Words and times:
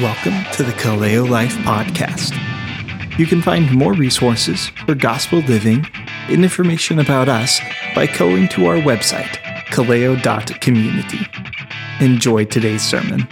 Welcome 0.00 0.44
to 0.52 0.62
the 0.62 0.70
Kaleo 0.70 1.28
Life 1.28 1.56
Podcast. 1.64 2.38
You 3.18 3.26
can 3.26 3.42
find 3.42 3.68
more 3.72 3.94
resources 3.94 4.68
for 4.86 4.94
gospel 4.94 5.40
living 5.40 5.84
and 6.28 6.44
information 6.44 7.00
about 7.00 7.28
us 7.28 7.58
by 7.96 8.06
going 8.06 8.46
to 8.50 8.66
our 8.66 8.76
website, 8.76 9.38
kaleo.community. 9.72 11.18
Enjoy 11.98 12.44
today's 12.44 12.82
sermon. 12.82 13.26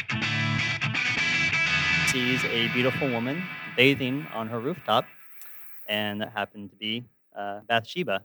sees 2.08 2.42
a 2.46 2.66
beautiful 2.72 3.10
woman 3.10 3.44
bathing 3.76 4.26
on 4.34 4.48
her 4.48 4.58
rooftop, 4.58 5.06
and 5.86 6.20
that 6.20 6.32
happened 6.32 6.70
to 6.70 6.76
be 6.76 7.04
uh, 7.36 7.60
Bathsheba. 7.68 8.24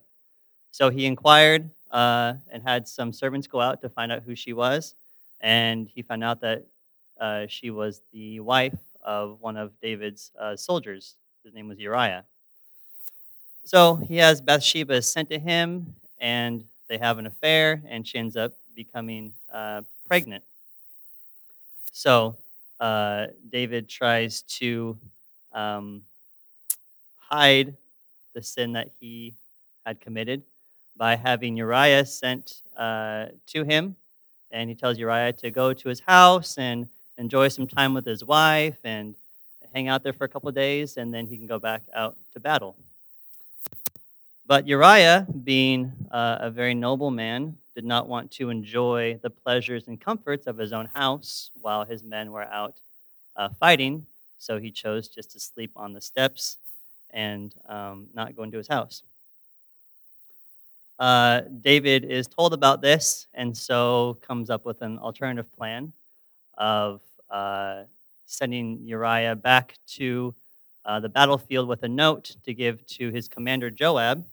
So 0.71 0.89
he 0.89 1.05
inquired 1.05 1.69
uh, 1.91 2.33
and 2.51 2.63
had 2.63 2.87
some 2.87 3.13
servants 3.13 3.45
go 3.45 3.61
out 3.61 3.81
to 3.81 3.89
find 3.89 4.11
out 4.11 4.23
who 4.23 4.35
she 4.35 4.51
was, 4.51 4.95
and 5.41 5.87
he 5.87 6.01
found 6.01 6.23
out 6.23 6.41
that 6.41 6.65
uh, 7.21 7.45
she 7.47 7.69
was 7.71 8.01
the 8.11 8.41
wife 8.41 8.77
of 9.05 9.37
one 9.41 9.57
of 9.57 9.71
David's 9.81 10.31
uh, 10.39 10.57
soldiers. 10.57 11.15
His 11.45 11.53
name 11.53 11.69
was 11.69 11.79
Uriah. 11.79 12.25
So 13.63 13.95
he 13.95 14.17
has 14.17 14.41
Bathsheba 14.41 15.01
sent 15.01 15.29
to 15.29 15.39
him, 15.39 15.93
and 16.19 16.65
they 16.89 16.97
have 16.97 17.19
an 17.19 17.27
affair, 17.27 17.81
and 17.87 18.05
she 18.07 18.17
ends 18.17 18.35
up 18.35 18.53
becoming 18.75 19.33
uh, 19.53 19.83
pregnant. 20.07 20.43
So 21.91 22.37
uh, 22.79 23.27
David 23.49 23.87
tries 23.87 24.41
to 24.59 24.97
um, 25.53 26.03
hide 27.19 27.75
the 28.33 28.41
sin 28.41 28.73
that 28.73 28.89
he 28.99 29.35
had 29.85 29.99
committed 29.99 30.43
by 30.97 31.15
having 31.15 31.57
Uriah 31.57 32.05
sent 32.05 32.61
uh, 32.77 33.27
to 33.47 33.63
him. 33.63 33.95
And 34.51 34.69
he 34.69 34.75
tells 34.75 34.97
Uriah 34.97 35.33
to 35.33 35.51
go 35.51 35.73
to 35.73 35.89
his 35.89 36.01
house 36.01 36.57
and 36.57 36.87
enjoy 37.21 37.47
some 37.47 37.67
time 37.67 37.93
with 37.93 38.05
his 38.05 38.25
wife 38.25 38.79
and 38.83 39.15
hang 39.73 39.87
out 39.87 40.03
there 40.03 40.11
for 40.11 40.25
a 40.25 40.27
couple 40.27 40.49
of 40.49 40.55
days, 40.55 40.97
and 40.97 41.13
then 41.13 41.27
he 41.27 41.37
can 41.37 41.45
go 41.45 41.59
back 41.59 41.83
out 41.93 42.17
to 42.33 42.39
battle. 42.39 42.75
But 44.47 44.67
Uriah, 44.67 45.27
being 45.43 45.93
uh, 46.11 46.39
a 46.41 46.49
very 46.49 46.73
noble 46.73 47.11
man, 47.11 47.55
did 47.75 47.85
not 47.85 48.07
want 48.07 48.31
to 48.31 48.49
enjoy 48.49 49.19
the 49.21 49.29
pleasures 49.29 49.87
and 49.87 50.01
comforts 50.01 50.47
of 50.47 50.57
his 50.57 50.73
own 50.73 50.87
house 50.87 51.51
while 51.61 51.85
his 51.85 52.03
men 52.03 52.31
were 52.31 52.43
out 52.43 52.73
uh, 53.37 53.49
fighting. 53.59 54.05
So 54.39 54.57
he 54.57 54.71
chose 54.71 55.07
just 55.07 55.31
to 55.33 55.39
sleep 55.39 55.71
on 55.75 55.93
the 55.93 56.01
steps 56.01 56.57
and 57.11 57.53
um, 57.69 58.07
not 58.13 58.35
go 58.35 58.43
into 58.43 58.57
his 58.57 58.67
house. 58.67 59.03
Uh, 60.97 61.41
David 61.61 62.03
is 62.03 62.27
told 62.27 62.53
about 62.53 62.81
this 62.81 63.27
and 63.33 63.55
so 63.55 64.17
comes 64.21 64.49
up 64.49 64.65
with 64.65 64.81
an 64.81 64.97
alternative 64.97 65.51
plan 65.55 65.93
of 66.57 67.01
uh, 67.31 67.83
sending 68.25 68.79
Uriah 68.83 69.35
back 69.35 69.75
to 69.87 70.35
uh, 70.85 70.99
the 70.99 71.09
battlefield 71.09 71.67
with 71.67 71.83
a 71.83 71.87
note 71.87 72.35
to 72.43 72.53
give 72.53 72.85
to 72.87 73.09
his 73.11 73.27
commander 73.27 73.69
Joab. 73.69 74.25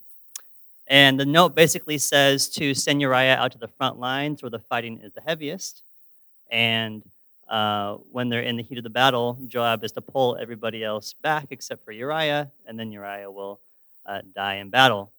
And 0.86 1.20
the 1.20 1.26
note 1.26 1.54
basically 1.54 1.98
says 1.98 2.48
to 2.50 2.74
send 2.74 3.00
Uriah 3.00 3.36
out 3.36 3.52
to 3.52 3.58
the 3.58 3.68
front 3.68 3.98
lines 3.98 4.42
where 4.42 4.50
the 4.50 4.58
fighting 4.58 5.00
is 5.02 5.12
the 5.12 5.20
heaviest. 5.20 5.82
And 6.50 7.02
uh, 7.48 7.96
when 8.10 8.28
they're 8.28 8.42
in 8.42 8.56
the 8.56 8.62
heat 8.62 8.78
of 8.78 8.84
the 8.84 8.90
battle, 8.90 9.38
Joab 9.48 9.84
is 9.84 9.92
to 9.92 10.00
pull 10.00 10.36
everybody 10.40 10.82
else 10.82 11.12
back 11.12 11.48
except 11.50 11.84
for 11.84 11.92
Uriah, 11.92 12.50
and 12.66 12.78
then 12.78 12.90
Uriah 12.90 13.30
will 13.30 13.60
uh, 14.06 14.22
die 14.34 14.56
in 14.56 14.70
battle. 14.70 15.12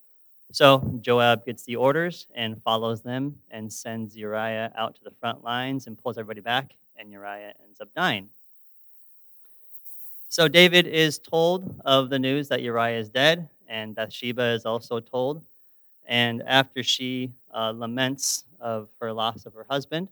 So 0.51 0.99
Joab 1.01 1.45
gets 1.45 1.63
the 1.63 1.75
orders 1.75 2.25
and 2.33 2.61
follows 2.63 3.03
them 3.03 3.37
and 3.51 3.71
sends 3.71 4.17
Uriah 4.17 4.71
out 4.75 4.95
to 4.95 5.03
the 5.03 5.11
front 5.11 5.43
lines 5.43 5.85
and 5.85 5.97
pulls 5.97 6.17
everybody 6.17 6.41
back, 6.41 6.73
and 6.99 7.11
Uriah 7.11 7.53
ends 7.63 7.81
up 7.81 7.89
dying. 7.95 8.29
So 10.27 10.47
David 10.47 10.85
is 10.85 11.17
told 11.17 11.81
of 11.85 12.09
the 12.09 12.19
news 12.19 12.49
that 12.49 12.61
Uriah 12.61 12.99
is 12.99 13.09
dead, 13.09 13.49
and 13.67 13.95
Bathsheba 13.95 14.53
is 14.53 14.65
also 14.65 14.99
told. 14.99 15.43
And 16.05 16.43
after 16.45 16.83
she 16.83 17.31
uh, 17.53 17.71
laments 17.71 18.43
of 18.59 18.89
her 18.99 19.11
loss 19.11 19.45
of 19.45 19.53
her 19.53 19.65
husband, 19.69 20.09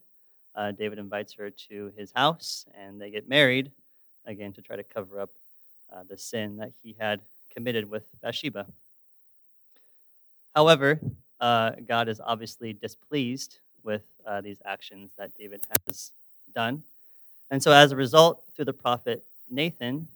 uh, 0.55 0.71
David 0.71 0.97
invites 0.97 1.33
her 1.33 1.51
to 1.69 1.91
his 1.95 2.11
house, 2.15 2.65
and 2.73 2.99
they 2.99 3.11
get 3.11 3.29
married 3.29 3.71
again 4.25 4.53
to 4.53 4.61
try 4.61 4.75
to 4.75 4.83
cover 4.83 5.19
up 5.19 5.29
uh, 5.93 6.01
the 6.09 6.17
sin 6.17 6.57
that 6.57 6.71
he 6.81 6.95
had 6.99 7.21
committed 7.53 7.89
with 7.89 8.03
Bathsheba. 8.21 8.65
However, 10.55 10.99
uh, 11.39 11.71
God 11.87 12.09
is 12.09 12.19
obviously 12.19 12.73
displeased 12.73 13.59
with 13.83 14.01
uh, 14.25 14.41
these 14.41 14.57
actions 14.65 15.11
that 15.17 15.37
David 15.37 15.61
has 15.87 16.11
done. 16.53 16.83
And 17.49 17.61
so, 17.61 17.71
as 17.71 17.91
a 17.91 17.95
result, 17.95 18.43
through 18.55 18.65
the 18.65 18.73
prophet 18.73 19.23
Nathan, 19.49 20.07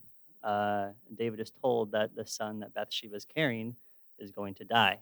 uh, 0.43 0.89
David 1.15 1.39
is 1.39 1.51
told 1.61 1.91
that 1.91 2.15
the 2.15 2.25
son 2.25 2.59
that 2.59 2.73
Bathsheba 2.73 3.15
is 3.15 3.25
carrying 3.25 3.75
is 4.19 4.31
going 4.31 4.55
to 4.55 4.65
die. 4.65 4.99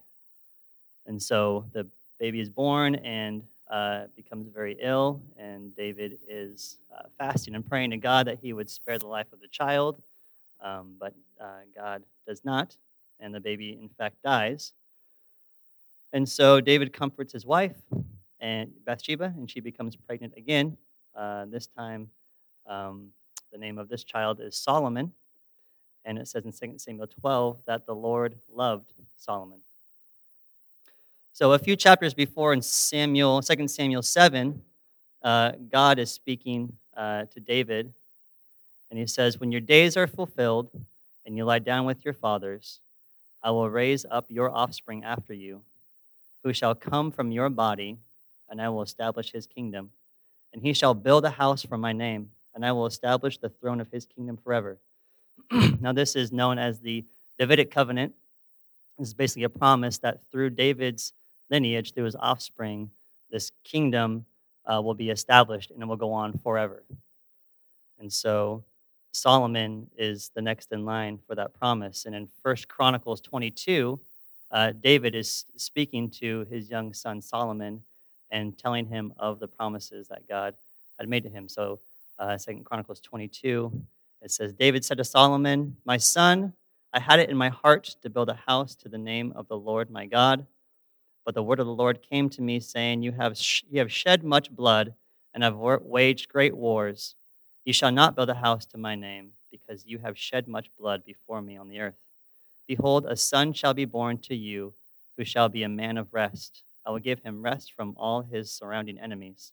And 1.05 1.21
so 1.21 1.65
the 1.73 1.87
baby 2.19 2.39
is 2.39 2.49
born 2.49 2.95
and 2.95 3.43
uh, 3.71 4.05
becomes 4.15 4.47
very 4.53 4.77
ill, 4.81 5.21
and 5.37 5.75
David 5.75 6.19
is 6.27 6.79
uh, 6.95 7.03
fasting 7.17 7.55
and 7.55 7.65
praying 7.65 7.91
to 7.91 7.97
God 7.97 8.27
that 8.27 8.39
he 8.41 8.51
would 8.51 8.69
spare 8.69 8.97
the 8.97 9.07
life 9.07 9.31
of 9.31 9.39
the 9.39 9.47
child. 9.47 10.01
Um, 10.61 10.95
but 10.99 11.13
uh, 11.39 11.59
God 11.75 12.03
does 12.27 12.43
not, 12.43 12.75
and 13.19 13.33
the 13.33 13.39
baby, 13.39 13.77
in 13.81 13.89
fact, 13.89 14.17
dies. 14.23 14.73
And 16.11 16.27
so 16.27 16.59
David 16.59 16.91
comforts 16.93 17.31
his 17.31 17.45
wife, 17.45 17.77
and 18.39 18.71
Bathsheba, 18.85 19.33
and 19.37 19.49
she 19.49 19.59
becomes 19.59 19.95
pregnant 19.95 20.33
again. 20.35 20.77
Uh, 21.15 21.45
this 21.45 21.67
time, 21.67 22.09
um, 22.67 23.11
the 23.51 23.57
name 23.57 23.77
of 23.77 23.89
this 23.89 24.03
child 24.03 24.39
is 24.39 24.55
Solomon, 24.55 25.11
and 26.05 26.17
it 26.17 26.27
says 26.27 26.45
in 26.45 26.51
2 26.51 26.77
Samuel 26.77 27.07
12 27.07 27.57
that 27.65 27.85
the 27.85 27.95
Lord 27.95 28.35
loved 28.53 28.93
Solomon. 29.17 29.59
So 31.33 31.53
a 31.53 31.59
few 31.59 31.75
chapters 31.75 32.13
before 32.13 32.53
in 32.53 32.61
Samuel, 32.61 33.41
2 33.41 33.67
Samuel 33.67 34.01
7, 34.01 34.61
uh, 35.23 35.51
God 35.71 35.99
is 35.99 36.11
speaking 36.11 36.73
uh, 36.95 37.25
to 37.25 37.39
David, 37.39 37.93
and 38.89 38.99
he 38.99 39.07
says, 39.07 39.39
When 39.39 39.51
your 39.51 39.61
days 39.61 39.97
are 39.97 40.07
fulfilled 40.07 40.69
and 41.25 41.37
you 41.37 41.45
lie 41.45 41.59
down 41.59 41.85
with 41.85 42.03
your 42.03 42.13
fathers, 42.13 42.79
I 43.41 43.51
will 43.51 43.69
raise 43.69 44.05
up 44.09 44.25
your 44.27 44.49
offspring 44.49 45.03
after 45.03 45.33
you, 45.33 45.61
who 46.43 46.53
shall 46.53 46.75
come 46.75 47.11
from 47.11 47.31
your 47.31 47.49
body, 47.49 47.97
and 48.49 48.61
I 48.61 48.69
will 48.69 48.81
establish 48.81 49.31
his 49.31 49.45
kingdom. 49.45 49.91
And 50.53 50.61
he 50.61 50.73
shall 50.73 50.93
build 50.93 51.25
a 51.25 51.29
house 51.29 51.63
for 51.63 51.77
my 51.77 51.93
name, 51.93 52.31
and 52.55 52.65
I 52.65 52.71
will 52.71 52.85
establish 52.85 53.37
the 53.37 53.49
throne 53.49 53.79
of 53.79 53.91
his 53.91 54.05
kingdom 54.05 54.37
forever. 54.37 54.79
now, 55.79 55.93
this 55.93 56.15
is 56.15 56.31
known 56.31 56.57
as 56.57 56.79
the 56.79 57.05
Davidic 57.37 57.71
covenant. 57.71 58.13
This 58.97 59.09
is 59.09 59.13
basically 59.13 59.43
a 59.43 59.49
promise 59.49 59.97
that 59.99 60.19
through 60.31 60.51
David's 60.51 61.13
lineage, 61.49 61.93
through 61.93 62.05
his 62.05 62.15
offspring, 62.15 62.89
this 63.31 63.51
kingdom 63.63 64.25
uh, 64.65 64.81
will 64.81 64.93
be 64.93 65.09
established 65.09 65.71
and 65.71 65.81
it 65.81 65.85
will 65.85 65.95
go 65.95 66.11
on 66.11 66.37
forever. 66.37 66.83
And 67.99 68.11
so 68.11 68.63
Solomon 69.11 69.87
is 69.97 70.31
the 70.35 70.41
next 70.41 70.71
in 70.71 70.85
line 70.85 71.19
for 71.27 71.35
that 71.35 71.53
promise. 71.53 72.05
And 72.05 72.15
in 72.15 72.27
First 72.43 72.67
Chronicles 72.67 73.21
22, 73.21 73.99
uh, 74.51 74.73
David 74.79 75.15
is 75.15 75.45
speaking 75.55 76.09
to 76.09 76.45
his 76.49 76.69
young 76.69 76.93
son 76.93 77.21
Solomon 77.21 77.81
and 78.31 78.57
telling 78.57 78.85
him 78.85 79.13
of 79.17 79.39
the 79.39 79.47
promises 79.47 80.07
that 80.07 80.27
God 80.27 80.55
had 80.99 81.09
made 81.09 81.23
to 81.23 81.29
him. 81.29 81.47
So, 81.47 81.79
uh, 82.19 82.37
Chronicles 82.65 82.99
22, 83.01 83.71
it 84.21 84.31
says, 84.31 84.53
David 84.53 84.83
said 84.83 84.97
to 84.97 85.03
Solomon, 85.03 85.77
My 85.85 85.97
son, 85.97 86.53
I 86.93 86.99
had 86.99 87.19
it 87.19 87.29
in 87.29 87.37
my 87.37 87.49
heart 87.49 87.95
to 88.01 88.09
build 88.09 88.29
a 88.29 88.39
house 88.47 88.75
to 88.77 88.89
the 88.89 88.97
name 88.97 89.31
of 89.35 89.47
the 89.47 89.57
Lord 89.57 89.89
my 89.89 90.05
God. 90.05 90.45
But 91.25 91.35
the 91.35 91.43
word 91.43 91.59
of 91.59 91.67
the 91.67 91.73
Lord 91.73 92.01
came 92.01 92.29
to 92.31 92.41
me, 92.41 92.59
saying, 92.59 93.03
You 93.03 93.11
have, 93.11 93.37
sh- 93.37 93.63
you 93.69 93.79
have 93.79 93.91
shed 93.91 94.23
much 94.23 94.51
blood 94.51 94.93
and 95.33 95.43
have 95.43 95.55
waged 95.55 96.29
great 96.29 96.55
wars. 96.57 97.15
You 97.65 97.73
shall 97.73 97.91
not 97.91 98.15
build 98.15 98.29
a 98.29 98.35
house 98.35 98.65
to 98.67 98.77
my 98.77 98.95
name, 98.95 99.31
because 99.51 99.85
you 99.85 99.99
have 99.99 100.17
shed 100.17 100.47
much 100.47 100.69
blood 100.77 101.05
before 101.05 101.41
me 101.41 101.55
on 101.55 101.67
the 101.69 101.79
earth. 101.79 101.99
Behold, 102.67 103.05
a 103.07 103.15
son 103.15 103.53
shall 103.53 103.73
be 103.73 103.85
born 103.85 104.17
to 104.19 104.35
you, 104.35 104.73
who 105.17 105.23
shall 105.25 105.49
be 105.49 105.63
a 105.63 105.69
man 105.69 105.97
of 105.97 106.13
rest. 106.13 106.63
I 106.85 106.91
will 106.91 106.99
give 106.99 107.19
him 107.21 107.41
rest 107.41 107.73
from 107.75 107.93
all 107.97 108.21
his 108.21 108.51
surrounding 108.51 108.99
enemies. 108.99 109.51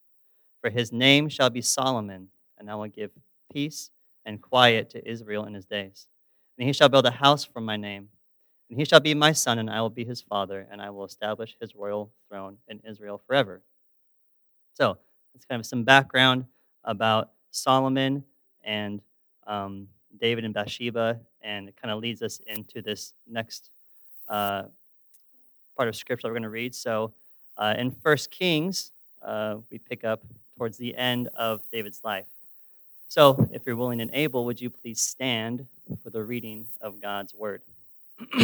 For 0.60 0.70
his 0.70 0.92
name 0.92 1.28
shall 1.28 1.50
be 1.50 1.62
Solomon, 1.62 2.28
and 2.58 2.70
I 2.70 2.74
will 2.74 2.88
give 2.88 3.10
peace 3.52 3.90
and 4.24 4.42
quiet 4.42 4.90
to 4.90 5.08
Israel 5.08 5.44
in 5.44 5.54
his 5.54 5.66
days. 5.66 6.06
And 6.58 6.66
he 6.66 6.72
shall 6.72 6.88
build 6.88 7.06
a 7.06 7.10
house 7.10 7.44
for 7.44 7.60
my 7.60 7.76
name 7.76 8.08
and 8.68 8.78
he 8.78 8.84
shall 8.84 9.00
be 9.00 9.14
my 9.14 9.32
son, 9.32 9.58
and 9.58 9.70
I 9.70 9.80
will 9.80 9.90
be 9.90 10.04
his 10.04 10.20
father, 10.20 10.66
and 10.70 10.80
I 10.80 10.90
will 10.90 11.04
establish 11.04 11.56
his 11.60 11.74
royal 11.74 12.10
throne 12.28 12.58
in 12.68 12.80
Israel 12.88 13.22
forever. 13.26 13.62
So, 14.74 14.98
that's 15.32 15.44
kind 15.44 15.60
of 15.60 15.66
some 15.66 15.84
background 15.84 16.46
about 16.84 17.30
Solomon 17.50 18.24
and 18.64 19.00
um, 19.46 19.88
David 20.20 20.44
and 20.44 20.52
Bathsheba, 20.52 21.20
and 21.42 21.68
it 21.68 21.76
kind 21.80 21.92
of 21.92 22.00
leads 22.00 22.22
us 22.22 22.40
into 22.46 22.82
this 22.82 23.12
next 23.28 23.70
uh, 24.28 24.64
part 25.76 25.88
of 25.88 25.96
scripture 25.96 26.28
we're 26.28 26.34
going 26.34 26.42
to 26.42 26.48
read. 26.48 26.74
So, 26.74 27.12
uh, 27.58 27.74
in 27.78 27.90
First 27.90 28.30
Kings, 28.30 28.92
uh, 29.22 29.56
we 29.70 29.78
pick 29.78 30.04
up 30.04 30.22
towards 30.56 30.78
the 30.78 30.96
end 30.96 31.28
of 31.34 31.62
David's 31.72 32.00
life. 32.04 32.26
So, 33.08 33.48
if 33.52 33.62
you're 33.66 33.76
willing 33.76 34.00
and 34.00 34.10
able, 34.12 34.44
would 34.46 34.60
you 34.60 34.70
please 34.70 35.00
stand 35.00 35.66
for 36.02 36.10
the 36.10 36.22
reading 36.22 36.66
of 36.80 37.00
God's 37.00 37.34
word? 37.34 37.62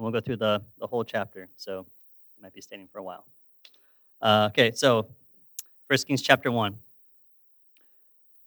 And 0.00 0.04
we'll 0.04 0.12
go 0.18 0.20
through 0.22 0.36
the, 0.36 0.62
the 0.78 0.86
whole 0.86 1.04
chapter, 1.04 1.46
so 1.58 1.84
you 2.34 2.42
might 2.42 2.54
be 2.54 2.62
standing 2.62 2.88
for 2.90 3.00
a 3.00 3.02
while. 3.02 3.26
Uh, 4.22 4.48
okay, 4.50 4.72
so 4.72 5.06
1 5.88 5.98
Kings 6.06 6.22
chapter 6.22 6.50
1. 6.50 6.74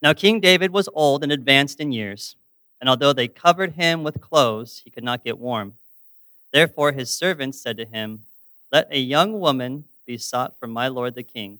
Now 0.04 0.12
King 0.12 0.42
David 0.42 0.74
was 0.74 0.90
old 0.94 1.24
and 1.24 1.32
advanced 1.32 1.80
in 1.80 1.94
years, 1.94 2.36
and 2.82 2.90
although 2.90 3.14
they 3.14 3.30
covered 3.30 3.76
him 3.76 4.04
with 4.04 4.20
clothes, 4.20 4.82
he 4.84 4.90
could 4.90 5.04
not 5.06 5.24
get 5.24 5.40
warm. 5.40 5.76
Therefore 6.52 6.92
his 6.92 7.10
servants 7.10 7.62
said 7.62 7.78
to 7.78 7.86
him, 7.86 8.26
Let 8.70 8.90
a 8.92 9.00
young 9.00 9.40
woman 9.40 9.86
be 10.06 10.18
sought 10.18 10.60
for 10.60 10.68
my 10.68 10.90
lord 10.90 11.16
the 11.16 11.24
king, 11.24 11.60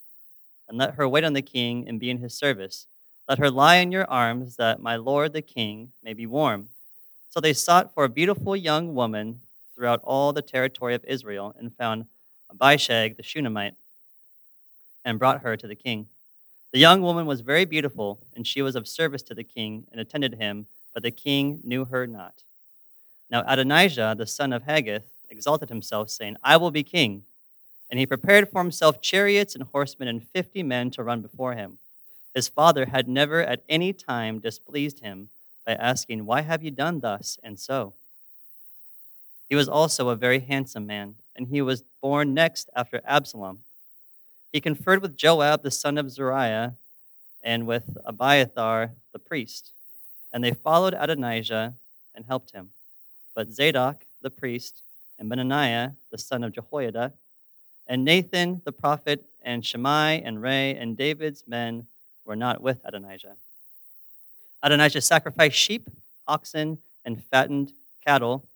and 0.68 0.78
let 0.78 0.96
her 0.96 1.08
wait 1.08 1.24
on 1.24 1.32
the 1.32 1.42
king 1.42 1.88
and 1.88 2.02
be 2.02 2.10
in 2.10 2.18
his 2.18 2.34
service. 2.34 2.86
Let 3.30 3.40
her 3.40 3.50
lie 3.50 3.78
in 3.78 3.94
your 3.94 4.10
arms, 4.12 4.58
that 4.58 4.82
my 4.82 4.98
lord 4.98 5.32
the 5.32 5.42
king 5.42 5.94
may 6.04 6.12
be 6.12 6.26
warm. 6.26 6.68
So 7.30 7.40
they 7.40 7.54
sought 7.54 7.94
for 7.94 8.04
a 8.04 8.10
beautiful 8.10 8.58
young 8.58 8.94
woman 8.94 9.40
throughout 9.74 10.02
all 10.04 10.34
the 10.34 10.42
territory 10.42 10.96
of 10.96 11.06
Israel 11.06 11.56
and 11.58 11.74
found 11.74 12.08
Abishag 12.52 13.16
the 13.16 13.24
Shunammite 13.24 13.76
and 15.06 15.18
brought 15.18 15.44
her 15.44 15.56
to 15.56 15.66
the 15.66 15.76
king. 15.76 16.10
The 16.74 16.80
young 16.80 17.04
woman 17.04 17.28
was 17.28 17.42
very 17.42 17.66
beautiful, 17.66 18.18
and 18.36 18.48
she 18.48 18.64
was 18.64 18.76
of 18.76 18.88
service 18.88 19.22
to 19.24 19.36
the 19.36 19.44
king 19.44 19.86
and 19.92 20.02
attended 20.02 20.34
him, 20.34 20.66
but 20.92 21.04
the 21.04 21.12
king 21.12 21.62
knew 21.64 21.86
her 21.86 22.08
not. 22.08 22.34
Now 23.30 23.44
Adonijah, 23.48 24.16
the 24.18 24.26
son 24.26 24.52
of 24.52 24.64
Haggith, 24.64 25.04
exalted 25.30 25.70
himself, 25.70 26.10
saying, 26.10 26.38
I 26.44 26.58
will 26.58 26.72
be 26.72 26.82
king. 26.82 27.26
And 27.92 28.00
he 28.00 28.08
prepared 28.08 28.50
for 28.50 28.60
himself 28.60 29.02
chariots 29.02 29.54
and 29.54 29.66
horsemen 29.66 30.08
and 30.08 30.28
fifty 30.28 30.64
men 30.64 30.90
to 30.92 31.04
run 31.04 31.22
before 31.22 31.54
him. 31.54 31.78
His 32.34 32.48
father 32.48 32.88
had 32.88 33.08
never 33.08 33.44
at 33.44 33.62
any 33.70 33.94
time 33.94 34.40
displeased 34.40 35.02
him 35.02 35.30
by 35.68 35.74
asking, 35.74 36.26
Why 36.26 36.42
have 36.42 36.64
you 36.64 36.72
done 36.72 37.02
thus 37.02 37.38
and 37.44 37.60
so? 37.60 37.94
He 39.48 39.54
was 39.54 39.70
also 39.70 40.10
a 40.10 40.16
very 40.16 40.40
handsome 40.40 40.88
man, 40.88 41.16
and 41.36 41.50
he 41.50 41.62
was 41.62 41.84
born 42.02 42.34
next 42.34 42.72
after 42.76 43.00
Absalom. 43.06 43.60
He 44.54 44.62
conferred 44.62 45.02
with 45.02 45.18
Joab 45.18 45.64
the 45.64 45.72
son 45.72 45.98
of 45.98 46.12
Zeruiah 46.12 46.76
and 47.42 47.66
with 47.66 47.98
Abiathar 48.06 48.92
the 49.12 49.18
priest, 49.18 49.74
and 50.32 50.44
they 50.44 50.54
followed 50.54 50.94
Adonijah 50.98 51.74
and 52.14 52.26
helped 52.26 52.52
him. 52.52 52.70
But 53.36 53.52
Zadok 53.52 54.06
the 54.22 54.30
priest 54.30 54.84
and 55.18 55.28
Benaiah 55.28 55.96
the 56.12 56.20
son 56.20 56.44
of 56.44 56.54
Jehoiada 56.54 57.14
and 57.88 58.06
Nathan 58.06 58.62
the 58.64 58.72
prophet 58.72 59.26
and 59.42 59.66
Shimei 59.66 60.22
and 60.22 60.40
Rei 60.40 60.76
and 60.76 60.96
David's 60.96 61.46
men 61.48 61.88
were 62.24 62.36
not 62.36 62.62
with 62.62 62.78
Adonijah. 62.86 63.36
Adonijah 64.62 65.02
sacrificed 65.02 65.58
sheep, 65.58 65.90
oxen, 66.28 66.78
and 67.04 67.24
fattened 67.24 67.74
cattle 68.06 68.48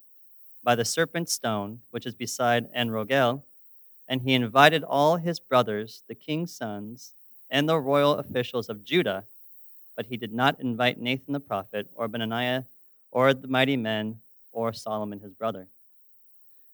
by 0.63 0.75
the 0.75 0.85
serpent 0.85 1.27
stone, 1.27 1.79
which 1.89 2.05
is 2.05 2.13
beside 2.13 2.69
En 2.73 2.89
Rogel, 2.91 3.41
and 4.07 4.21
he 4.21 4.33
invited 4.33 4.83
all 4.83 5.17
his 5.17 5.39
brothers, 5.39 6.03
the 6.07 6.15
king's 6.15 6.55
sons, 6.55 7.13
and 7.49 7.67
the 7.67 7.79
royal 7.79 8.13
officials 8.15 8.69
of 8.69 8.83
Judah, 8.83 9.23
but 9.95 10.07
he 10.07 10.17
did 10.17 10.33
not 10.33 10.59
invite 10.59 10.99
Nathan 10.99 11.33
the 11.33 11.39
prophet, 11.39 11.89
or 11.93 12.07
Benaiah, 12.07 12.65
or 13.11 13.33
the 13.33 13.47
mighty 13.47 13.77
men, 13.77 14.19
or 14.51 14.73
Solomon 14.73 15.19
his 15.19 15.33
brother. 15.33 15.67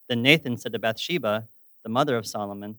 Then 0.08 0.22
Nathan 0.22 0.56
said 0.56 0.72
to 0.72 0.78
Bathsheba, 0.78 1.48
the 1.82 1.88
mother 1.88 2.16
of 2.16 2.26
Solomon, 2.26 2.78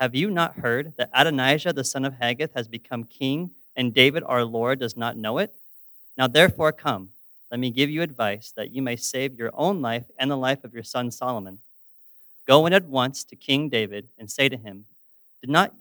Have 0.00 0.14
you 0.14 0.30
not 0.30 0.56
heard 0.56 0.94
that 0.98 1.10
Adonijah 1.12 1.72
the 1.72 1.84
son 1.84 2.04
of 2.04 2.14
Haggith 2.14 2.54
has 2.54 2.68
become 2.68 3.04
king, 3.04 3.50
and 3.76 3.94
David 3.94 4.22
our 4.26 4.44
Lord 4.44 4.80
does 4.80 4.96
not 4.96 5.16
know 5.16 5.38
it? 5.38 5.54
Now 6.16 6.26
therefore 6.26 6.72
come 6.72 7.10
let 7.50 7.60
me 7.60 7.70
give 7.70 7.90
you 7.90 8.02
advice 8.02 8.52
that 8.56 8.72
you 8.72 8.82
may 8.82 8.96
save 8.96 9.38
your 9.38 9.52
own 9.54 9.80
life 9.80 10.04
and 10.18 10.30
the 10.30 10.36
life 10.36 10.64
of 10.64 10.74
your 10.74 10.82
son 10.82 11.10
Solomon. 11.10 11.58
Go 12.46 12.66
in 12.66 12.72
at 12.72 12.84
once 12.84 13.24
to 13.24 13.36
King 13.36 13.68
David 13.68 14.08
and 14.18 14.30
say 14.30 14.48
to 14.48 14.56
him, 14.56 14.86
Did 15.40 15.50
not 15.50 15.74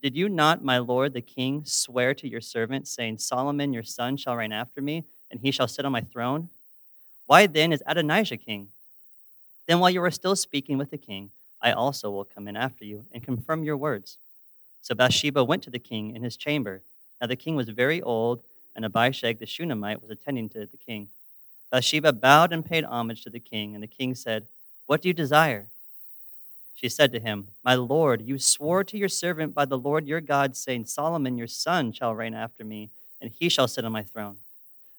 did 0.00 0.16
you 0.16 0.28
not, 0.28 0.62
my 0.62 0.78
lord 0.78 1.12
the 1.12 1.20
king, 1.20 1.64
swear 1.64 2.14
to 2.14 2.28
your 2.28 2.40
servant, 2.40 2.86
saying, 2.86 3.18
Solomon 3.18 3.72
your 3.72 3.82
son 3.82 4.16
shall 4.16 4.36
reign 4.36 4.52
after 4.52 4.80
me, 4.80 5.04
and 5.28 5.40
he 5.40 5.50
shall 5.50 5.66
sit 5.66 5.84
on 5.84 5.90
my 5.90 6.02
throne? 6.02 6.50
Why 7.26 7.48
then 7.48 7.72
is 7.72 7.82
Adonijah 7.84 8.36
king? 8.36 8.68
Then 9.66 9.80
while 9.80 9.90
you 9.90 10.02
are 10.02 10.10
still 10.10 10.36
speaking 10.36 10.78
with 10.78 10.90
the 10.90 10.98
king, 10.98 11.30
I 11.60 11.72
also 11.72 12.10
will 12.10 12.24
come 12.24 12.46
in 12.46 12.56
after 12.56 12.84
you 12.84 13.06
and 13.12 13.22
confirm 13.22 13.64
your 13.64 13.76
words. 13.76 14.18
So 14.82 14.94
Bathsheba 14.94 15.42
went 15.42 15.64
to 15.64 15.70
the 15.70 15.80
king 15.80 16.14
in 16.14 16.22
his 16.22 16.36
chamber. 16.36 16.82
Now 17.20 17.26
the 17.26 17.36
king 17.36 17.56
was 17.56 17.68
very 17.68 18.00
old 18.00 18.42
and 18.76 18.84
Abishag 18.84 19.40
the 19.40 19.46
Shunammite 19.46 20.00
was 20.00 20.10
attending 20.10 20.48
to 20.50 20.60
the 20.60 20.76
king. 20.76 21.08
Bathsheba 21.72 22.12
bowed 22.12 22.52
and 22.52 22.64
paid 22.64 22.84
homage 22.84 23.24
to 23.24 23.30
the 23.30 23.40
king, 23.40 23.74
and 23.74 23.82
the 23.82 23.88
king 23.88 24.14
said, 24.14 24.46
What 24.88 25.02
do 25.02 25.08
you 25.08 25.12
desire? 25.12 25.68
She 26.74 26.88
said 26.88 27.12
to 27.12 27.20
him, 27.20 27.48
My 27.62 27.74
lord, 27.74 28.22
you 28.22 28.38
swore 28.38 28.82
to 28.84 28.96
your 28.96 29.10
servant 29.10 29.54
by 29.54 29.66
the 29.66 29.76
Lord 29.76 30.06
your 30.06 30.22
God, 30.22 30.56
saying, 30.56 30.86
Solomon 30.86 31.36
your 31.36 31.46
son 31.46 31.92
shall 31.92 32.14
reign 32.14 32.32
after 32.32 32.64
me, 32.64 32.88
and 33.20 33.30
he 33.30 33.50
shall 33.50 33.68
sit 33.68 33.84
on 33.84 33.92
my 33.92 34.02
throne. 34.02 34.38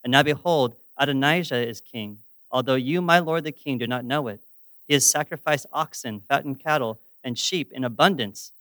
And 0.03 0.12
now 0.12 0.21
behold, 0.21 0.75
Adonijah 0.95 1.68
is 1.68 1.81
king, 1.81 2.19
although 2.51 2.75
you, 2.75 3.01
my 3.01 3.18
lord 3.18 3.45
the 3.45 3.51
king, 3.51 3.80
do 3.80 3.88
not 3.88 4.06
know 4.06 4.27
it. 4.27 4.41
He 4.88 4.94
has 4.94 5.09
sacrificed 5.09 5.65
oxen, 5.74 6.21
fattened 6.30 6.59
cattle, 6.59 7.00
and 7.24 7.36
sheep 7.36 7.71
in 7.71 7.83
abundance, 7.83 8.51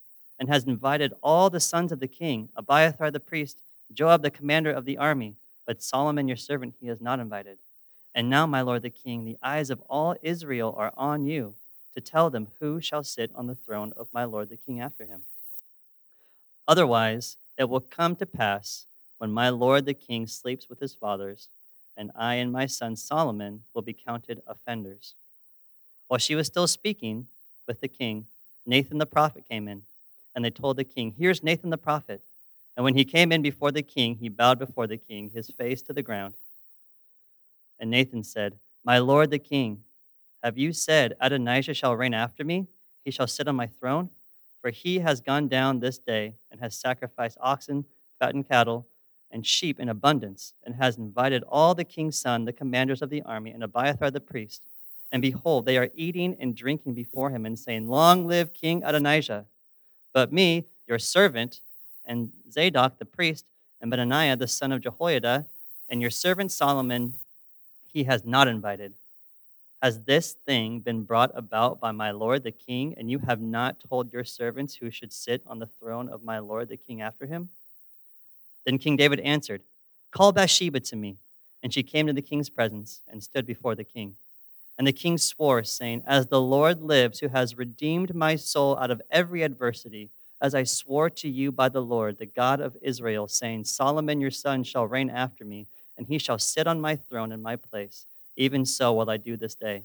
and 0.41 0.49
has 0.49 0.65
invited 0.65 1.13
all 1.23 1.51
the 1.51 1.61
sons 1.61 1.93
of 1.93 2.01
the 2.01 2.09
king, 2.09 2.49
Abiathar 2.57 3.11
the 3.11 3.21
priest, 3.21 3.59
Joab, 3.93 4.23
the 4.23 4.31
commander 4.31 4.71
of 4.73 4.87
the 4.87 4.97
army, 4.97 5.35
but 5.67 5.83
Solomon, 5.83 6.27
your 6.27 6.39
servant, 6.39 6.77
he 6.81 6.87
has 6.87 7.03
not 7.03 7.21
invited. 7.21 7.59
And 8.19 8.29
now, 8.29 8.49
my 8.49 8.63
lord 8.63 8.83
the 8.83 8.91
king, 8.91 9.25
the 9.25 9.39
eyes 9.45 9.71
of 9.71 9.81
all 9.89 10.17
Israel 10.23 10.75
are 10.77 10.93
on 10.97 11.25
you 11.25 11.55
to 11.95 12.01
tell 12.01 12.31
them 12.31 12.49
who 12.59 12.81
shall 12.81 13.05
sit 13.05 13.31
on 13.33 13.47
the 13.47 13.55
throne 13.55 13.93
of 13.97 14.09
my 14.13 14.25
lord 14.25 14.49
the 14.49 14.57
king 14.57 14.81
after 14.81 15.05
him. 15.05 15.23
Otherwise, 16.67 17.37
it 17.57 17.69
will 17.69 17.79
come 17.79 18.17
to 18.17 18.27
pass 18.27 18.87
when 19.19 19.31
my 19.31 19.51
lord 19.51 19.85
the 19.85 19.95
king 19.95 20.27
sleeps 20.27 20.69
with 20.69 20.81
his 20.81 20.95
fathers, 20.95 21.47
and 21.97 22.11
I 22.17 22.35
and 22.35 22.51
my 22.51 22.67
son 22.67 22.97
Solomon 22.97 23.63
will 23.73 23.83
be 23.83 23.93
counted 23.93 24.43
offenders. 24.49 25.15
While 26.09 26.19
she 26.19 26.35
was 26.35 26.49
still 26.49 26.67
speaking 26.67 27.29
with 27.69 27.81
the 27.81 27.87
king, 27.87 28.27
Nathan 28.67 28.99
the 28.99 29.07
prophet 29.07 29.45
came 29.49 29.69
in, 29.69 29.83
and 30.35 30.45
they 30.45 30.51
told 30.51 30.77
the 30.77 30.83
king, 30.83 31.15
Here's 31.17 31.45
Nathan 31.45 31.71
the 31.71 31.79
prophet. 31.79 32.21
And 32.77 32.83
when 32.83 32.97
he 32.97 33.05
came 33.05 33.31
in 33.31 33.43
before 33.43 33.71
the 33.71 33.83
king, 33.83 34.17
he 34.17 34.29
bowed 34.29 34.59
before 34.59 34.89
the 34.89 34.97
king, 34.97 35.31
his 35.33 35.51
face 35.51 35.83
to 35.83 35.93
the 35.93 36.03
ground. 36.03 36.35
And 37.79 37.91
Nathan 37.91 38.23
said, 38.23 38.59
My 38.85 38.99
lord 38.99 39.31
the 39.31 39.39
king, 39.39 39.83
have 40.43 40.57
you 40.57 40.73
said, 40.73 41.15
Adonijah 41.21 41.75
shall 41.75 41.97
reign 41.97 42.15
after 42.15 42.45
me? 42.45 42.67
He 43.05 43.11
shall 43.11 43.27
sit 43.27 43.49
on 43.49 43.57
my 43.57 43.67
throne? 43.67 44.11
For 44.61 44.71
he 44.71 45.01
has 45.01 45.21
gone 45.21 45.49
down 45.49 45.81
this 45.81 45.99
day 45.99 46.35
and 46.51 46.61
has 46.61 46.77
sacrificed 46.77 47.39
oxen, 47.41 47.85
fattened 48.19 48.49
cattle, 48.49 48.87
and 49.31 49.47
sheep 49.47 49.79
in 49.79 49.89
abundance, 49.89 50.55
and 50.65 50.77
has 50.77 50.97
invited 50.97 51.45
all 51.49 51.75
the 51.75 51.85
king's 51.85 52.19
son, 52.19 52.45
the 52.45 52.53
commanders 52.53 53.03
of 53.03 53.11
the 53.11 53.23
army, 53.23 53.51
and 53.51 53.63
Abiathar 53.63 54.11
the 54.11 54.21
priest. 54.21 54.63
And 55.13 55.23
behold, 55.23 55.67
they 55.67 55.77
are 55.79 55.91
eating 55.95 56.37
and 56.39 56.57
drinking 56.57 56.95
before 56.95 57.31
him, 57.31 57.45
and 57.45 57.59
saying, 57.59 57.89
Long 57.89 58.27
live 58.27 58.53
King 58.53 58.83
Adonijah. 58.85 59.47
But 60.13 60.33
me, 60.33 60.65
your 60.87 60.99
servant, 60.99 61.61
and 62.05 62.33
Zadok 62.51 62.99
the 62.99 63.05
priest, 63.05 63.45
and 63.81 63.91
Benaiah 63.91 64.37
the 64.37 64.49
son 64.49 64.73
of 64.73 64.81
Jehoiada, 64.81 65.47
and 65.89 66.01
your 66.01 66.11
servant 66.11 66.53
Solomon 66.53 67.15
he 67.93 68.05
has 68.05 68.25
not 68.25 68.49
invited. 68.49 68.95
Has 69.83 70.03
this 70.03 70.37
thing 70.47 70.81
been 70.81 71.05
brought 71.05 71.31
about 71.35 71.81
by 71.81 71.93
my 71.93 72.11
lord 72.11 72.43
the 72.43 72.51
king, 72.51 72.95
and 72.97 73.11
you 73.11 73.21
have 73.21 73.41
not 73.41 73.77
told 73.89 74.13
your 74.13 74.25
servants 74.25 74.75
who 74.75 74.91
should 74.91 75.13
sit 75.13 75.43
on 75.47 75.59
the 75.59 75.67
throne 75.67 76.09
of 76.09 76.25
my 76.25 76.39
lord 76.39 76.69
the 76.69 76.77
king 76.77 77.01
after 77.01 77.27
him? 77.27 77.49
Then 78.65 78.79
King 78.79 78.97
David 78.97 79.21
answered, 79.21 79.63
Call 80.11 80.33
Bathsheba 80.33 80.81
to 80.81 80.97
me. 80.97 81.17
And 81.63 81.73
she 81.73 81.83
came 81.83 82.07
to 82.07 82.13
the 82.13 82.23
king's 82.23 82.51
presence 82.51 83.01
and 83.09 83.23
stood 83.23 83.47
before 83.47 83.75
the 83.75 83.85
king. 83.85 84.15
And 84.77 84.87
the 84.87 84.93
king 84.93 85.19
swore, 85.19 85.65
saying, 85.65 86.03
As 86.07 86.27
the 86.27 86.41
Lord 86.41 86.81
lives, 86.81 87.19
who 87.19 87.29
has 87.29 87.59
redeemed 87.59 88.15
my 88.15 88.37
soul 88.37 88.79
out 88.79 88.91
of 88.91 89.03
every 89.11 89.43
adversity, 89.43 90.11
as 90.41 90.55
I 90.55 90.63
swore 90.63 91.11
to 91.11 91.29
you 91.29 91.51
by 91.51 91.69
the 91.69 91.83
Lord, 91.83 92.19
the 92.19 92.27
God 92.27 92.61
of 92.61 92.77
Israel, 92.81 93.27
saying, 93.27 93.65
Solomon 93.65 94.21
your 94.21 94.31
son 94.31 94.63
shall 94.63 94.87
reign 94.87 95.11
after 95.11 95.45
me, 95.45 95.67
and 95.99 96.07
he 96.07 96.19
shall 96.19 96.39
sit 96.39 96.67
on 96.67 96.81
my 96.81 96.97
throne 96.97 97.33
in 97.33 97.43
my 97.43 97.57
place. 97.57 98.07
Even 98.37 98.65
so 98.65 98.93
will 98.93 99.11
I 99.11 99.17
do 99.17 99.37
this 99.37 99.57
day. 99.57 99.83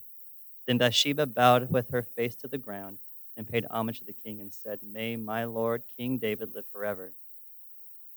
Then 0.67 0.77
Bathsheba 0.77 1.25
bowed 1.25 1.71
with 1.71 1.89
her 1.89 2.03
face 2.03 2.35
to 2.35 2.47
the 2.47 2.57
ground 2.57 2.99
and 3.35 3.49
paid 3.49 3.65
homage 3.69 3.99
to 3.99 4.05
the 4.05 4.13
king 4.13 4.39
and 4.39 4.53
said, 4.53 4.79
May 4.83 5.15
my 5.15 5.43
Lord 5.43 5.81
King 5.97 6.19
David 6.19 6.53
live 6.53 6.65
forever. 6.71 7.13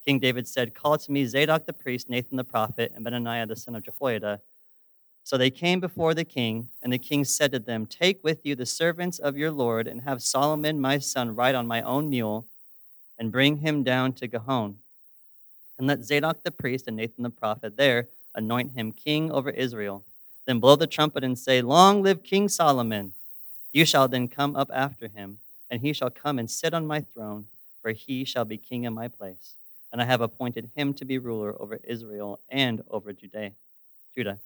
King 0.04 0.18
David 0.20 0.46
said, 0.46 0.74
Call 0.74 0.98
to 0.98 1.10
me 1.10 1.24
Zadok 1.24 1.64
the 1.64 1.72
priest, 1.72 2.08
Nathan 2.08 2.36
the 2.36 2.44
prophet, 2.44 2.92
and 2.94 3.04
Benaniah 3.04 3.48
the 3.48 3.56
son 3.56 3.74
of 3.74 3.82
Jehoiada. 3.82 4.40
So 5.24 5.36
they 5.36 5.50
came 5.50 5.80
before 5.80 6.14
the 6.14 6.24
king, 6.24 6.68
and 6.80 6.92
the 6.92 6.98
king 6.98 7.24
said 7.24 7.50
to 7.50 7.58
them, 7.58 7.86
Take 7.86 8.22
with 8.22 8.46
you 8.46 8.54
the 8.54 8.66
servants 8.66 9.18
of 9.18 9.36
your 9.36 9.50
Lord, 9.50 9.88
and 9.88 10.02
have 10.02 10.22
Solomon 10.22 10.80
my 10.80 10.98
son 10.98 11.34
ride 11.34 11.56
on 11.56 11.66
my 11.66 11.82
own 11.82 12.08
mule, 12.08 12.46
and 13.18 13.32
bring 13.32 13.56
him 13.56 13.82
down 13.82 14.12
to 14.12 14.28
Gihon. 14.28 14.76
And 15.78 15.86
let 15.86 16.04
Zadok 16.04 16.42
the 16.42 16.50
priest 16.50 16.86
and 16.86 16.96
Nathan 16.96 17.22
the 17.22 17.30
prophet 17.30 17.76
there 17.76 18.08
anoint 18.34 18.72
him 18.72 18.92
king 18.92 19.30
over 19.30 19.50
Israel. 19.50 20.04
Then 20.46 20.60
blow 20.60 20.76
the 20.76 20.86
trumpet 20.86 21.24
and 21.24 21.38
say, 21.38 21.60
Long 21.60 22.02
live 22.02 22.22
King 22.22 22.48
Solomon! 22.48 23.12
You 23.72 23.84
shall 23.84 24.08
then 24.08 24.28
come 24.28 24.56
up 24.56 24.70
after 24.72 25.08
him, 25.08 25.38
and 25.70 25.82
he 25.82 25.92
shall 25.92 26.10
come 26.10 26.38
and 26.38 26.50
sit 26.50 26.72
on 26.72 26.86
my 26.86 27.00
throne, 27.00 27.46
for 27.82 27.90
he 27.90 28.24
shall 28.24 28.44
be 28.44 28.56
king 28.56 28.84
in 28.84 28.94
my 28.94 29.08
place. 29.08 29.54
And 29.92 30.00
I 30.00 30.04
have 30.04 30.20
appointed 30.20 30.70
him 30.74 30.94
to 30.94 31.04
be 31.04 31.18
ruler 31.18 31.54
over 31.60 31.80
Israel 31.84 32.40
and 32.48 32.82
over 32.90 33.12
Judah. 33.12 33.50
Judah. 34.14 34.38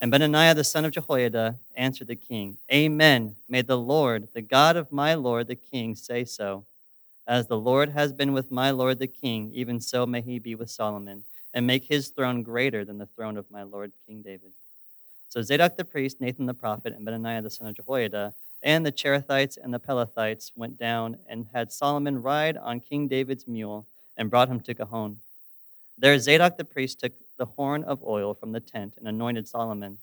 And 0.00 0.10
Benaiah 0.10 0.54
the 0.54 0.64
son 0.64 0.84
of 0.84 0.92
Jehoiada 0.92 1.56
answered 1.74 2.08
the 2.08 2.16
king, 2.16 2.56
Amen. 2.72 3.36
May 3.48 3.62
the 3.62 3.78
Lord, 3.78 4.28
the 4.34 4.42
God 4.42 4.76
of 4.76 4.90
my 4.90 5.14
Lord 5.14 5.46
the 5.46 5.56
king, 5.56 5.94
say 5.94 6.24
so. 6.24 6.64
As 7.30 7.46
the 7.46 7.56
Lord 7.56 7.90
has 7.90 8.12
been 8.12 8.32
with 8.32 8.50
my 8.50 8.72
Lord 8.72 8.98
the 8.98 9.06
king, 9.06 9.52
even 9.54 9.80
so 9.80 10.04
may 10.04 10.20
he 10.20 10.40
be 10.40 10.56
with 10.56 10.68
Solomon, 10.68 11.22
and 11.54 11.64
make 11.64 11.84
his 11.84 12.08
throne 12.08 12.42
greater 12.42 12.84
than 12.84 12.98
the 12.98 13.06
throne 13.06 13.36
of 13.36 13.48
my 13.52 13.62
Lord 13.62 13.92
King 14.04 14.20
David. 14.20 14.50
So 15.28 15.40
Zadok 15.40 15.76
the 15.76 15.84
priest, 15.84 16.20
Nathan 16.20 16.46
the 16.46 16.54
prophet, 16.54 16.92
and 16.92 17.06
Benaniah 17.06 17.40
the 17.40 17.48
son 17.48 17.68
of 17.68 17.76
Jehoiada, 17.76 18.34
and 18.64 18.84
the 18.84 18.90
Cherethites 18.90 19.56
and 19.56 19.72
the 19.72 19.78
Pelethites 19.78 20.50
went 20.56 20.76
down 20.76 21.18
and 21.28 21.46
had 21.52 21.70
Solomon 21.70 22.20
ride 22.20 22.56
on 22.56 22.80
King 22.80 23.06
David's 23.06 23.46
mule 23.46 23.86
and 24.16 24.28
brought 24.28 24.48
him 24.48 24.58
to 24.62 24.74
Gihon. 24.74 25.20
There 25.96 26.18
Zadok 26.18 26.56
the 26.56 26.64
priest 26.64 26.98
took 26.98 27.12
the 27.38 27.46
horn 27.46 27.84
of 27.84 28.02
oil 28.02 28.34
from 28.34 28.50
the 28.50 28.58
tent 28.58 28.94
and 28.98 29.06
anointed 29.06 29.46
Solomon. 29.46 29.98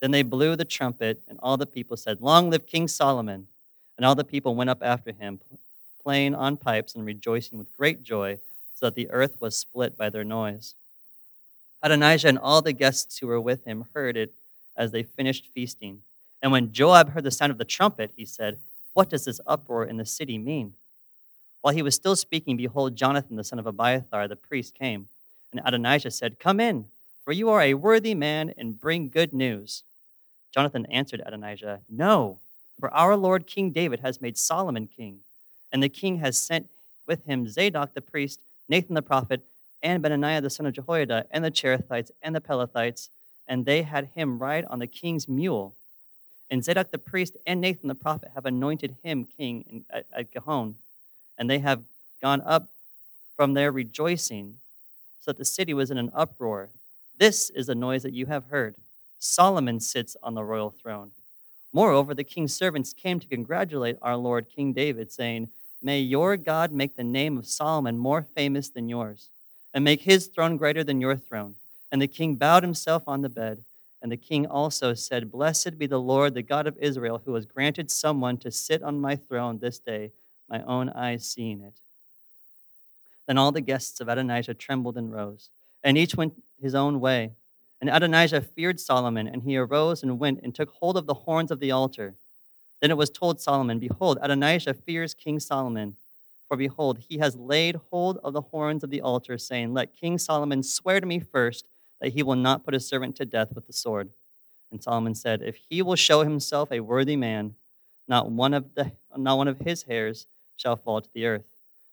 Then 0.00 0.12
they 0.12 0.22
blew 0.22 0.54
the 0.54 0.64
trumpet, 0.64 1.22
and 1.28 1.40
all 1.42 1.56
the 1.56 1.66
people 1.66 1.96
said, 1.96 2.20
Long 2.20 2.50
live 2.50 2.68
King 2.68 2.86
Solomon! 2.86 3.48
And 3.96 4.06
all 4.06 4.14
the 4.14 4.24
people 4.24 4.54
went 4.54 4.70
up 4.70 4.82
after 4.82 5.12
him, 5.12 5.40
playing 6.02 6.34
on 6.34 6.56
pipes 6.56 6.94
and 6.94 7.04
rejoicing 7.04 7.58
with 7.58 7.76
great 7.76 8.02
joy, 8.02 8.38
so 8.74 8.86
that 8.86 8.94
the 8.94 9.10
earth 9.10 9.36
was 9.40 9.56
split 9.56 9.96
by 9.96 10.10
their 10.10 10.24
noise. 10.24 10.74
Adonijah 11.82 12.28
and 12.28 12.38
all 12.38 12.62
the 12.62 12.72
guests 12.72 13.18
who 13.18 13.26
were 13.26 13.40
with 13.40 13.64
him 13.64 13.86
heard 13.94 14.16
it 14.16 14.34
as 14.76 14.92
they 14.92 15.02
finished 15.02 15.48
feasting. 15.52 16.02
And 16.40 16.52
when 16.52 16.72
Joab 16.72 17.10
heard 17.10 17.24
the 17.24 17.30
sound 17.30 17.52
of 17.52 17.58
the 17.58 17.64
trumpet, 17.64 18.12
he 18.16 18.24
said, 18.24 18.58
What 18.92 19.08
does 19.08 19.24
this 19.24 19.40
uproar 19.46 19.84
in 19.84 19.96
the 19.96 20.06
city 20.06 20.38
mean? 20.38 20.74
While 21.60 21.74
he 21.74 21.82
was 21.82 21.94
still 21.94 22.16
speaking, 22.16 22.56
behold, 22.56 22.96
Jonathan 22.96 23.36
the 23.36 23.44
son 23.44 23.58
of 23.58 23.66
Abiathar 23.66 24.26
the 24.26 24.36
priest 24.36 24.74
came. 24.74 25.08
And 25.52 25.60
Adonijah 25.64 26.10
said, 26.10 26.38
Come 26.38 26.58
in, 26.60 26.86
for 27.24 27.32
you 27.32 27.50
are 27.50 27.62
a 27.62 27.74
worthy 27.74 28.14
man, 28.14 28.52
and 28.56 28.80
bring 28.80 29.08
good 29.08 29.32
news. 29.32 29.84
Jonathan 30.52 30.86
answered 30.86 31.22
Adonijah, 31.24 31.80
No, 31.88 32.40
for 32.80 32.92
our 32.92 33.16
Lord 33.16 33.46
King 33.46 33.70
David 33.70 34.00
has 34.00 34.20
made 34.20 34.36
Solomon 34.36 34.88
king, 34.88 35.20
and 35.72 35.82
the 35.82 35.88
king 35.88 36.18
has 36.18 36.38
sent 36.38 36.68
with 37.06 37.24
him 37.24 37.48
Zadok 37.48 37.94
the 37.94 38.00
priest, 38.00 38.40
Nathan 38.68 38.94
the 38.94 39.02
prophet, 39.02 39.40
and 39.82 40.02
Benaniah 40.02 40.42
the 40.42 40.50
son 40.50 40.66
of 40.66 40.74
Jehoiada, 40.74 41.26
and 41.30 41.44
the 41.44 41.50
Cherethites 41.50 42.10
and 42.22 42.34
the 42.34 42.40
Pelethites, 42.40 43.08
and 43.48 43.64
they 43.64 43.82
had 43.82 44.10
him 44.14 44.38
ride 44.38 44.64
on 44.66 44.78
the 44.78 44.86
king's 44.86 45.28
mule. 45.28 45.74
And 46.50 46.62
Zadok 46.62 46.90
the 46.90 46.98
priest 46.98 47.36
and 47.46 47.60
Nathan 47.60 47.88
the 47.88 47.94
prophet 47.94 48.30
have 48.34 48.46
anointed 48.46 48.96
him 49.02 49.24
king 49.24 49.64
in, 49.68 49.84
at, 49.90 50.06
at 50.14 50.32
Gihon, 50.32 50.76
and 51.38 51.48
they 51.48 51.58
have 51.58 51.82
gone 52.20 52.42
up 52.42 52.68
from 53.34 53.54
there 53.54 53.72
rejoicing 53.72 54.58
so 55.20 55.30
that 55.30 55.38
the 55.38 55.44
city 55.44 55.72
was 55.74 55.90
in 55.90 55.98
an 55.98 56.12
uproar. 56.14 56.68
This 57.18 57.50
is 57.50 57.66
the 57.66 57.74
noise 57.74 58.02
that 58.02 58.12
you 58.12 58.26
have 58.26 58.46
heard. 58.46 58.74
Solomon 59.18 59.80
sits 59.80 60.16
on 60.22 60.34
the 60.34 60.44
royal 60.44 60.70
throne. 60.70 61.12
Moreover, 61.72 62.12
the 62.12 62.24
king's 62.24 62.54
servants 62.54 62.92
came 62.92 63.18
to 63.18 63.26
congratulate 63.26 63.96
our 64.02 64.16
Lord 64.16 64.46
King 64.54 64.72
David, 64.72 65.10
saying, 65.10 65.48
May 65.82 66.00
your 66.00 66.36
God 66.36 66.70
make 66.70 66.96
the 66.96 67.04
name 67.04 67.36
of 67.36 67.46
Solomon 67.46 67.98
more 67.98 68.22
famous 68.22 68.68
than 68.68 68.88
yours, 68.88 69.30
and 69.74 69.82
make 69.82 70.02
his 70.02 70.28
throne 70.28 70.56
greater 70.56 70.84
than 70.84 71.00
your 71.00 71.16
throne. 71.16 71.56
And 71.90 72.00
the 72.00 72.06
king 72.06 72.36
bowed 72.36 72.62
himself 72.62 73.02
on 73.06 73.22
the 73.22 73.28
bed. 73.28 73.64
And 74.00 74.10
the 74.10 74.16
king 74.16 74.46
also 74.46 74.94
said, 74.94 75.30
Blessed 75.30 75.78
be 75.78 75.86
the 75.86 76.00
Lord, 76.00 76.34
the 76.34 76.42
God 76.42 76.66
of 76.66 76.76
Israel, 76.78 77.22
who 77.24 77.34
has 77.34 77.46
granted 77.46 77.90
someone 77.90 78.36
to 78.38 78.50
sit 78.50 78.82
on 78.82 79.00
my 79.00 79.14
throne 79.16 79.58
this 79.58 79.78
day, 79.78 80.10
my 80.48 80.62
own 80.62 80.88
eyes 80.88 81.24
seeing 81.24 81.60
it. 81.60 81.74
Then 83.26 83.38
all 83.38 83.52
the 83.52 83.60
guests 83.60 84.00
of 84.00 84.08
Adonijah 84.08 84.54
trembled 84.54 84.96
and 84.96 85.12
rose, 85.12 85.50
and 85.84 85.96
each 85.96 86.16
went 86.16 86.42
his 86.60 86.74
own 86.74 87.00
way. 87.00 87.32
And 87.80 87.90
Adonijah 87.90 88.42
feared 88.42 88.80
Solomon, 88.80 89.28
and 89.28 89.42
he 89.42 89.56
arose 89.56 90.02
and 90.02 90.18
went 90.18 90.40
and 90.42 90.54
took 90.54 90.70
hold 90.70 90.96
of 90.96 91.06
the 91.06 91.14
horns 91.14 91.50
of 91.50 91.60
the 91.60 91.70
altar. 91.70 92.14
Then 92.82 92.90
it 92.90 92.96
was 92.96 93.10
told 93.10 93.40
Solomon, 93.40 93.78
Behold, 93.78 94.18
Adonijah 94.20 94.74
fears 94.74 95.14
King 95.14 95.38
Solomon. 95.38 95.96
For 96.48 96.56
behold, 96.56 96.98
he 97.08 97.18
has 97.18 97.36
laid 97.36 97.76
hold 97.90 98.18
of 98.24 98.32
the 98.32 98.40
horns 98.40 98.82
of 98.82 98.90
the 98.90 99.00
altar, 99.00 99.38
saying, 99.38 99.72
Let 99.72 99.94
King 99.94 100.18
Solomon 100.18 100.64
swear 100.64 101.00
to 101.00 101.06
me 101.06 101.20
first 101.20 101.64
that 102.00 102.12
he 102.12 102.24
will 102.24 102.34
not 102.34 102.64
put 102.64 102.74
his 102.74 102.86
servant 102.86 103.14
to 103.16 103.24
death 103.24 103.52
with 103.54 103.68
the 103.68 103.72
sword. 103.72 104.10
And 104.72 104.82
Solomon 104.82 105.14
said, 105.14 105.42
If 105.42 105.56
he 105.70 105.80
will 105.80 105.94
show 105.94 106.24
himself 106.24 106.72
a 106.72 106.80
worthy 106.80 107.14
man, 107.14 107.54
not 108.08 108.28
one 108.28 108.52
of, 108.52 108.74
the, 108.74 108.90
not 109.16 109.38
one 109.38 109.46
of 109.46 109.60
his 109.60 109.84
hairs 109.84 110.26
shall 110.56 110.74
fall 110.74 111.00
to 111.00 111.10
the 111.14 111.26
earth. 111.26 111.44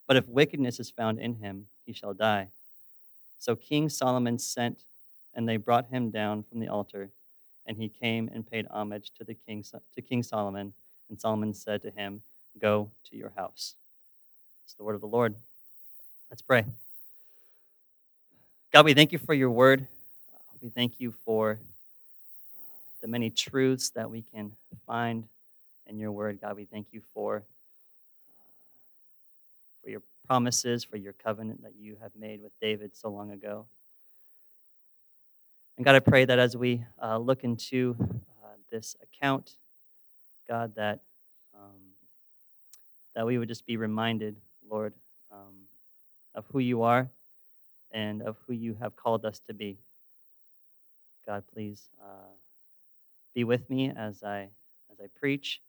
But 0.08 0.18
if 0.18 0.28
wickedness 0.28 0.80
is 0.80 0.90
found 0.90 1.20
in 1.20 1.36
him, 1.36 1.68
he 1.86 1.94
shall 1.94 2.16
die. 2.16 2.50
So 3.38 3.56
King 3.56 3.90
Solomon 3.90 4.40
sent, 4.40 4.86
and 5.36 5.48
they 5.48 5.58
brought 5.58 5.92
him 5.92 6.10
down 6.10 6.42
from 6.42 6.60
the 6.60 6.68
altar. 6.68 7.12
And 7.70 7.78
he 7.78 7.88
came 7.88 8.30
and 8.34 8.46
paid 8.46 8.66
homage 8.72 9.12
to, 9.20 9.24
the 9.24 9.36
king, 9.36 9.64
to 9.96 10.02
King 10.02 10.24
Solomon. 10.24 10.74
And 11.10 11.22
Solomon 11.22 11.54
said 11.54 11.84
to 11.84 11.92
him, 11.92 12.24
Go 12.60 12.90
to 13.10 13.16
your 13.16 13.32
house. 13.38 13.76
It's 14.66 14.74
the 14.74 14.84
word 14.84 14.96
of 14.96 15.02
the 15.02 15.08
Lord. 15.08 15.36
Let's 16.32 16.42
pray. 16.42 16.66
God, 18.74 18.86
we 18.86 18.96
thank 18.96 19.12
you 19.12 19.20
for 19.20 19.36
your 19.36 19.52
word. 19.52 19.88
We 20.62 20.70
thank 20.70 21.00
you 21.00 21.14
for 21.24 21.60
uh, 21.62 22.78
the 23.02 23.08
many 23.08 23.30
truths 23.30 23.92
that 23.92 24.10
we 24.10 24.24
can 24.34 24.52
find 24.86 25.26
in 25.86 26.00
your 26.00 26.12
word. 26.12 26.40
God, 26.42 26.56
we 26.56 26.66
thank 26.66 26.88
you 26.92 27.02
for 27.14 27.44
for 29.84 29.90
your 29.90 30.02
promises, 30.28 30.84
for 30.84 30.98
your 30.98 31.14
covenant 31.14 31.64
that 31.64 31.74
you 31.80 31.98
have 32.02 32.12
made 32.20 32.42
with 32.42 32.52
David 32.62 32.92
so 32.96 33.10
long 33.10 33.32
ago. 33.32 33.66
And 35.80 35.86
God, 35.86 35.96
I 35.96 36.00
pray 36.00 36.26
that 36.26 36.40
as 36.40 36.58
we 36.58 36.84
uh, 37.02 37.18
look 37.18 37.46
into 37.46 37.96
uh, 38.02 38.50
this 38.70 38.98
account, 39.02 39.52
God, 40.46 40.76
that 40.76 41.00
um, 41.56 41.80
that 43.16 43.26
we 43.26 43.38
would 43.38 43.48
just 43.48 43.66
be 43.66 43.78
reminded, 43.78 44.36
Lord, 44.70 44.94
um, 45.32 45.54
of 46.36 46.44
who 46.52 46.60
you 46.60 46.84
are 46.84 47.08
and 47.94 48.22
of 48.22 48.36
who 48.46 48.52
you 48.52 48.76
have 48.82 48.98
called 48.98 49.24
us 49.24 49.40
to 49.48 49.54
be. 49.54 49.78
God, 51.26 51.46
please 51.54 51.88
uh, 52.04 52.28
be 53.34 53.46
with 53.46 53.70
me 53.70 53.90
as 53.96 54.22
I 54.22 54.50
as 54.92 55.00
I 55.02 55.06
preach, 55.18 55.62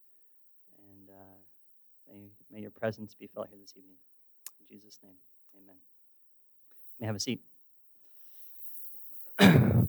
and 0.89 1.09
uh, 1.09 2.13
may, 2.13 2.19
may 2.53 2.61
your 2.63 2.73
presence 2.73 3.15
be 3.15 3.29
felt 3.29 3.47
here 3.49 3.59
this 3.61 3.75
evening. 3.77 3.95
In 4.59 4.77
Jesus' 4.77 4.99
name, 5.05 5.15
amen. 5.57 5.77
You 6.99 7.03
may 7.03 7.07
have 7.07 7.15
a 7.15 7.21
seat. 7.21 7.41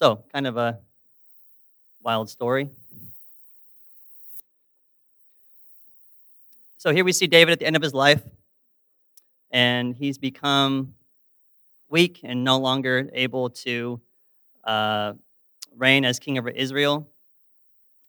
so, 0.00 0.24
kind 0.32 0.46
of 0.46 0.56
a 0.56 0.78
wild 2.02 2.30
story. 2.30 2.70
So, 6.78 6.90
here 6.90 7.04
we 7.04 7.12
see 7.12 7.26
David 7.26 7.52
at 7.52 7.58
the 7.58 7.66
end 7.66 7.76
of 7.76 7.82
his 7.82 7.92
life, 7.92 8.22
and 9.50 9.94
he's 9.94 10.16
become 10.16 10.94
weak 11.90 12.20
and 12.22 12.44
no 12.44 12.56
longer 12.56 13.10
able 13.12 13.50
to 13.50 14.00
uh, 14.64 15.12
reign 15.76 16.06
as 16.06 16.18
king 16.18 16.38
over 16.38 16.48
Israel. 16.48 17.06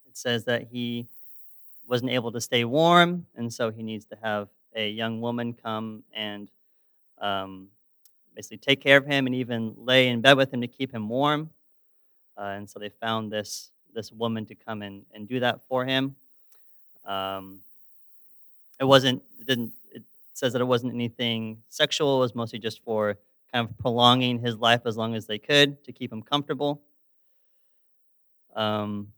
It 0.06 0.16
says 0.16 0.44
that 0.44 0.68
he 0.72 1.08
wasn't 1.86 2.12
able 2.12 2.32
to 2.32 2.40
stay 2.40 2.64
warm, 2.64 3.26
and 3.36 3.52
so 3.52 3.70
he 3.70 3.82
needs 3.82 4.06
to 4.06 4.16
have 4.22 4.48
a 4.74 4.88
young 4.88 5.20
woman 5.20 5.52
come 5.52 6.04
and 6.14 6.50
um, 7.20 7.68
basically 8.34 8.56
take 8.56 8.80
care 8.80 8.96
of 8.96 9.04
him 9.04 9.26
and 9.26 9.34
even 9.34 9.74
lay 9.76 10.08
in 10.08 10.22
bed 10.22 10.38
with 10.38 10.54
him 10.54 10.62
to 10.62 10.68
keep 10.68 10.90
him 10.90 11.10
warm. 11.10 11.50
Uh, 12.36 12.54
and 12.56 12.68
so 12.68 12.78
they 12.78 12.88
found 12.88 13.30
this 13.30 13.70
this 13.94 14.10
woman 14.10 14.46
to 14.46 14.54
come 14.54 14.82
in 14.82 15.04
and 15.14 15.28
do 15.28 15.40
that 15.40 15.60
for 15.68 15.84
him. 15.84 16.16
Um, 17.04 17.60
it 18.80 18.84
wasn't. 18.84 19.22
It 19.38 19.46
didn't. 19.46 19.72
It 19.90 20.02
says 20.32 20.52
that 20.52 20.62
it 20.62 20.66
wasn't 20.66 20.94
anything 20.94 21.62
sexual. 21.68 22.16
It 22.16 22.20
was 22.20 22.34
mostly 22.34 22.58
just 22.58 22.82
for 22.84 23.18
kind 23.52 23.68
of 23.68 23.78
prolonging 23.78 24.38
his 24.38 24.56
life 24.56 24.82
as 24.86 24.96
long 24.96 25.14
as 25.14 25.26
they 25.26 25.38
could 25.38 25.82
to 25.84 25.92
keep 25.92 26.12
him 26.12 26.22
comfortable. 26.22 26.80
Um, 28.56 29.08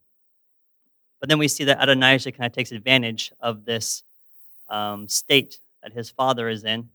but 1.19 1.29
then 1.29 1.39
we 1.39 1.47
see 1.47 1.63
that 1.65 1.81
Adonijah 1.81 2.31
kind 2.31 2.45
of 2.45 2.51
takes 2.51 2.71
advantage 2.71 3.31
of 3.39 3.65
this 3.65 4.03
um, 4.69 5.07
state 5.07 5.59
that 5.83 5.93
his 5.93 6.09
father 6.09 6.49
is 6.49 6.63
in, 6.63 6.89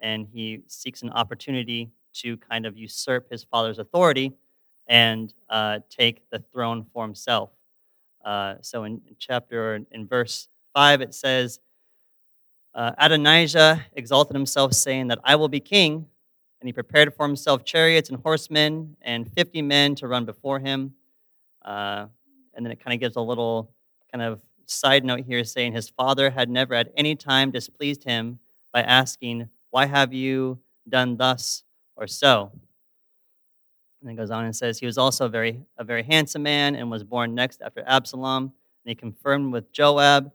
and 0.00 0.26
he 0.32 0.62
seeks 0.66 1.02
an 1.02 1.10
opportunity 1.10 1.90
to 2.14 2.36
kind 2.36 2.66
of 2.66 2.76
usurp 2.76 3.30
his 3.30 3.44
father's 3.44 3.78
authority 3.78 4.32
and 4.86 5.32
uh, 5.48 5.80
take 5.90 6.28
the 6.30 6.38
throne 6.52 6.86
for 6.92 7.04
himself. 7.04 7.50
Uh, 8.24 8.54
so 8.60 8.84
in, 8.84 9.00
chapter, 9.18 9.80
in 9.90 10.06
verse 10.06 10.48
5, 10.74 11.00
it 11.00 11.14
says, 11.14 11.60
uh, 12.74 12.92
Adonijah 12.98 13.86
exalted 13.94 14.34
himself, 14.34 14.72
saying 14.72 15.08
that 15.08 15.20
I 15.22 15.36
will 15.36 15.48
be 15.48 15.60
king. 15.60 16.06
And 16.60 16.68
he 16.68 16.72
prepared 16.72 17.14
for 17.14 17.26
himself 17.26 17.64
chariots 17.64 18.08
and 18.08 18.18
horsemen 18.20 18.96
and 19.02 19.30
50 19.32 19.62
men 19.62 19.94
to 19.96 20.08
run 20.08 20.24
before 20.24 20.58
him. 20.58 20.94
Uh, 21.62 22.06
and 22.54 22.64
then 22.64 22.72
it 22.72 22.82
kind 22.82 22.94
of 22.94 23.00
gives 23.00 23.16
a 23.16 23.20
little 23.20 23.70
kind 24.10 24.22
of 24.22 24.40
side 24.66 25.04
note 25.04 25.20
here 25.26 25.44
saying 25.44 25.72
his 25.72 25.90
father 25.90 26.30
had 26.30 26.48
never 26.48 26.74
at 26.74 26.90
any 26.96 27.14
time 27.14 27.50
displeased 27.50 28.04
him 28.04 28.38
by 28.72 28.82
asking, 28.82 29.48
Why 29.70 29.86
have 29.86 30.12
you 30.12 30.58
done 30.88 31.16
thus 31.16 31.64
or 31.96 32.06
so? 32.06 32.52
And 34.04 34.10
then 34.10 34.16
goes 34.16 34.30
on 34.30 34.44
and 34.44 34.54
says, 34.54 34.78
He 34.78 34.84
was 34.84 34.98
also 34.98 35.28
very, 35.28 35.64
a 35.78 35.84
very 35.84 36.02
handsome 36.02 36.42
man 36.42 36.76
and 36.76 36.90
was 36.90 37.02
born 37.02 37.34
next 37.34 37.62
after 37.62 37.82
Absalom. 37.86 38.42
And 38.42 38.52
he 38.84 38.94
confirmed 38.94 39.50
with 39.50 39.72
Joab, 39.72 40.30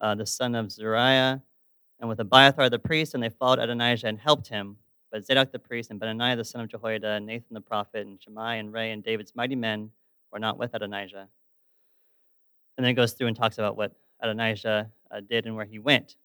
uh, 0.00 0.14
the 0.14 0.24
son 0.24 0.54
of 0.54 0.72
Zeruiah, 0.72 1.42
and 2.00 2.08
with 2.08 2.18
Abiathar 2.18 2.70
the 2.70 2.78
priest, 2.78 3.12
and 3.12 3.22
they 3.22 3.28
followed 3.28 3.58
Adonijah 3.58 4.06
and 4.06 4.18
helped 4.18 4.48
him. 4.48 4.78
But 5.12 5.26
Zadok 5.26 5.52
the 5.52 5.58
priest 5.58 5.90
and 5.90 6.00
Benaniah 6.00 6.34
the 6.34 6.44
son 6.44 6.62
of 6.62 6.68
Jehoiada, 6.68 7.08
and 7.08 7.26
Nathan 7.26 7.52
the 7.52 7.60
prophet, 7.60 8.06
and 8.06 8.18
Shimei 8.22 8.58
and 8.58 8.72
Rei 8.72 8.90
and 8.90 9.04
David's 9.04 9.34
mighty 9.34 9.54
men 9.54 9.90
were 10.32 10.38
not 10.38 10.56
with 10.56 10.72
Adonijah. 10.72 11.28
And 12.78 12.86
then 12.86 12.92
it 12.92 12.94
goes 12.94 13.12
through 13.12 13.26
and 13.26 13.36
talks 13.36 13.58
about 13.58 13.76
what 13.76 13.92
Adonijah 14.22 14.90
uh, 15.10 15.20
did 15.20 15.44
and 15.44 15.56
where 15.56 15.66
he 15.66 15.78
went. 15.78 16.16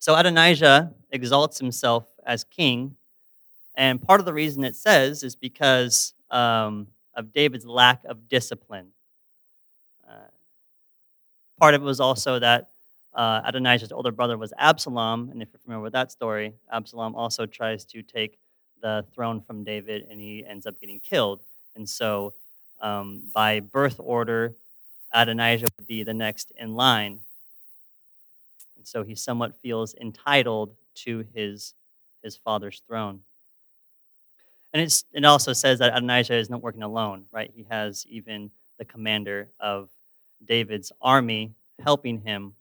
So 0.00 0.16
Adonijah 0.16 0.92
exalts 1.12 1.60
himself 1.60 2.08
as 2.26 2.42
king, 2.42 2.96
and 3.76 4.00
part 4.00 4.20
of 4.20 4.26
the 4.26 4.32
reason 4.34 4.64
it 4.64 4.76
says 4.76 5.22
is 5.22 5.36
because 5.36 6.14
um, 6.30 6.88
of 7.14 7.32
David's 7.32 7.66
lack 7.66 8.04
of 8.04 8.28
discipline. 8.28 8.88
Uh, 10.08 10.28
part 11.58 11.74
of 11.74 11.82
it 11.82 11.84
was 11.84 12.00
also 12.00 12.38
that 12.38 12.70
uh, 13.14 13.40
Adonijah's 13.44 13.92
older 13.92 14.10
brother 14.10 14.36
was 14.36 14.52
Absalom, 14.58 15.30
and 15.30 15.40
if 15.40 15.48
you're 15.52 15.60
familiar 15.60 15.82
with 15.82 15.92
that 15.92 16.10
story, 16.10 16.52
Absalom 16.72 17.14
also 17.14 17.46
tries 17.46 17.84
to 17.86 18.02
take 18.02 18.38
the 18.82 19.04
throne 19.14 19.40
from 19.40 19.64
David, 19.64 20.06
and 20.10 20.20
he 20.20 20.44
ends 20.44 20.66
up 20.66 20.80
getting 20.80 21.00
killed. 21.00 21.40
And 21.76 21.88
so, 21.88 22.34
um, 22.80 23.22
by 23.32 23.60
birth 23.60 23.96
order, 23.98 24.54
Adonijah 25.12 25.68
would 25.78 25.86
be 25.86 26.02
the 26.02 26.12
next 26.12 26.52
in 26.56 26.74
line. 26.74 27.20
And 28.76 28.86
so 28.86 29.04
he 29.04 29.14
somewhat 29.14 29.56
feels 29.60 29.94
entitled 29.94 30.74
to 30.96 31.24
his, 31.34 31.74
his 32.22 32.36
father's 32.36 32.82
throne. 32.86 33.20
And 34.74 34.82
it's, 34.82 35.04
it 35.12 35.24
also 35.24 35.52
says 35.52 35.78
that 35.78 35.96
Adonijah 35.96 36.34
is 36.34 36.50
not 36.50 36.60
working 36.60 36.82
alone, 36.82 37.26
right? 37.30 37.48
He 37.54 37.64
has 37.70 38.04
even 38.10 38.50
the 38.76 38.84
commander 38.84 39.48
of 39.60 39.88
David's 40.44 40.90
army 41.00 41.52
helping 41.80 42.20
him, 42.20 42.54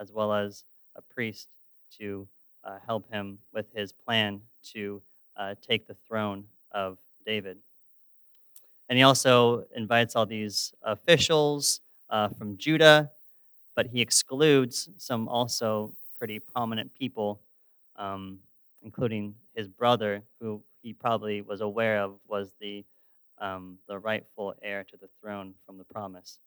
as 0.00 0.10
well 0.10 0.32
as 0.32 0.64
a 0.96 1.02
priest 1.02 1.48
to 1.98 2.26
uh, 2.64 2.78
help 2.86 3.12
him 3.12 3.38
with 3.52 3.66
his 3.74 3.92
plan 3.92 4.40
to 4.72 5.02
uh, 5.36 5.54
take 5.60 5.86
the 5.86 5.94
throne 6.06 6.44
of 6.72 6.96
David. 7.26 7.58
And 8.88 8.96
he 8.96 9.02
also 9.02 9.66
invites 9.76 10.16
all 10.16 10.24
these 10.24 10.72
officials 10.82 11.80
uh, 12.08 12.28
from 12.28 12.56
Judah, 12.56 13.10
but 13.76 13.86
he 13.88 14.00
excludes 14.00 14.88
some 14.96 15.28
also 15.28 15.94
pretty 16.18 16.38
prominent 16.38 16.94
people, 16.94 17.40
um, 17.96 18.38
including 18.82 19.34
his 19.54 19.68
brother, 19.68 20.22
who 20.40 20.62
he 20.88 20.94
probably 20.94 21.42
was 21.42 21.60
aware 21.60 22.00
of 22.00 22.14
was 22.26 22.50
the, 22.62 22.82
um, 23.38 23.76
the 23.88 23.98
rightful 23.98 24.54
heir 24.62 24.84
to 24.84 24.96
the 24.96 25.08
throne 25.20 25.52
from 25.66 25.76
the 25.76 25.84
promise. 25.84 26.38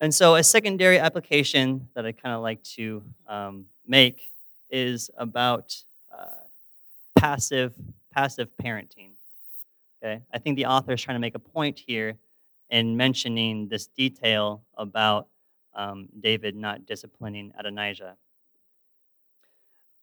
And 0.00 0.12
so, 0.12 0.34
a 0.34 0.42
secondary 0.42 0.98
application 0.98 1.88
that 1.94 2.04
I 2.04 2.10
kind 2.10 2.34
of 2.34 2.42
like 2.42 2.62
to 2.76 3.04
um, 3.28 3.66
make 3.86 4.32
is 4.70 5.08
about 5.16 5.76
uh, 6.12 6.42
passive 7.16 7.74
passive 8.12 8.48
parenting. 8.60 9.10
Okay, 10.02 10.20
I 10.34 10.38
think 10.38 10.56
the 10.56 10.66
author 10.66 10.94
is 10.94 11.00
trying 11.00 11.14
to 11.16 11.20
make 11.20 11.36
a 11.36 11.40
point 11.40 11.80
here 11.84 12.18
in 12.70 12.96
mentioning 12.96 13.68
this 13.68 13.86
detail 13.86 14.64
about 14.76 15.28
um, 15.74 16.08
David 16.20 16.56
not 16.56 16.86
disciplining 16.86 17.52
Adonijah. 17.56 18.16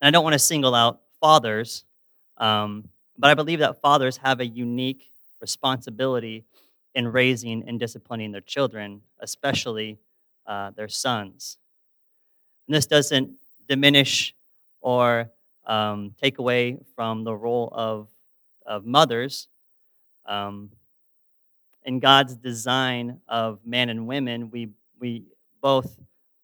And 0.01 0.07
I 0.07 0.11
don't 0.11 0.23
want 0.23 0.33
to 0.33 0.39
single 0.39 0.73
out 0.73 1.01
fathers, 1.19 1.85
um, 2.37 2.89
but 3.17 3.29
I 3.29 3.33
believe 3.33 3.59
that 3.59 3.81
fathers 3.81 4.17
have 4.17 4.39
a 4.39 4.45
unique 4.45 5.09
responsibility 5.41 6.43
in 6.93 7.07
raising 7.07 7.67
and 7.67 7.79
disciplining 7.79 8.31
their 8.31 8.41
children, 8.41 9.01
especially 9.19 9.97
uh, 10.47 10.71
their 10.71 10.87
sons. 10.87 11.57
And 12.67 12.75
this 12.75 12.85
doesn't 12.85 13.31
diminish 13.67 14.35
or 14.81 15.29
um, 15.65 16.13
take 16.21 16.37
away 16.39 16.77
from 16.95 17.23
the 17.23 17.35
role 17.35 17.69
of, 17.73 18.07
of 18.65 18.85
mothers. 18.85 19.47
Um, 20.25 20.71
in 21.83 21.99
God's 21.99 22.35
design 22.35 23.19
of 23.27 23.59
men 23.65 23.89
and 23.89 24.07
women, 24.07 24.49
we, 24.49 24.69
we 24.99 25.23
both 25.61 25.99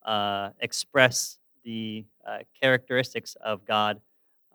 uh, 0.06 0.50
express 0.60 1.38
the 1.64 2.06
uh, 2.26 2.40
characteristics 2.60 3.36
of 3.44 3.66
God 3.66 4.02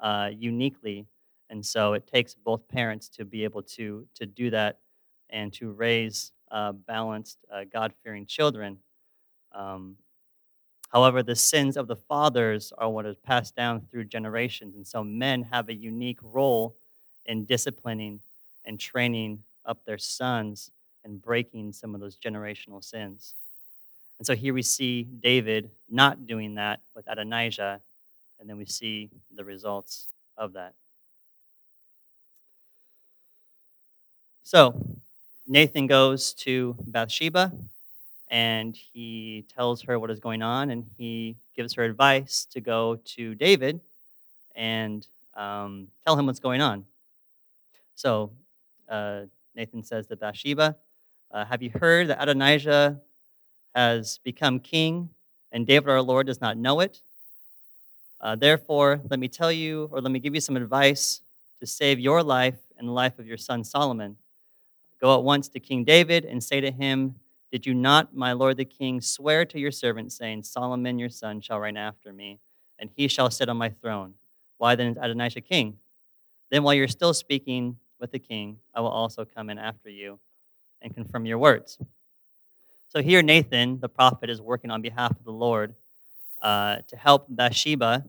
uh, 0.00 0.30
uniquely. 0.36 1.06
And 1.50 1.64
so 1.64 1.92
it 1.92 2.06
takes 2.06 2.34
both 2.34 2.66
parents 2.68 3.08
to 3.10 3.24
be 3.24 3.44
able 3.44 3.62
to, 3.62 4.06
to 4.14 4.26
do 4.26 4.50
that 4.50 4.78
and 5.30 5.52
to 5.54 5.72
raise 5.72 6.32
uh, 6.50 6.72
balanced, 6.72 7.38
uh, 7.52 7.64
God 7.72 7.92
fearing 8.02 8.26
children. 8.26 8.78
Um, 9.52 9.96
however, 10.90 11.22
the 11.22 11.36
sins 11.36 11.76
of 11.76 11.86
the 11.86 11.96
fathers 11.96 12.72
are 12.78 12.90
what 12.90 13.06
is 13.06 13.16
passed 13.16 13.54
down 13.56 13.82
through 13.90 14.04
generations. 14.04 14.74
And 14.76 14.86
so 14.86 15.04
men 15.04 15.42
have 15.52 15.68
a 15.68 15.74
unique 15.74 16.18
role 16.22 16.76
in 17.24 17.44
disciplining 17.44 18.20
and 18.64 18.78
training 18.78 19.42
up 19.64 19.84
their 19.84 19.98
sons 19.98 20.70
and 21.04 21.22
breaking 21.22 21.72
some 21.72 21.94
of 21.94 22.00
those 22.00 22.16
generational 22.18 22.82
sins. 22.82 23.34
And 24.18 24.26
so 24.26 24.34
here 24.34 24.54
we 24.54 24.62
see 24.62 25.04
David 25.04 25.70
not 25.88 26.26
doing 26.26 26.54
that 26.54 26.80
with 26.94 27.04
Adonijah, 27.06 27.80
and 28.40 28.48
then 28.48 28.56
we 28.56 28.66
see 28.66 29.10
the 29.34 29.44
results 29.44 30.08
of 30.36 30.54
that. 30.54 30.74
So 34.46 34.80
Nathan 35.48 35.88
goes 35.88 36.32
to 36.34 36.76
Bathsheba 36.86 37.50
and 38.28 38.76
he 38.76 39.44
tells 39.52 39.82
her 39.82 39.98
what 39.98 40.08
is 40.08 40.20
going 40.20 40.40
on, 40.40 40.70
and 40.70 40.84
he 40.96 41.34
gives 41.56 41.74
her 41.74 41.82
advice 41.82 42.46
to 42.52 42.60
go 42.60 42.94
to 43.16 43.34
David 43.34 43.80
and 44.54 45.04
um, 45.34 45.88
tell 46.06 46.16
him 46.16 46.26
what's 46.26 46.38
going 46.38 46.62
on. 46.62 46.84
So 47.96 48.30
uh, 48.88 49.22
Nathan 49.56 49.82
says 49.82 50.06
to 50.06 50.16
Bathsheba, 50.16 50.76
uh, 51.32 51.44
Have 51.44 51.60
you 51.60 51.72
heard 51.74 52.06
that 52.06 52.22
Adonijah 52.22 53.00
has 53.74 54.20
become 54.22 54.60
king, 54.60 55.10
and 55.50 55.66
David 55.66 55.90
our 55.90 56.02
Lord 56.02 56.28
does 56.28 56.40
not 56.40 56.56
know 56.56 56.78
it? 56.78 57.02
Uh, 58.20 58.36
therefore, 58.36 59.00
let 59.10 59.18
me 59.18 59.26
tell 59.26 59.50
you, 59.50 59.88
or 59.90 60.00
let 60.00 60.12
me 60.12 60.20
give 60.20 60.36
you 60.36 60.40
some 60.40 60.56
advice 60.56 61.20
to 61.58 61.66
save 61.66 61.98
your 61.98 62.22
life 62.22 62.58
and 62.78 62.86
the 62.86 62.92
life 62.92 63.18
of 63.18 63.26
your 63.26 63.38
son 63.38 63.64
Solomon. 63.64 64.16
Go 65.00 65.14
at 65.16 65.22
once 65.22 65.48
to 65.50 65.60
King 65.60 65.84
David 65.84 66.24
and 66.24 66.42
say 66.42 66.60
to 66.60 66.70
him, 66.70 67.16
Did 67.52 67.66
you 67.66 67.74
not, 67.74 68.14
my 68.14 68.32
lord 68.32 68.56
the 68.56 68.64
king, 68.64 69.00
swear 69.00 69.44
to 69.44 69.58
your 69.58 69.70
servant, 69.70 70.12
saying, 70.12 70.42
Solomon 70.42 70.98
your 70.98 71.10
son 71.10 71.40
shall 71.40 71.58
reign 71.58 71.76
after 71.76 72.12
me, 72.12 72.40
and 72.78 72.90
he 72.96 73.08
shall 73.08 73.30
sit 73.30 73.48
on 73.48 73.56
my 73.56 73.68
throne? 73.68 74.14
Why 74.58 74.74
then 74.74 74.92
is 74.92 74.96
Adonijah 74.96 75.42
king? 75.42 75.76
Then 76.50 76.62
while 76.62 76.74
you're 76.74 76.88
still 76.88 77.12
speaking 77.12 77.76
with 78.00 78.12
the 78.12 78.18
king, 78.18 78.58
I 78.74 78.80
will 78.80 78.88
also 78.88 79.24
come 79.24 79.50
in 79.50 79.58
after 79.58 79.90
you 79.90 80.18
and 80.80 80.94
confirm 80.94 81.26
your 81.26 81.38
words. 81.38 81.78
So 82.88 83.02
here, 83.02 83.20
Nathan, 83.22 83.80
the 83.80 83.88
prophet, 83.88 84.30
is 84.30 84.40
working 84.40 84.70
on 84.70 84.80
behalf 84.80 85.10
of 85.10 85.24
the 85.24 85.32
Lord 85.32 85.74
uh, 86.40 86.76
to 86.86 86.96
help 86.96 87.26
Bathsheba, 87.28 88.04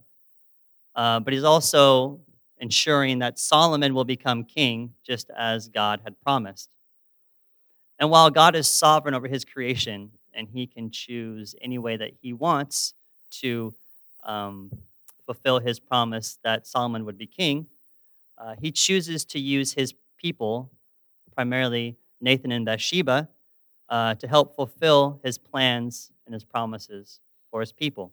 uh, 0.95 1.19
but 1.19 1.34
he's 1.34 1.43
also 1.43 2.19
ensuring 2.60 3.19
that 3.19 3.39
Solomon 3.39 3.93
will 3.93 4.06
become 4.06 4.43
king 4.43 4.93
just 5.04 5.30
as 5.36 5.67
God 5.67 6.02
had 6.04 6.19
promised. 6.21 6.69
And 7.99 8.10
while 8.10 8.29
God 8.29 8.55
is 8.55 8.67
sovereign 8.67 9.13
over 9.15 9.27
his 9.27 9.43
creation 9.43 10.12
and 10.33 10.47
he 10.47 10.67
can 10.67 10.91
choose 10.91 11.55
any 11.62 11.77
way 11.77 11.97
that 11.97 12.12
he 12.21 12.33
wants 12.33 12.93
to 13.41 13.73
um, 14.23 14.71
fulfill 15.25 15.60
his 15.60 15.79
promise 15.79 16.38
that 16.43 16.67
Solomon 16.67 17.05
would 17.05 17.17
be 17.17 17.25
king, 17.25 17.67
uh, 18.38 18.55
he 18.60 18.71
chooses 18.71 19.25
to 19.25 19.39
use 19.39 19.73
his 19.73 19.93
people, 20.17 20.69
primarily 21.33 21.97
Nathan 22.21 22.51
and 22.51 22.65
Bathsheba 22.65 23.29
uh, 23.89 24.15
to 24.15 24.27
help 24.27 24.55
fulfill 24.55 25.19
his 25.23 25.38
plans 25.38 26.12
and 26.25 26.33
his 26.33 26.43
promises 26.43 27.19
for 27.49 27.62
his 27.62 27.71
people. 27.71 28.12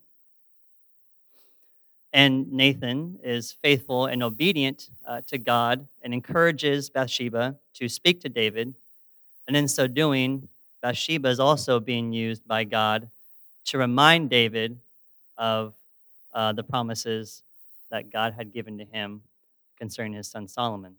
and 2.15 2.51
Nathan 2.53 3.19
is 3.25 3.51
faithful 3.51 4.07
and 4.07 4.23
obedient 4.23 4.91
uh, 5.05 5.21
to 5.27 5.37
God 5.37 5.89
and 6.01 6.15
encourages 6.15 6.89
Bathsheba 6.89 7.57
to 7.75 7.89
speak 7.89 8.21
to 8.21 8.29
David. 8.29 8.77
And 9.47 9.57
in 9.57 9.69
so 9.69 9.87
doing, 9.87 10.49
Bathsheba 10.83 11.29
is 11.29 11.41
also 11.41 11.81
being 11.81 12.13
used 12.13 12.47
by 12.47 12.65
God 12.65 13.09
to 13.67 13.79
remind 13.79 14.31
David 14.31 14.79
of 15.37 15.75
uh, 16.33 16.53
the 16.53 16.63
promises 16.63 17.43
that 17.91 18.11
God 18.11 18.35
had 18.37 18.53
given 18.53 18.79
to 18.79 18.85
him 18.85 19.23
concerning 19.79 20.15
his 20.15 20.29
son 20.29 20.49
Solomon. 20.49 20.97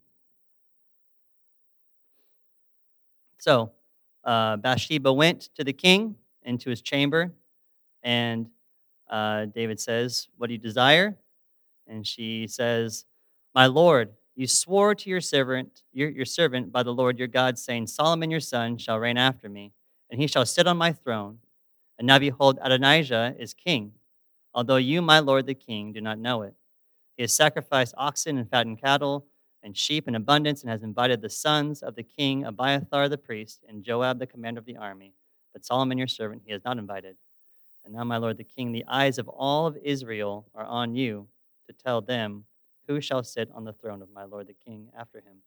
So 3.38 3.72
uh, 4.24 4.56
Bathsheba 4.56 5.12
went 5.12 5.50
to 5.56 5.64
the 5.64 5.72
king 5.72 6.16
into 6.42 6.70
his 6.70 6.80
chamber, 6.80 7.32
and 8.02 8.48
uh, 9.10 9.46
David 9.46 9.78
says, 9.78 10.28
What 10.36 10.48
do 10.48 10.54
you 10.54 10.58
desire? 10.58 11.16
And 11.86 12.06
she 12.06 12.46
says, 12.48 13.04
My 13.54 13.66
Lord, 13.66 14.10
you 14.36 14.46
swore 14.46 14.94
to 14.94 15.08
your 15.08 15.22
servant, 15.22 15.82
your, 15.92 16.10
your 16.10 16.26
servant 16.26 16.70
by 16.70 16.82
the 16.82 16.92
Lord 16.92 17.18
your 17.18 17.26
God, 17.26 17.58
saying, 17.58 17.86
Solomon 17.86 18.30
your 18.30 18.40
son 18.40 18.76
shall 18.76 18.98
reign 18.98 19.16
after 19.16 19.48
me, 19.48 19.72
and 20.10 20.20
he 20.20 20.26
shall 20.26 20.44
sit 20.44 20.66
on 20.66 20.76
my 20.76 20.92
throne. 20.92 21.38
And 21.98 22.06
now 22.06 22.18
behold, 22.18 22.58
Adonijah 22.60 23.36
is 23.38 23.54
king, 23.54 23.92
although 24.52 24.76
you, 24.76 25.00
my 25.00 25.20
lord 25.20 25.46
the 25.46 25.54
king, 25.54 25.92
do 25.92 26.02
not 26.02 26.18
know 26.18 26.42
it. 26.42 26.54
He 27.16 27.22
has 27.22 27.32
sacrificed 27.32 27.94
oxen 27.96 28.36
and 28.36 28.48
fattened 28.48 28.80
cattle 28.80 29.24
and 29.62 29.76
sheep 29.76 30.06
in 30.06 30.14
abundance, 30.14 30.62
and 30.62 30.70
has 30.70 30.82
invited 30.82 31.22
the 31.22 31.30
sons 31.30 31.82
of 31.82 31.96
the 31.96 32.02
king 32.02 32.44
Abiathar 32.44 33.08
the 33.08 33.18
priest 33.18 33.64
and 33.66 33.82
Joab 33.82 34.18
the 34.18 34.26
commander 34.26 34.60
of 34.60 34.66
the 34.66 34.76
army. 34.76 35.14
But 35.52 35.64
Solomon 35.64 35.96
your 35.98 36.06
servant 36.06 36.42
he 36.44 36.52
has 36.52 36.62
not 36.62 36.78
invited. 36.78 37.16
And 37.84 37.94
now, 37.94 38.04
my 38.04 38.18
lord 38.18 38.36
the 38.36 38.44
king, 38.44 38.70
the 38.70 38.84
eyes 38.86 39.18
of 39.18 39.28
all 39.28 39.66
of 39.66 39.78
Israel 39.82 40.46
are 40.54 40.64
on 40.64 40.94
you 40.94 41.26
to 41.68 41.72
tell 41.72 42.00
them 42.02 42.44
who 42.86 43.00
shall 43.00 43.22
sit 43.22 43.50
on 43.54 43.64
the 43.64 43.72
throne 43.72 44.02
of 44.02 44.12
my 44.12 44.24
lord 44.24 44.46
the 44.46 44.54
king 44.54 44.88
after 44.98 45.18
him. 45.18 45.38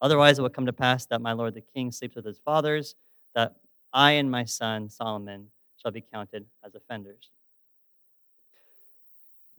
Otherwise, 0.00 0.38
it 0.38 0.42
will 0.42 0.50
come 0.50 0.66
to 0.66 0.72
pass 0.72 1.06
that 1.06 1.20
my 1.20 1.32
lord 1.32 1.54
the 1.54 1.60
king 1.60 1.92
sleeps 1.92 2.16
with 2.16 2.24
his 2.24 2.38
fathers, 2.38 2.94
that 3.34 3.56
I 3.92 4.12
and 4.12 4.30
my 4.30 4.44
son 4.44 4.88
Solomon 4.88 5.48
shall 5.80 5.90
be 5.90 6.00
counted 6.00 6.46
as 6.64 6.74
offenders. 6.74 7.30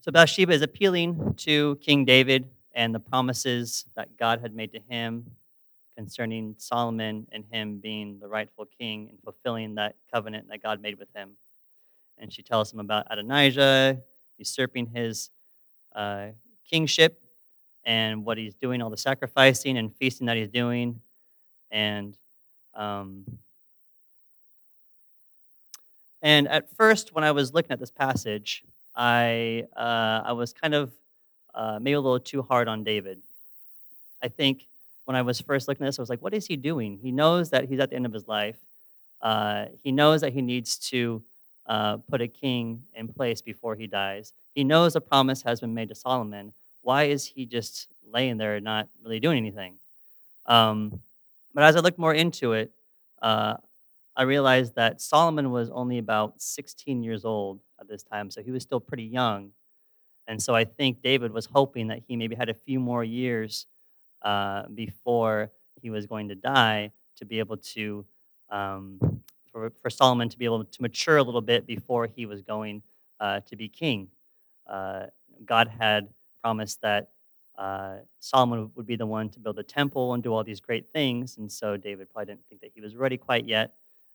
So 0.02 0.12
Bathsheba 0.12 0.52
is 0.52 0.62
appealing 0.62 1.36
to 1.38 1.78
King 1.78 2.04
David 2.04 2.50
and 2.76 2.94
the 2.94 3.00
promises 3.00 3.86
that 3.96 4.18
God 4.18 4.42
had 4.42 4.54
made 4.54 4.74
to 4.74 4.80
him 4.89 5.26
concerning 5.96 6.56
Solomon 6.58 7.28
and 7.32 7.46
him 7.52 7.78
being 7.78 8.20
the 8.20 8.28
rightful 8.28 8.66
king 8.66 9.08
and 9.10 9.18
fulfilling 9.24 9.76
that 9.76 9.96
covenant 10.12 10.48
that 10.50 10.62
God 10.62 10.82
made 10.82 10.98
with 10.98 11.08
him. 11.16 11.32
And 12.18 12.34
she 12.34 12.42
tells 12.42 12.74
him 12.74 12.80
about 12.80 13.08
Adonijah 13.10 14.02
usurping 14.38 14.88
his 14.88 15.30
uh, 15.96 16.28
kingship 16.69 17.19
and 17.86 18.26
what 18.26 18.38
he's 18.38 18.56
doing, 18.56 18.82
all 18.82 18.89
the 18.89 18.97
sacrificing 18.97 19.78
and 19.78 19.95
feasting 19.95 20.28
that 20.28 20.38
he's 20.38 20.49
doing. 20.49 21.02
And 21.71 22.17
um, 22.76 23.26
and 26.21 26.47
at 26.47 26.76
first, 26.76 27.13
when 27.13 27.23
I 27.23 27.32
was 27.32 27.54
looking 27.54 27.71
at 27.71 27.80
this 27.80 27.91
passage, 27.91 28.63
I 28.95 29.65
uh, 29.76 30.21
I 30.26 30.32
was 30.34 30.54
kind 30.54 30.73
of 30.73 30.91
uh, 31.54 31.80
maybe 31.82 31.93
a 31.93 32.02
little 32.02 32.19
too 32.19 32.41
hard 32.41 32.67
on 32.67 32.84
David. 32.84 33.21
I 34.21 34.30
think 34.30 34.67
when 35.06 35.15
I 35.15 35.21
was 35.21 35.41
first 35.41 35.67
looking 35.67 35.86
at 35.86 35.89
this, 35.89 35.99
I 35.99 36.02
was 36.02 36.10
like, 36.10 36.21
what 36.21 36.34
is 36.34 36.47
he 36.47 36.56
doing? 36.56 36.97
He 37.02 37.12
knows 37.12 37.49
that 37.49 37.67
he's 37.67 37.80
at 37.80 37.89
the 37.89 37.95
end 37.95 38.06
of 38.06 38.13
his 38.13 38.28
life. 38.28 38.58
Uh, 39.21 39.65
he 39.84 39.91
knows 39.91 40.21
that 40.21 40.34
he 40.34 40.41
needs 40.41 40.78
to 40.78 41.21
uh, 41.65 41.97
put 42.10 42.21
a 42.21 42.28
king 42.28 42.84
in 42.93 43.08
place 43.08 43.41
before 43.41 43.76
he 43.76 43.88
dies. 43.88 44.34
He 44.54 44.63
knows 44.63 44.96
a 44.96 45.02
promise 45.02 45.42
has 45.44 45.62
been 45.62 45.74
made 45.74 45.89
to 45.89 45.96
Solomon. 45.96 46.54
Why 46.82 47.04
is 47.04 47.26
he 47.26 47.46
just 47.46 47.88
laying 48.06 48.38
there 48.38 48.60
not 48.60 48.88
really 49.04 49.20
doing 49.20 49.38
anything? 49.38 49.76
Um, 50.46 51.00
but 51.54 51.63
as 51.63 51.76
I 51.76 51.80
looked 51.80 52.00
more 52.00 52.13
into 52.13 52.54
it, 52.54 52.72
uh, 53.22 53.56
I 54.16 54.24
realized 54.24 54.76
that 54.76 55.02
Solomon 55.02 55.52
was 55.52 55.70
only 55.72 55.98
about 55.98 56.42
16 56.42 57.02
years 57.04 57.26
old 57.26 57.60
at 57.80 57.88
this 57.88 58.04
time, 58.04 58.30
so 58.30 58.44
he 58.44 58.52
was 58.52 58.62
still 58.63 58.80
pretty 58.80 59.06
young. 59.06 59.52
And 60.28 60.42
so 60.42 60.56
I 60.56 60.66
think 60.66 61.02
David 61.02 61.32
was 61.32 61.48
hoping 61.48 61.88
that 61.88 62.02
he 62.08 62.16
maybe 62.16 62.36
had 62.36 62.50
a 62.50 62.54
few 62.54 62.80
more 62.80 63.04
years 63.04 63.66
uh, 64.22 64.63
before 64.74 65.52
he 65.82 65.89
was 65.89 66.06
going 66.06 66.30
to 66.30 66.36
die 66.36 66.92
to 67.18 67.26
be 67.26 67.39
able 67.39 67.58
to, 67.58 68.06
um, 68.50 69.00
for, 69.52 69.72
for 69.82 69.89
Solomon 69.89 70.30
to 70.30 70.38
be 70.38 70.46
able 70.46 70.63
to 70.63 70.82
mature 70.82 71.18
a 71.18 71.24
little 71.24 71.42
bit 71.42 71.66
before 71.66 72.08
he 72.08 72.26
was 72.26 72.42
going 72.42 72.82
uh, 73.20 73.42
to 73.42 73.56
be 73.56 73.68
king. 73.68 74.08
Uh, 74.67 75.08
God 75.45 75.67
had 75.67 76.10
promised 76.41 76.82
that 76.82 77.10
uh, 77.58 77.97
Solomon 78.19 78.71
would 78.76 78.86
be 78.86 78.95
the 78.95 79.06
one 79.06 79.30
to 79.30 79.39
build 79.39 79.56
the 79.56 79.63
temple 79.63 80.13
and 80.13 80.23
do 80.23 80.34
all 80.34 80.43
these 80.43 80.60
great 80.60 80.88
things. 80.91 81.38
And 81.38 81.52
so 81.52 81.78
David 81.78 82.10
probably 82.12 82.34
didn't 82.34 82.45
think 82.49 82.62
that 82.62 82.71
he 82.73 82.82
was 82.82 82.95
ready 82.95 83.17
quite 83.17 83.45
yet. 83.45 83.73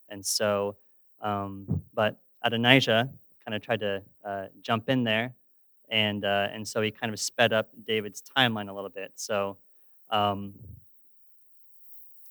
And 0.09 0.25
so, 0.25 0.75
um, 1.21 1.81
but 1.93 2.19
Adonijah 2.43 3.09
kind 3.45 3.55
of 3.55 3.61
tried 3.61 3.79
to 3.81 4.01
uh, 4.25 4.45
jump 4.61 4.89
in 4.89 5.03
there 5.03 5.33
and 5.89 6.23
uh, 6.23 6.47
and 6.51 6.67
so 6.67 6.81
he 6.81 6.91
kind 6.91 7.11
of 7.11 7.19
sped 7.19 7.53
up 7.53 7.69
David's 7.85 8.21
timeline 8.37 8.69
a 8.69 8.73
little 8.73 8.89
bit. 8.89 9.11
So, 9.15 9.57
um, 10.09 10.53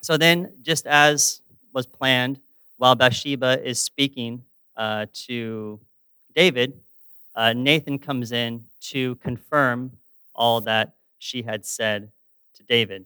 so 0.00 0.16
then, 0.16 0.52
just 0.62 0.87
as 0.87 1.40
was 1.72 1.87
planned, 1.87 2.40
while 2.76 2.94
Bathsheba 2.94 3.61
is 3.66 3.78
speaking 3.78 4.44
uh, 4.76 5.07
to 5.26 5.81
David, 6.35 6.81
uh, 7.35 7.53
Nathan 7.53 7.99
comes 7.99 8.33
in 8.33 8.64
to 8.81 9.17
confirm 9.17 9.93
all 10.35 10.61
that 10.62 10.95
she 11.19 11.43
had 11.43 11.64
said 11.64 12.11
to 12.55 12.62
David. 12.62 13.05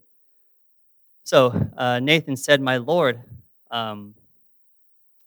So 1.24 1.70
uh, 1.76 2.00
Nathan 2.00 2.36
said, 2.36 2.60
"My 2.60 2.76
lord." 2.76 3.20
Um, 3.70 4.14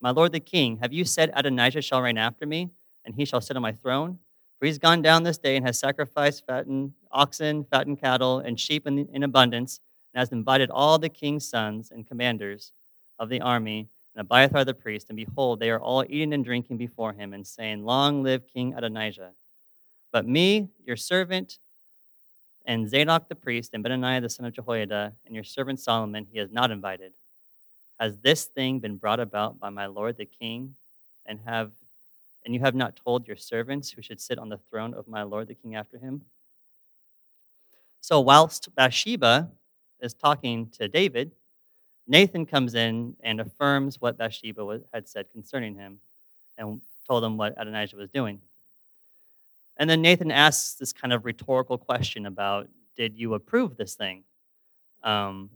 my 0.01 0.11
lord 0.11 0.33
the 0.33 0.39
king, 0.39 0.77
have 0.77 0.93
you 0.93 1.03
said 1.03 1.31
Adonijah 1.33 1.81
shall 1.81 1.99
reign 1.99 2.17
after 2.17 2.45
me, 2.45 2.69
and 3.05 3.15
he 3.15 3.25
shall 3.25 3.41
sit 3.41 3.55
on 3.55 3.63
my 3.63 3.71
throne? 3.71 4.19
For 4.59 4.67
he's 4.67 4.77
gone 4.77 5.01
down 5.01 5.23
this 5.23 5.39
day 5.39 5.55
and 5.55 5.65
has 5.65 5.79
sacrificed 5.79 6.45
fattened 6.45 6.93
oxen, 7.11 7.63
fattened 7.63 7.99
cattle, 7.99 8.37
and 8.37 8.59
sheep 8.59 8.85
in, 8.85 9.07
in 9.11 9.23
abundance, 9.23 9.79
and 10.13 10.19
has 10.19 10.31
invited 10.31 10.69
all 10.69 10.99
the 10.99 11.09
king's 11.09 11.47
sons 11.47 11.89
and 11.89 12.05
commanders 12.05 12.71
of 13.17 13.29
the 13.29 13.41
army 13.41 13.89
and 14.15 14.21
Abiathar 14.21 14.63
the 14.63 14.73
priest. 14.73 15.07
And 15.09 15.17
behold, 15.17 15.59
they 15.59 15.69
are 15.69 15.79
all 15.79 16.05
eating 16.07 16.33
and 16.33 16.43
drinking 16.43 16.77
before 16.77 17.13
him, 17.13 17.33
and 17.33 17.45
saying, 17.45 17.83
Long 17.83 18.23
live 18.23 18.47
King 18.47 18.73
Adonijah. 18.73 19.31
But 20.11 20.27
me, 20.27 20.69
your 20.85 20.95
servant, 20.95 21.59
and 22.65 22.89
Zadok 22.89 23.27
the 23.27 23.35
priest, 23.35 23.71
and 23.73 23.83
Benaniah 23.83 24.21
the 24.21 24.29
son 24.29 24.45
of 24.45 24.53
Jehoiada, 24.53 25.13
and 25.25 25.35
your 25.35 25.43
servant 25.43 25.79
Solomon, 25.79 26.25
he 26.31 26.39
is 26.39 26.51
not 26.51 26.71
invited. 26.71 27.11
Has 27.99 28.17
this 28.17 28.45
thing 28.45 28.79
been 28.79 28.97
brought 28.97 29.19
about 29.19 29.59
by 29.59 29.69
my 29.69 29.85
lord 29.85 30.17
the 30.17 30.25
king? 30.25 30.75
And 31.25 31.39
have 31.45 31.71
and 32.45 32.53
you 32.53 32.59
have 32.59 32.75
not 32.75 32.95
told 32.95 33.27
your 33.27 33.37
servants 33.37 33.89
who 33.89 34.03
should 34.03 34.21
sit 34.21 34.37
on 34.37 34.49
the 34.49 34.59
throne 34.69 34.93
of 34.93 35.07
my 35.07 35.23
lord 35.23 35.47
the 35.47 35.55
king 35.55 35.75
after 35.75 35.97
him? 35.97 36.21
So, 38.01 38.19
whilst 38.19 38.69
Bathsheba 38.75 39.49
is 39.99 40.13
talking 40.13 40.69
to 40.77 40.87
David, 40.87 41.31
Nathan 42.07 42.45
comes 42.45 42.75
in 42.75 43.15
and 43.21 43.41
affirms 43.41 43.99
what 43.99 44.17
Bathsheba 44.17 44.81
had 44.93 45.07
said 45.07 45.31
concerning 45.31 45.75
him 45.75 45.99
and 46.57 46.81
told 47.07 47.23
him 47.23 47.37
what 47.37 47.53
Adonijah 47.57 47.95
was 47.95 48.09
doing. 48.09 48.39
And 49.77 49.89
then 49.89 50.01
Nathan 50.01 50.31
asks 50.31 50.75
this 50.75 50.93
kind 50.93 51.13
of 51.13 51.25
rhetorical 51.25 51.77
question 51.77 52.25
about 52.25 52.69
Did 52.95 53.17
you 53.17 53.33
approve 53.33 53.75
this 53.75 53.95
thing? 53.95 54.23
Um, 55.03 55.49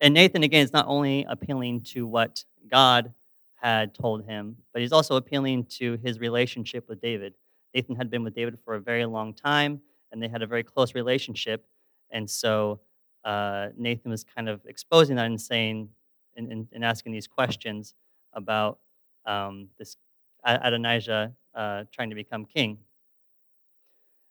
and 0.00 0.14
Nathan, 0.14 0.42
again, 0.42 0.64
is 0.64 0.72
not 0.72 0.86
only 0.86 1.24
appealing 1.28 1.80
to 1.92 2.06
what 2.06 2.44
God 2.70 3.12
had 3.56 3.94
told 3.94 4.24
him, 4.24 4.56
but 4.72 4.82
he's 4.82 4.92
also 4.92 5.16
appealing 5.16 5.64
to 5.64 5.98
his 6.04 6.20
relationship 6.20 6.88
with 6.88 7.00
David. 7.00 7.34
Nathan 7.74 7.96
had 7.96 8.10
been 8.10 8.22
with 8.22 8.34
David 8.34 8.58
for 8.64 8.74
a 8.74 8.80
very 8.80 9.04
long 9.04 9.34
time, 9.34 9.80
and 10.12 10.22
they 10.22 10.28
had 10.28 10.42
a 10.42 10.46
very 10.46 10.62
close 10.62 10.94
relationship. 10.94 11.66
And 12.10 12.28
so 12.30 12.80
uh, 13.24 13.68
Nathan 13.76 14.10
was 14.10 14.24
kind 14.24 14.48
of 14.48 14.60
exposing 14.66 15.16
that 15.16 15.26
and 15.26 15.40
saying, 15.40 15.88
and, 16.36 16.68
and, 16.72 16.84
asking 16.84 17.12
these 17.12 17.26
questions 17.26 17.94
about 18.32 18.78
um, 19.26 19.68
this 19.76 19.96
Adonijah 20.44 21.32
uh, 21.54 21.84
trying 21.92 22.10
to 22.10 22.14
become 22.14 22.44
king. 22.44 22.78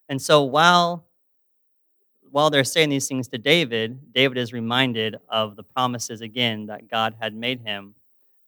And 0.08 0.20
so 0.20 0.42
while 0.42 1.04
while 2.30 2.50
they're 2.50 2.64
saying 2.64 2.90
these 2.90 3.08
things 3.08 3.28
to 3.28 3.38
David, 3.38 4.12
David 4.12 4.36
is 4.36 4.52
reminded 4.52 5.16
of 5.28 5.56
the 5.56 5.62
promises 5.62 6.20
again 6.20 6.66
that 6.66 6.88
God 6.88 7.14
had 7.20 7.34
made 7.34 7.60
him 7.60 7.94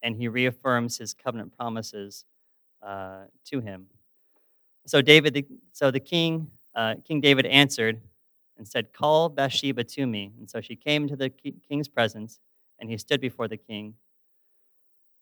and 0.03 0.16
he 0.16 0.29
reaffirms 0.29 0.98
his 0.98 1.14
covenant 1.14 1.57
promises 1.57 2.24
uh, 2.83 3.24
to 3.46 3.61
him. 3.61 3.87
So 4.87 5.03
David, 5.03 5.35
the, 5.35 5.46
so 5.72 5.90
the 5.90 6.00
king, 6.00 6.50
uh, 6.74 6.96
King 7.07 7.20
David 7.20 7.46
answered 7.46 8.00
and 8.60 8.68
said, 8.68 8.92
"Call 8.92 9.30
Bathsheba 9.30 9.84
to 9.84 10.06
me." 10.06 10.34
And 10.38 10.50
so 10.50 10.60
she 10.60 10.76
came 10.76 11.08
to 11.08 11.16
the 11.16 11.30
king's 11.30 11.88
presence, 11.88 12.38
and 12.78 12.90
he 12.90 12.98
stood 12.98 13.20
before 13.20 13.48
the 13.48 13.56
king. 13.56 13.94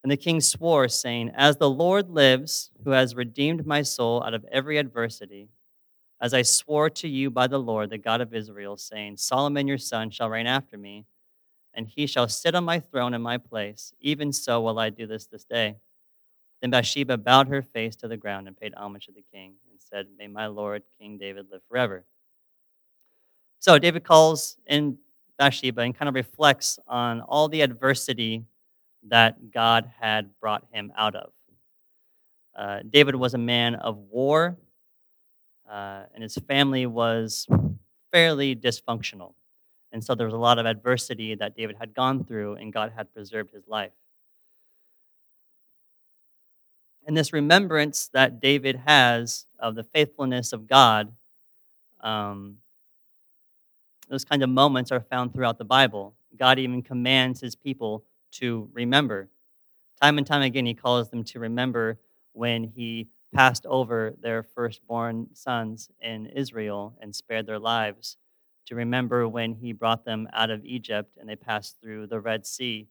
And 0.02 0.10
the 0.10 0.16
king 0.16 0.40
swore, 0.40 0.88
saying, 0.88 1.30
As 1.34 1.56
the 1.56 1.70
Lord 1.70 2.10
lives, 2.10 2.70
who 2.84 2.90
has 2.90 3.14
redeemed 3.14 3.64
my 3.64 3.82
soul 3.82 4.22
out 4.24 4.34
of 4.34 4.44
every 4.50 4.78
adversity, 4.78 5.50
as 6.20 6.34
I 6.34 6.42
swore 6.42 6.90
to 6.90 7.08
you 7.08 7.30
by 7.30 7.46
the 7.46 7.60
Lord, 7.60 7.90
the 7.90 7.98
God 7.98 8.20
of 8.20 8.34
Israel, 8.34 8.76
saying, 8.76 9.18
Solomon 9.18 9.68
your 9.68 9.78
son 9.78 10.10
shall 10.10 10.28
reign 10.30 10.46
after 10.46 10.76
me, 10.76 11.04
and 11.74 11.86
he 11.86 12.06
shall 12.06 12.26
sit 12.26 12.54
on 12.54 12.64
my 12.64 12.80
throne 12.80 13.14
in 13.14 13.22
my 13.22 13.38
place. 13.38 13.92
Even 14.00 14.32
so 14.32 14.60
will 14.60 14.78
I 14.78 14.90
do 14.90 15.06
this 15.06 15.26
this 15.26 15.44
day. 15.44 15.76
Then 16.60 16.70
Bathsheba 16.70 17.18
bowed 17.18 17.48
her 17.48 17.62
face 17.62 17.94
to 17.96 18.08
the 18.08 18.16
ground 18.16 18.48
and 18.48 18.56
paid 18.56 18.74
homage 18.74 19.06
to 19.06 19.12
the 19.12 19.24
king 19.32 19.54
and 19.70 19.80
said, 19.80 20.06
May 20.16 20.26
my 20.26 20.46
Lord 20.46 20.82
King 20.98 21.18
David 21.18 21.46
live 21.52 21.62
forever. 21.68 22.04
So 23.60 23.78
David 23.78 24.04
calls 24.04 24.56
in 24.66 24.98
Bathsheba 25.38 25.82
and 25.82 25.94
kind 25.96 26.08
of 26.08 26.14
reflects 26.14 26.78
on 26.86 27.20
all 27.20 27.48
the 27.48 27.60
adversity 27.60 28.44
that 29.08 29.50
God 29.50 29.90
had 30.00 30.30
brought 30.40 30.64
him 30.72 30.92
out 30.96 31.14
of. 31.14 31.30
Uh, 32.56 32.80
David 32.88 33.14
was 33.14 33.34
a 33.34 33.38
man 33.38 33.76
of 33.76 33.96
war, 33.96 34.56
uh, 35.70 36.04
and 36.14 36.22
his 36.22 36.34
family 36.36 36.86
was 36.86 37.46
fairly 38.10 38.56
dysfunctional. 38.56 39.34
And 39.92 40.02
so 40.04 40.14
there 40.14 40.26
was 40.26 40.34
a 40.34 40.38
lot 40.38 40.58
of 40.58 40.66
adversity 40.66 41.34
that 41.36 41.56
David 41.56 41.76
had 41.78 41.94
gone 41.94 42.24
through, 42.24 42.56
and 42.56 42.72
God 42.72 42.92
had 42.94 43.12
preserved 43.14 43.52
his 43.52 43.66
life. 43.66 43.92
And 47.06 47.16
this 47.16 47.32
remembrance 47.32 48.10
that 48.12 48.40
David 48.40 48.82
has 48.86 49.46
of 49.58 49.74
the 49.74 49.84
faithfulness 49.84 50.52
of 50.52 50.66
God, 50.66 51.12
um, 52.00 52.58
those 54.08 54.24
kind 54.24 54.42
of 54.42 54.48
moments 54.48 54.90
are 54.90 55.00
found 55.00 55.32
throughout 55.32 55.58
the 55.58 55.64
Bible. 55.64 56.14
God 56.36 56.58
even 56.58 56.82
commands 56.82 57.40
his 57.40 57.54
people 57.54 58.04
to 58.32 58.68
remember. 58.72 59.28
Time 60.00 60.18
and 60.18 60.26
time 60.26 60.42
again, 60.42 60.66
he 60.66 60.74
calls 60.74 61.10
them 61.10 61.24
to 61.24 61.40
remember 61.40 61.98
when 62.32 62.64
he 62.64 63.08
passed 63.34 63.66
over 63.66 64.14
their 64.20 64.42
firstborn 64.42 65.28
sons 65.34 65.90
in 66.00 66.26
Israel 66.26 66.96
and 67.00 67.14
spared 67.14 67.46
their 67.46 67.58
lives, 67.58 68.16
to 68.66 68.74
remember 68.74 69.26
when 69.28 69.54
he 69.54 69.72
brought 69.72 70.04
them 70.04 70.28
out 70.32 70.50
of 70.50 70.64
Egypt 70.64 71.16
and 71.18 71.28
they 71.28 71.36
passed 71.36 71.80
through 71.80 72.06
the 72.06 72.20
Red 72.20 72.46
Sea, 72.46 72.86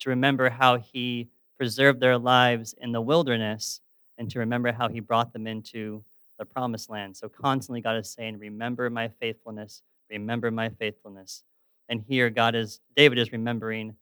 to 0.00 0.10
remember 0.10 0.50
how 0.50 0.78
he 0.78 1.28
preserved 1.56 2.00
their 2.00 2.18
lives 2.18 2.74
in 2.80 2.92
the 2.92 3.00
wilderness, 3.00 3.80
and 4.18 4.30
to 4.30 4.38
remember 4.38 4.72
how 4.72 4.88
he 4.88 5.00
brought 5.00 5.32
them 5.32 5.46
into 5.46 6.04
the 6.38 6.44
promised 6.44 6.90
land. 6.90 7.16
So 7.16 7.28
constantly, 7.28 7.80
God 7.80 7.96
is 7.96 8.10
saying, 8.10 8.38
Remember 8.38 8.88
my 8.90 9.08
faithfulness, 9.08 9.82
remember 10.12 10.50
my 10.50 10.68
faithfulness. 10.68 11.44
And 11.88 12.02
here, 12.06 12.30
God 12.30 12.54
is, 12.54 12.80
David 12.96 13.18
is 13.18 13.32
remembering 13.32 13.96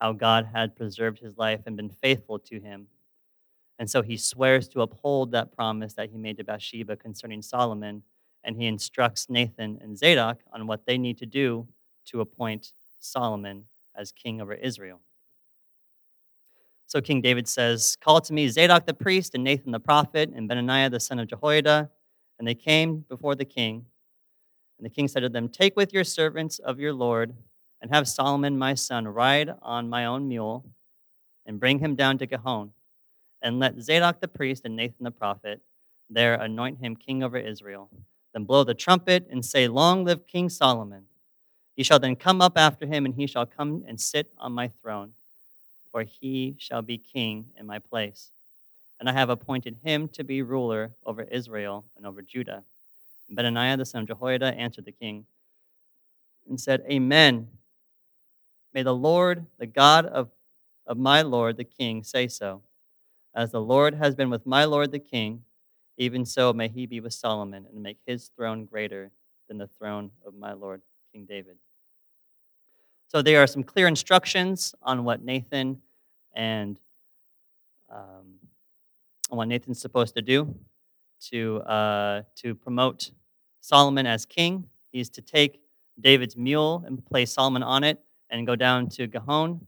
how 0.00 0.12
God 0.12 0.48
had 0.52 0.76
preserved 0.76 1.18
his 1.18 1.36
life 1.36 1.60
and 1.66 1.76
been 1.76 1.90
faithful 1.90 2.38
to 2.40 2.60
him. 2.60 2.86
And 3.78 3.90
so 3.90 4.02
he 4.02 4.16
swears 4.16 4.68
to 4.68 4.80
uphold 4.80 5.32
that 5.32 5.54
promise 5.54 5.94
that 5.94 6.10
he 6.10 6.16
made 6.16 6.38
to 6.38 6.44
Bathsheba 6.44 6.96
concerning 6.96 7.42
Solomon, 7.42 8.02
and 8.42 8.56
he 8.56 8.66
instructs 8.66 9.28
Nathan 9.28 9.78
and 9.82 9.98
Zadok 9.98 10.38
on 10.52 10.66
what 10.66 10.86
they 10.86 10.96
need 10.96 11.18
to 11.18 11.26
do 11.26 11.66
to 12.06 12.20
appoint 12.20 12.72
Solomon 13.00 13.64
as 13.94 14.12
king 14.12 14.40
over 14.40 14.54
Israel. 14.54 15.00
So 16.86 17.00
King 17.00 17.20
David 17.20 17.48
says, 17.48 17.96
Call 18.00 18.20
to 18.20 18.32
me 18.32 18.48
Zadok 18.48 18.86
the 18.86 18.94
priest 18.94 19.34
and 19.34 19.42
Nathan 19.42 19.72
the 19.72 19.80
prophet 19.80 20.30
and 20.34 20.48
Benaniah 20.48 20.90
the 20.90 21.00
son 21.00 21.18
of 21.18 21.26
Jehoiada. 21.26 21.90
And 22.38 22.46
they 22.46 22.54
came 22.54 23.04
before 23.08 23.34
the 23.34 23.44
king. 23.44 23.86
And 24.78 24.84
the 24.84 24.90
king 24.90 25.08
said 25.08 25.20
to 25.20 25.28
them, 25.28 25.48
Take 25.48 25.76
with 25.76 25.92
your 25.92 26.04
servants 26.04 26.58
of 26.58 26.78
your 26.78 26.92
Lord 26.92 27.34
and 27.80 27.90
have 27.90 28.08
Solomon 28.08 28.58
my 28.58 28.74
son 28.74 29.08
ride 29.08 29.54
on 29.62 29.88
my 29.88 30.04
own 30.04 30.28
mule 30.28 30.64
and 31.46 31.60
bring 31.60 31.78
him 31.78 31.94
down 31.94 32.18
to 32.18 32.26
Gihon. 32.26 32.72
And 33.42 33.58
let 33.58 33.80
Zadok 33.80 34.20
the 34.20 34.28
priest 34.28 34.64
and 34.64 34.76
Nathan 34.76 35.04
the 35.04 35.10
prophet 35.10 35.60
there 36.08 36.34
anoint 36.34 36.78
him 36.78 36.96
king 36.96 37.22
over 37.22 37.36
Israel. 37.36 37.90
Then 38.32 38.44
blow 38.44 38.64
the 38.64 38.74
trumpet 38.74 39.26
and 39.30 39.44
say, 39.44 39.68
Long 39.68 40.04
live 40.04 40.26
King 40.26 40.48
Solomon. 40.48 41.04
He 41.74 41.82
shall 41.82 41.98
then 41.98 42.16
come 42.16 42.40
up 42.40 42.56
after 42.56 42.86
him, 42.86 43.04
and 43.04 43.14
he 43.14 43.26
shall 43.26 43.44
come 43.44 43.84
and 43.86 44.00
sit 44.00 44.32
on 44.38 44.52
my 44.52 44.68
throne, 44.80 45.12
for 45.90 46.04
he 46.04 46.54
shall 46.58 46.80
be 46.80 46.96
king 46.96 47.46
in 47.58 47.66
my 47.66 47.78
place. 47.78 48.30
And 48.98 49.10
I 49.10 49.12
have 49.12 49.28
appointed 49.28 49.76
him 49.84 50.08
to 50.08 50.24
be 50.24 50.40
ruler 50.40 50.92
over 51.04 51.22
Israel 51.22 51.84
and 51.96 52.06
over 52.06 52.22
Judah. 52.22 52.64
Benaniah 53.32 53.76
the 53.76 53.84
son 53.84 54.02
of 54.02 54.08
Jehoiada 54.08 54.54
answered 54.54 54.84
the 54.84 54.92
king 54.92 55.26
and 56.48 56.60
said, 56.60 56.84
Amen. 56.90 57.48
May 58.72 58.82
the 58.82 58.94
Lord, 58.94 59.46
the 59.58 59.66
God 59.66 60.06
of, 60.06 60.28
of 60.86 60.96
my 60.96 61.22
Lord 61.22 61.56
the 61.56 61.64
king, 61.64 62.02
say 62.04 62.28
so. 62.28 62.62
As 63.34 63.50
the 63.50 63.60
Lord 63.60 63.94
has 63.94 64.14
been 64.14 64.30
with 64.30 64.46
my 64.46 64.64
Lord 64.64 64.92
the 64.92 64.98
king, 64.98 65.42
even 65.98 66.24
so 66.24 66.52
may 66.52 66.68
he 66.68 66.86
be 66.86 67.00
with 67.00 67.12
Solomon 67.12 67.66
and 67.70 67.82
make 67.82 67.98
his 68.06 68.30
throne 68.36 68.64
greater 68.64 69.10
than 69.48 69.58
the 69.58 69.68
throne 69.78 70.10
of 70.26 70.34
my 70.34 70.52
Lord 70.52 70.82
King 71.12 71.26
David. 71.26 71.56
So 73.08 73.22
there 73.22 73.42
are 73.42 73.46
some 73.46 73.62
clear 73.62 73.86
instructions 73.86 74.74
on 74.82 75.04
what 75.04 75.22
Nathan 75.22 75.80
and 76.34 76.78
um, 77.90 78.34
what 79.28 79.48
Nathan's 79.48 79.80
supposed 79.80 80.14
to 80.14 80.22
do 80.22 80.54
to 81.30 81.58
uh, 81.62 82.22
to 82.36 82.54
promote 82.54 83.10
Solomon 83.60 84.06
as 84.06 84.26
king. 84.26 84.68
He's 84.92 85.08
to 85.10 85.22
take 85.22 85.60
David's 86.00 86.36
mule 86.36 86.84
and 86.86 87.04
place 87.04 87.32
Solomon 87.32 87.62
on 87.62 87.84
it 87.84 88.00
and 88.30 88.46
go 88.46 88.56
down 88.56 88.88
to 88.90 89.06
Gihon 89.06 89.66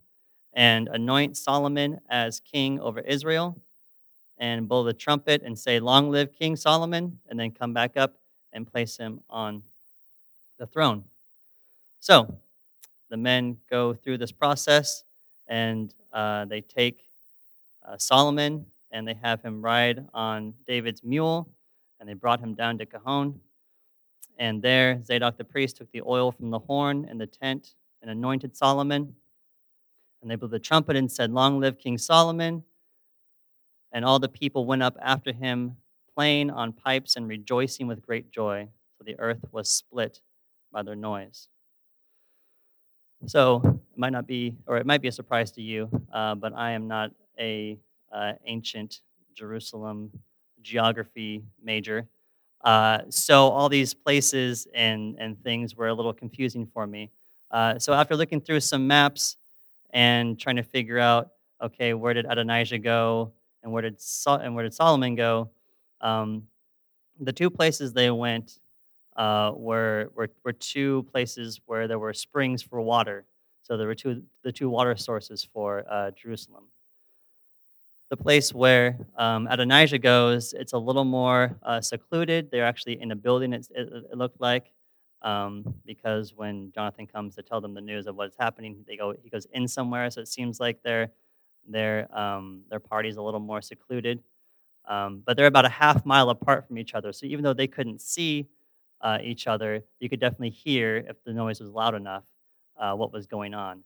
and 0.52 0.88
anoint 0.88 1.36
Solomon 1.36 2.00
as 2.08 2.40
king 2.40 2.80
over 2.80 3.00
Israel 3.00 3.60
and 4.38 4.68
blow 4.68 4.84
the 4.84 4.92
trumpet 4.92 5.42
and 5.42 5.58
say, 5.58 5.80
Long 5.80 6.10
live 6.10 6.34
King 6.34 6.56
Solomon, 6.56 7.18
and 7.28 7.38
then 7.38 7.50
come 7.50 7.72
back 7.72 7.96
up 7.96 8.16
and 8.52 8.66
place 8.66 8.96
him 8.96 9.20
on 9.28 9.62
the 10.58 10.66
throne. 10.66 11.04
So 12.00 12.38
the 13.10 13.16
men 13.16 13.58
go 13.70 13.94
through 13.94 14.18
this 14.18 14.32
process 14.32 15.04
and 15.46 15.94
uh, 16.12 16.44
they 16.44 16.60
take 16.60 17.04
uh, 17.86 17.96
Solomon 17.98 18.66
and 18.90 19.06
they 19.06 19.14
have 19.22 19.42
him 19.42 19.62
ride 19.62 20.06
on 20.14 20.54
David's 20.66 21.02
mule 21.04 21.48
and 22.00 22.08
they 22.08 22.14
brought 22.14 22.40
him 22.40 22.54
down 22.54 22.78
to 22.78 22.86
Gihon. 22.86 23.40
And 24.38 24.62
there, 24.62 25.02
Zadok 25.02 25.36
the 25.36 25.44
priest 25.44 25.76
took 25.76 25.90
the 25.90 26.02
oil 26.06 26.30
from 26.30 26.50
the 26.50 26.60
horn 26.60 27.06
in 27.10 27.18
the 27.18 27.26
tent 27.26 27.74
and 28.02 28.10
anointed 28.10 28.56
Solomon. 28.56 29.14
And 30.22 30.30
they 30.30 30.36
blew 30.36 30.48
the 30.48 30.58
trumpet 30.58 30.96
and 30.96 31.10
said, 31.10 31.32
Long 31.32 31.60
live 31.60 31.78
King 31.78 31.98
Solomon. 31.98 32.62
And 33.92 34.04
all 34.04 34.18
the 34.18 34.28
people 34.28 34.64
went 34.64 34.82
up 34.82 34.96
after 35.00 35.32
him, 35.32 35.76
playing 36.14 36.50
on 36.50 36.72
pipes 36.72 37.16
and 37.16 37.28
rejoicing 37.28 37.86
with 37.86 38.04
great 38.04 38.30
joy. 38.30 38.68
So 38.96 39.04
the 39.04 39.18
earth 39.18 39.44
was 39.50 39.70
split 39.70 40.20
by 40.72 40.82
their 40.82 40.96
noise. 40.96 41.48
So 43.26 43.62
it 43.64 43.98
might 43.98 44.12
not 44.12 44.26
be, 44.26 44.54
or 44.66 44.76
it 44.76 44.86
might 44.86 45.02
be 45.02 45.08
a 45.08 45.12
surprise 45.12 45.50
to 45.52 45.62
you, 45.62 45.88
uh, 46.12 46.36
but 46.36 46.52
I 46.54 46.72
am 46.72 46.86
not 46.86 47.10
a 47.38 47.78
uh, 48.12 48.32
ancient 48.46 49.00
Jerusalem 49.34 50.10
geography 50.62 51.44
major. 51.62 52.06
Uh, 52.64 52.98
so 53.08 53.48
all 53.48 53.68
these 53.68 53.94
places 53.94 54.66
and, 54.74 55.16
and 55.18 55.40
things 55.42 55.76
were 55.76 55.88
a 55.88 55.94
little 55.94 56.12
confusing 56.12 56.66
for 56.66 56.86
me. 56.86 57.10
Uh, 57.50 57.78
so 57.78 57.92
after 57.92 58.16
looking 58.16 58.40
through 58.40 58.60
some 58.60 58.86
maps 58.86 59.36
and 59.90 60.38
trying 60.38 60.56
to 60.56 60.62
figure 60.62 60.98
out, 60.98 61.30
okay, 61.62 61.94
where 61.94 62.14
did 62.14 62.26
Adonijah 62.28 62.78
go 62.78 63.32
and 63.62 63.72
where 63.72 63.82
did 63.82 64.00
Sol- 64.00 64.40
and 64.40 64.54
where 64.54 64.64
did 64.64 64.74
Solomon 64.74 65.14
go? 65.14 65.50
Um, 66.00 66.44
the 67.20 67.32
two 67.32 67.50
places 67.50 67.92
they 67.92 68.10
went 68.10 68.58
uh, 69.16 69.52
were, 69.56 70.10
were 70.14 70.30
were 70.44 70.52
two 70.52 71.02
places 71.10 71.60
where 71.66 71.88
there 71.88 71.98
were 71.98 72.12
springs 72.14 72.62
for 72.62 72.80
water. 72.80 73.24
So 73.62 73.76
there 73.76 73.88
were 73.88 73.94
two 73.94 74.22
the 74.44 74.52
two 74.52 74.70
water 74.70 74.96
sources 74.96 75.42
for 75.44 75.84
uh, 75.90 76.12
Jerusalem. 76.12 76.64
The 78.10 78.16
place 78.16 78.54
where 78.54 78.98
um, 79.18 79.46
Adonijah 79.50 79.98
goes, 79.98 80.54
it's 80.54 80.72
a 80.72 80.78
little 80.78 81.04
more 81.04 81.58
uh, 81.62 81.80
secluded. 81.80 82.50
They're 82.50 82.64
actually 82.64 83.00
in 83.00 83.10
a 83.10 83.16
building. 83.16 83.52
It, 83.52 83.68
it, 83.70 84.16
looked 84.16 84.40
like, 84.40 84.72
um, 85.20 85.74
because 85.84 86.32
when 86.34 86.72
Jonathan 86.74 87.06
comes 87.06 87.34
to 87.34 87.42
tell 87.42 87.60
them 87.60 87.74
the 87.74 87.82
news 87.82 88.06
of 88.06 88.16
what's 88.16 88.36
happening, 88.38 88.82
they 88.86 88.96
go 88.96 89.14
he 89.22 89.28
goes 89.28 89.46
in 89.52 89.68
somewhere. 89.68 90.10
So 90.10 90.22
it 90.22 90.28
seems 90.28 90.58
like 90.58 90.82
their 90.82 91.10
their 91.68 92.08
um, 92.18 92.62
their 92.70 92.80
party's 92.80 93.16
a 93.16 93.22
little 93.22 93.40
more 93.40 93.60
secluded. 93.60 94.22
Um, 94.86 95.22
but 95.26 95.36
they're 95.36 95.46
about 95.46 95.66
a 95.66 95.70
half 95.70 96.06
mile 96.06 96.30
apart 96.30 96.66
from 96.66 96.78
each 96.78 96.94
other. 96.94 97.12
So 97.12 97.26
even 97.26 97.44
though 97.44 97.52
they 97.52 97.66
couldn't 97.66 98.00
see 98.00 98.48
uh, 99.02 99.18
each 99.22 99.46
other, 99.46 99.84
you 100.00 100.08
could 100.08 100.18
definitely 100.18 100.50
hear 100.50 101.04
if 101.08 101.22
the 101.24 101.32
noise 101.34 101.60
was 101.60 101.68
loud 101.68 101.94
enough 101.94 102.24
uh, 102.78 102.94
what 102.94 103.12
was 103.12 103.26
going 103.26 103.52
on. 103.52 103.82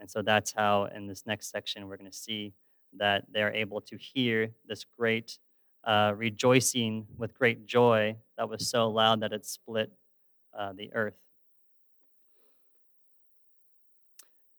And 0.00 0.10
so 0.10 0.22
that's 0.22 0.52
how 0.52 0.84
in 0.94 1.06
this 1.06 1.26
next 1.26 1.50
section 1.50 1.88
we're 1.88 1.98
going 1.98 2.10
to 2.10 2.16
see 2.16 2.54
that 2.98 3.24
they're 3.32 3.52
able 3.52 3.80
to 3.82 3.96
hear 3.96 4.50
this 4.66 4.84
great 4.84 5.38
uh, 5.84 6.12
rejoicing 6.16 7.06
with 7.16 7.34
great 7.34 7.66
joy 7.66 8.16
that 8.36 8.48
was 8.48 8.68
so 8.68 8.88
loud 8.88 9.20
that 9.20 9.32
it 9.32 9.46
split 9.46 9.92
uh, 10.58 10.72
the 10.72 10.92
earth. 10.94 11.16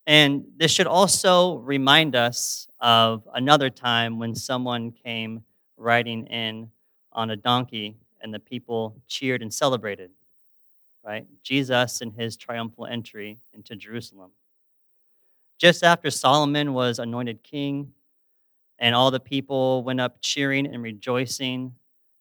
And 0.06 0.46
this 0.56 0.72
should 0.72 0.88
also 0.88 1.58
remind 1.58 2.16
us 2.16 2.70
of 2.80 3.28
another 3.34 3.70
time 3.70 4.20
when 4.20 4.36
someone 4.36 4.92
came 4.92 5.44
riding 5.76 6.28
in 6.28 6.72
on 7.12 7.30
a 7.30 7.36
donkey 7.36 7.98
and 8.22 8.34
the 8.34 8.40
people 8.40 8.96
cheered 9.08 9.42
and 9.42 9.54
celebrated, 9.54 10.12
right? 11.06 11.28
Jesus 11.44 12.00
and 12.00 12.14
his 12.14 12.38
triumphal 12.38 12.86
entry 12.86 13.40
into 13.54 13.76
Jerusalem. 13.76 14.32
Just 15.58 15.84
after 15.84 16.10
Solomon 16.10 16.74
was 16.74 17.00
anointed 17.00 17.44
king, 17.44 17.92
and 18.80 18.96
all 18.96 19.12
the 19.12 19.20
people 19.20 19.84
went 19.84 20.00
up 20.00 20.18
cheering 20.22 20.68
and 20.68 20.82
rejoicing 20.84 21.74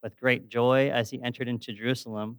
with 0.03 0.19
great 0.19 0.49
joy 0.49 0.91
as 0.91 1.11
he 1.11 1.23
entered 1.23 1.49
into 1.49 1.73
Jerusalem. 1.73 2.39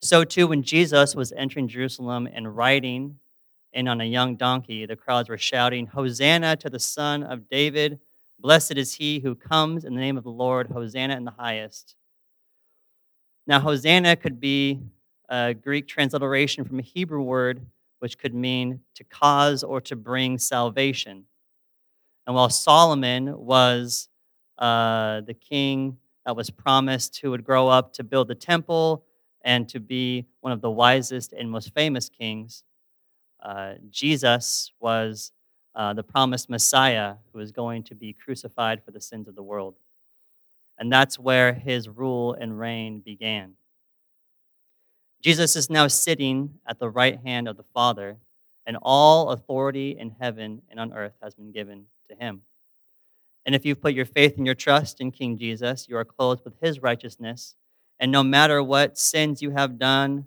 So, 0.00 0.24
too, 0.24 0.46
when 0.46 0.62
Jesus 0.62 1.16
was 1.16 1.32
entering 1.32 1.68
Jerusalem 1.68 2.28
and 2.32 2.56
riding 2.56 3.18
in 3.72 3.88
on 3.88 4.00
a 4.00 4.04
young 4.04 4.36
donkey, 4.36 4.86
the 4.86 4.96
crowds 4.96 5.28
were 5.28 5.38
shouting, 5.38 5.86
Hosanna 5.86 6.56
to 6.56 6.70
the 6.70 6.78
Son 6.78 7.22
of 7.22 7.48
David! 7.48 7.98
Blessed 8.40 8.76
is 8.76 8.94
he 8.94 9.18
who 9.18 9.34
comes 9.34 9.84
in 9.84 9.94
the 9.94 10.00
name 10.00 10.16
of 10.16 10.22
the 10.22 10.30
Lord, 10.30 10.68
Hosanna 10.68 11.16
in 11.16 11.24
the 11.24 11.32
highest. 11.32 11.96
Now, 13.48 13.58
Hosanna 13.58 14.14
could 14.14 14.38
be 14.38 14.80
a 15.28 15.54
Greek 15.54 15.88
transliteration 15.88 16.64
from 16.64 16.78
a 16.78 16.82
Hebrew 16.82 17.22
word 17.22 17.66
which 17.98 18.18
could 18.18 18.34
mean 18.34 18.80
to 18.94 19.04
cause 19.04 19.64
or 19.64 19.80
to 19.80 19.96
bring 19.96 20.38
salvation. 20.38 21.24
And 22.28 22.34
while 22.34 22.50
Solomon 22.50 23.38
was 23.38 24.10
uh, 24.58 25.22
the 25.22 25.32
king 25.32 25.96
that 26.26 26.36
was 26.36 26.50
promised 26.50 27.18
who 27.22 27.30
would 27.30 27.42
grow 27.42 27.68
up 27.68 27.94
to 27.94 28.04
build 28.04 28.28
the 28.28 28.34
temple 28.34 29.02
and 29.40 29.66
to 29.70 29.80
be 29.80 30.26
one 30.42 30.52
of 30.52 30.60
the 30.60 30.70
wisest 30.70 31.32
and 31.32 31.50
most 31.50 31.72
famous 31.72 32.10
kings, 32.10 32.64
uh, 33.42 33.76
Jesus 33.88 34.72
was 34.78 35.32
uh, 35.74 35.94
the 35.94 36.02
promised 36.02 36.50
Messiah 36.50 37.14
who 37.32 37.38
was 37.38 37.50
going 37.50 37.82
to 37.84 37.94
be 37.94 38.12
crucified 38.12 38.84
for 38.84 38.90
the 38.90 39.00
sins 39.00 39.26
of 39.26 39.34
the 39.34 39.42
world. 39.42 39.76
And 40.78 40.92
that's 40.92 41.18
where 41.18 41.54
his 41.54 41.88
rule 41.88 42.34
and 42.34 42.58
reign 42.58 43.00
began. 43.00 43.54
Jesus 45.22 45.56
is 45.56 45.70
now 45.70 45.86
sitting 45.86 46.58
at 46.66 46.78
the 46.78 46.90
right 46.90 47.18
hand 47.24 47.48
of 47.48 47.56
the 47.56 47.64
Father, 47.72 48.18
and 48.66 48.76
all 48.82 49.30
authority 49.30 49.96
in 49.98 50.14
heaven 50.20 50.60
and 50.68 50.78
on 50.78 50.92
earth 50.92 51.14
has 51.22 51.34
been 51.34 51.52
given 51.52 51.86
to 52.08 52.16
him. 52.16 52.42
And 53.46 53.54
if 53.54 53.64
you've 53.64 53.80
put 53.80 53.94
your 53.94 54.04
faith 54.04 54.36
and 54.36 54.44
your 54.44 54.54
trust 54.54 55.00
in 55.00 55.10
King 55.10 55.38
Jesus, 55.38 55.88
you 55.88 55.96
are 55.96 56.04
clothed 56.04 56.44
with 56.44 56.60
his 56.60 56.82
righteousness. 56.82 57.56
And 57.98 58.12
no 58.12 58.22
matter 58.22 58.62
what 58.62 58.98
sins 58.98 59.40
you 59.40 59.50
have 59.50 59.78
done, 59.78 60.26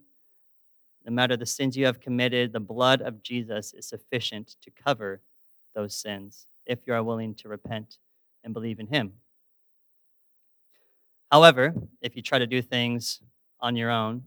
no 1.06 1.12
matter 1.12 1.38
the 1.38 1.46
sins 1.46 1.78
you 1.78 1.86
have 1.86 2.00
committed, 2.00 2.52
the 2.52 2.60
blood 2.60 3.02
of 3.02 3.24
Jesus 3.24 3.74
is 3.74 3.88
sufficient 3.88 4.56
to 4.62 4.72
cover 4.72 5.22
those 5.76 5.96
sins 5.96 6.46
if 6.66 6.80
you 6.86 6.94
are 6.94 7.04
willing 7.04 7.34
to 7.36 7.48
repent 7.48 7.98
and 8.44 8.54
believe 8.54 8.80
in 8.80 8.88
him. 8.88 9.14
However, 11.32 11.74
if 12.02 12.16
you 12.16 12.22
try 12.22 12.40
to 12.40 12.48
do 12.48 12.62
things 12.62 13.22
on 13.60 13.76
your 13.76 13.90
own, 13.90 14.24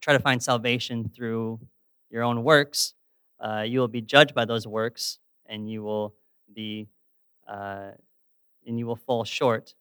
try 0.00 0.12
to 0.12 0.20
find 0.20 0.42
salvation 0.42 1.10
through 1.14 1.60
your 2.10 2.22
own 2.22 2.44
works, 2.44 2.94
uh, 3.40 3.64
you 3.66 3.80
will 3.80 3.88
be 3.88 4.00
judged 4.00 4.34
by 4.34 4.44
those 4.44 4.66
works 4.66 5.18
and 5.46 5.70
you 5.70 5.82
will 5.82 6.14
be 6.54 6.88
uh, 7.48 7.90
and 8.66 8.78
you 8.78 8.86
will 8.86 8.96
fall 8.96 9.24
short 9.24 9.74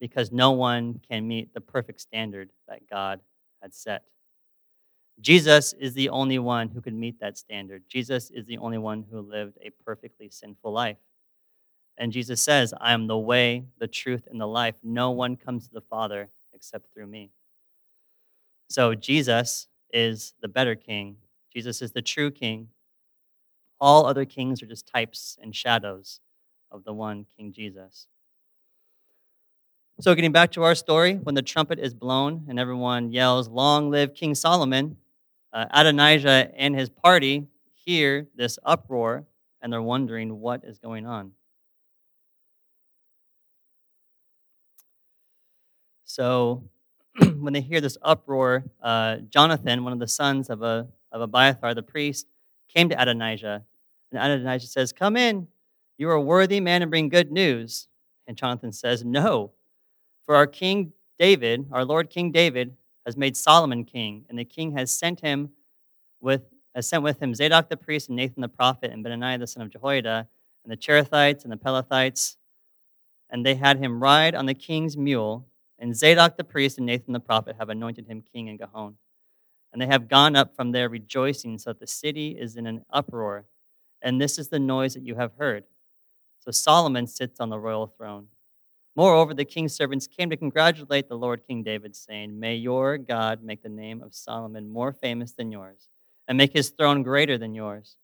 because 0.00 0.32
no 0.32 0.50
one 0.50 1.00
can 1.08 1.26
meet 1.26 1.54
the 1.54 1.60
perfect 1.60 2.00
standard 2.00 2.50
that 2.68 2.88
God 2.90 3.20
had 3.60 3.74
set. 3.74 4.02
Jesus 5.20 5.72
is 5.74 5.94
the 5.94 6.08
only 6.08 6.38
one 6.40 6.68
who 6.68 6.80
could 6.80 6.94
meet 6.94 7.20
that 7.20 7.38
standard. 7.38 7.84
Jesus 7.88 8.30
is 8.30 8.44
the 8.46 8.58
only 8.58 8.78
one 8.78 9.04
who 9.08 9.20
lived 9.20 9.58
a 9.62 9.70
perfectly 9.84 10.28
sinful 10.28 10.72
life. 10.72 10.96
And 11.98 12.10
Jesus 12.10 12.40
says, 12.40 12.74
I 12.80 12.92
am 12.92 13.06
the 13.06 13.18
way, 13.18 13.66
the 13.78 13.86
truth, 13.86 14.26
and 14.28 14.40
the 14.40 14.46
life. 14.46 14.74
No 14.82 15.10
one 15.10 15.36
comes 15.36 15.68
to 15.68 15.74
the 15.74 15.82
Father 15.82 16.30
except 16.52 16.92
through 16.92 17.06
me. 17.06 17.30
So 18.68 18.94
Jesus 18.94 19.68
is 19.92 20.34
the 20.40 20.48
better 20.48 20.74
king. 20.74 21.16
Jesus 21.52 21.82
is 21.82 21.92
the 21.92 22.02
true 22.02 22.30
king. 22.30 22.68
All 23.82 24.06
other 24.06 24.24
kings 24.24 24.62
are 24.62 24.66
just 24.66 24.86
types 24.86 25.36
and 25.42 25.56
shadows 25.56 26.20
of 26.70 26.84
the 26.84 26.92
one 26.92 27.26
King 27.36 27.52
Jesus. 27.52 28.06
So, 30.00 30.14
getting 30.14 30.30
back 30.30 30.52
to 30.52 30.62
our 30.62 30.76
story, 30.76 31.14
when 31.14 31.34
the 31.34 31.42
trumpet 31.42 31.80
is 31.80 31.92
blown 31.92 32.46
and 32.48 32.60
everyone 32.60 33.10
yells, 33.10 33.48
Long 33.48 33.90
live 33.90 34.14
King 34.14 34.36
Solomon, 34.36 34.98
uh, 35.52 35.66
Adonijah 35.72 36.52
and 36.56 36.78
his 36.78 36.90
party 36.90 37.48
hear 37.74 38.28
this 38.36 38.56
uproar 38.64 39.24
and 39.60 39.72
they're 39.72 39.82
wondering 39.82 40.38
what 40.38 40.62
is 40.62 40.78
going 40.78 41.04
on. 41.04 41.32
So, 46.04 46.62
when 47.36 47.52
they 47.52 47.60
hear 47.60 47.80
this 47.80 47.98
uproar, 48.00 48.62
uh, 48.80 49.16
Jonathan, 49.28 49.82
one 49.82 49.92
of 49.92 49.98
the 49.98 50.06
sons 50.06 50.50
of, 50.50 50.62
a, 50.62 50.86
of 51.10 51.20
Abiathar 51.20 51.74
the 51.74 51.82
priest, 51.82 52.28
came 52.72 52.88
to 52.88 53.02
Adonijah. 53.02 53.64
And 54.12 54.32
Adonijah 54.32 54.66
says, 54.66 54.92
Come 54.92 55.16
in, 55.16 55.48
you 55.98 56.08
are 56.08 56.14
a 56.14 56.20
worthy 56.20 56.60
man 56.60 56.82
and 56.82 56.90
bring 56.90 57.08
good 57.08 57.32
news. 57.32 57.88
And 58.26 58.36
Jonathan 58.36 58.72
says, 58.72 59.04
No, 59.04 59.52
for 60.24 60.36
our 60.36 60.46
King 60.46 60.92
David, 61.18 61.66
our 61.72 61.84
Lord 61.84 62.10
King 62.10 62.30
David, 62.30 62.76
has 63.04 63.16
made 63.16 63.36
Solomon 63.36 63.84
king, 63.84 64.24
and 64.28 64.38
the 64.38 64.44
king 64.44 64.76
has 64.76 64.96
sent 64.96 65.20
him 65.20 65.50
with 66.20 66.42
has 66.74 66.88
sent 66.88 67.02
with 67.02 67.22
him 67.22 67.34
Zadok 67.34 67.68
the 67.68 67.76
priest 67.76 68.08
and 68.08 68.16
Nathan 68.16 68.40
the 68.40 68.48
prophet 68.48 68.90
and 68.90 69.02
Benaiah 69.02 69.38
the 69.38 69.46
son 69.46 69.62
of 69.62 69.70
Jehoiada 69.70 70.26
and 70.64 70.72
the 70.72 70.76
Cherethites 70.76 71.42
and 71.42 71.52
the 71.52 71.56
Pelethites, 71.56 72.36
and 73.28 73.44
they 73.44 73.56
had 73.56 73.78
him 73.78 74.02
ride 74.02 74.34
on 74.34 74.46
the 74.46 74.54
king's 74.54 74.96
mule. 74.96 75.46
And 75.78 75.96
Zadok 75.96 76.36
the 76.36 76.44
priest 76.44 76.78
and 76.78 76.86
Nathan 76.86 77.12
the 77.12 77.20
prophet 77.20 77.56
have 77.58 77.68
anointed 77.68 78.06
him 78.06 78.22
king 78.32 78.46
in 78.46 78.56
Gihon. 78.56 78.96
And 79.72 79.82
they 79.82 79.86
have 79.86 80.08
gone 80.08 80.36
up 80.36 80.54
from 80.54 80.70
there 80.70 80.88
rejoicing, 80.88 81.58
so 81.58 81.70
that 81.70 81.80
the 81.80 81.86
city 81.86 82.36
is 82.38 82.56
in 82.56 82.66
an 82.66 82.84
uproar. 82.90 83.46
And 84.02 84.20
this 84.20 84.38
is 84.38 84.48
the 84.48 84.58
noise 84.58 84.94
that 84.94 85.06
you 85.06 85.14
have 85.14 85.32
heard. 85.38 85.64
So 86.40 86.50
Solomon 86.50 87.06
sits 87.06 87.40
on 87.40 87.50
the 87.50 87.58
royal 87.58 87.86
throne. 87.86 88.26
Moreover, 88.94 89.32
the 89.32 89.44
king's 89.44 89.74
servants 89.74 90.06
came 90.06 90.28
to 90.30 90.36
congratulate 90.36 91.08
the 91.08 91.16
Lord 91.16 91.46
King 91.46 91.62
David, 91.62 91.96
saying, 91.96 92.38
May 92.38 92.56
your 92.56 92.98
God 92.98 93.42
make 93.42 93.62
the 93.62 93.68
name 93.68 94.02
of 94.02 94.14
Solomon 94.14 94.68
more 94.68 94.92
famous 94.92 95.32
than 95.32 95.50
yours, 95.50 95.88
and 96.28 96.36
make 96.36 96.52
his 96.52 96.70
throne 96.70 97.02
greater 97.02 97.38
than 97.38 97.54
yours. 97.54 97.96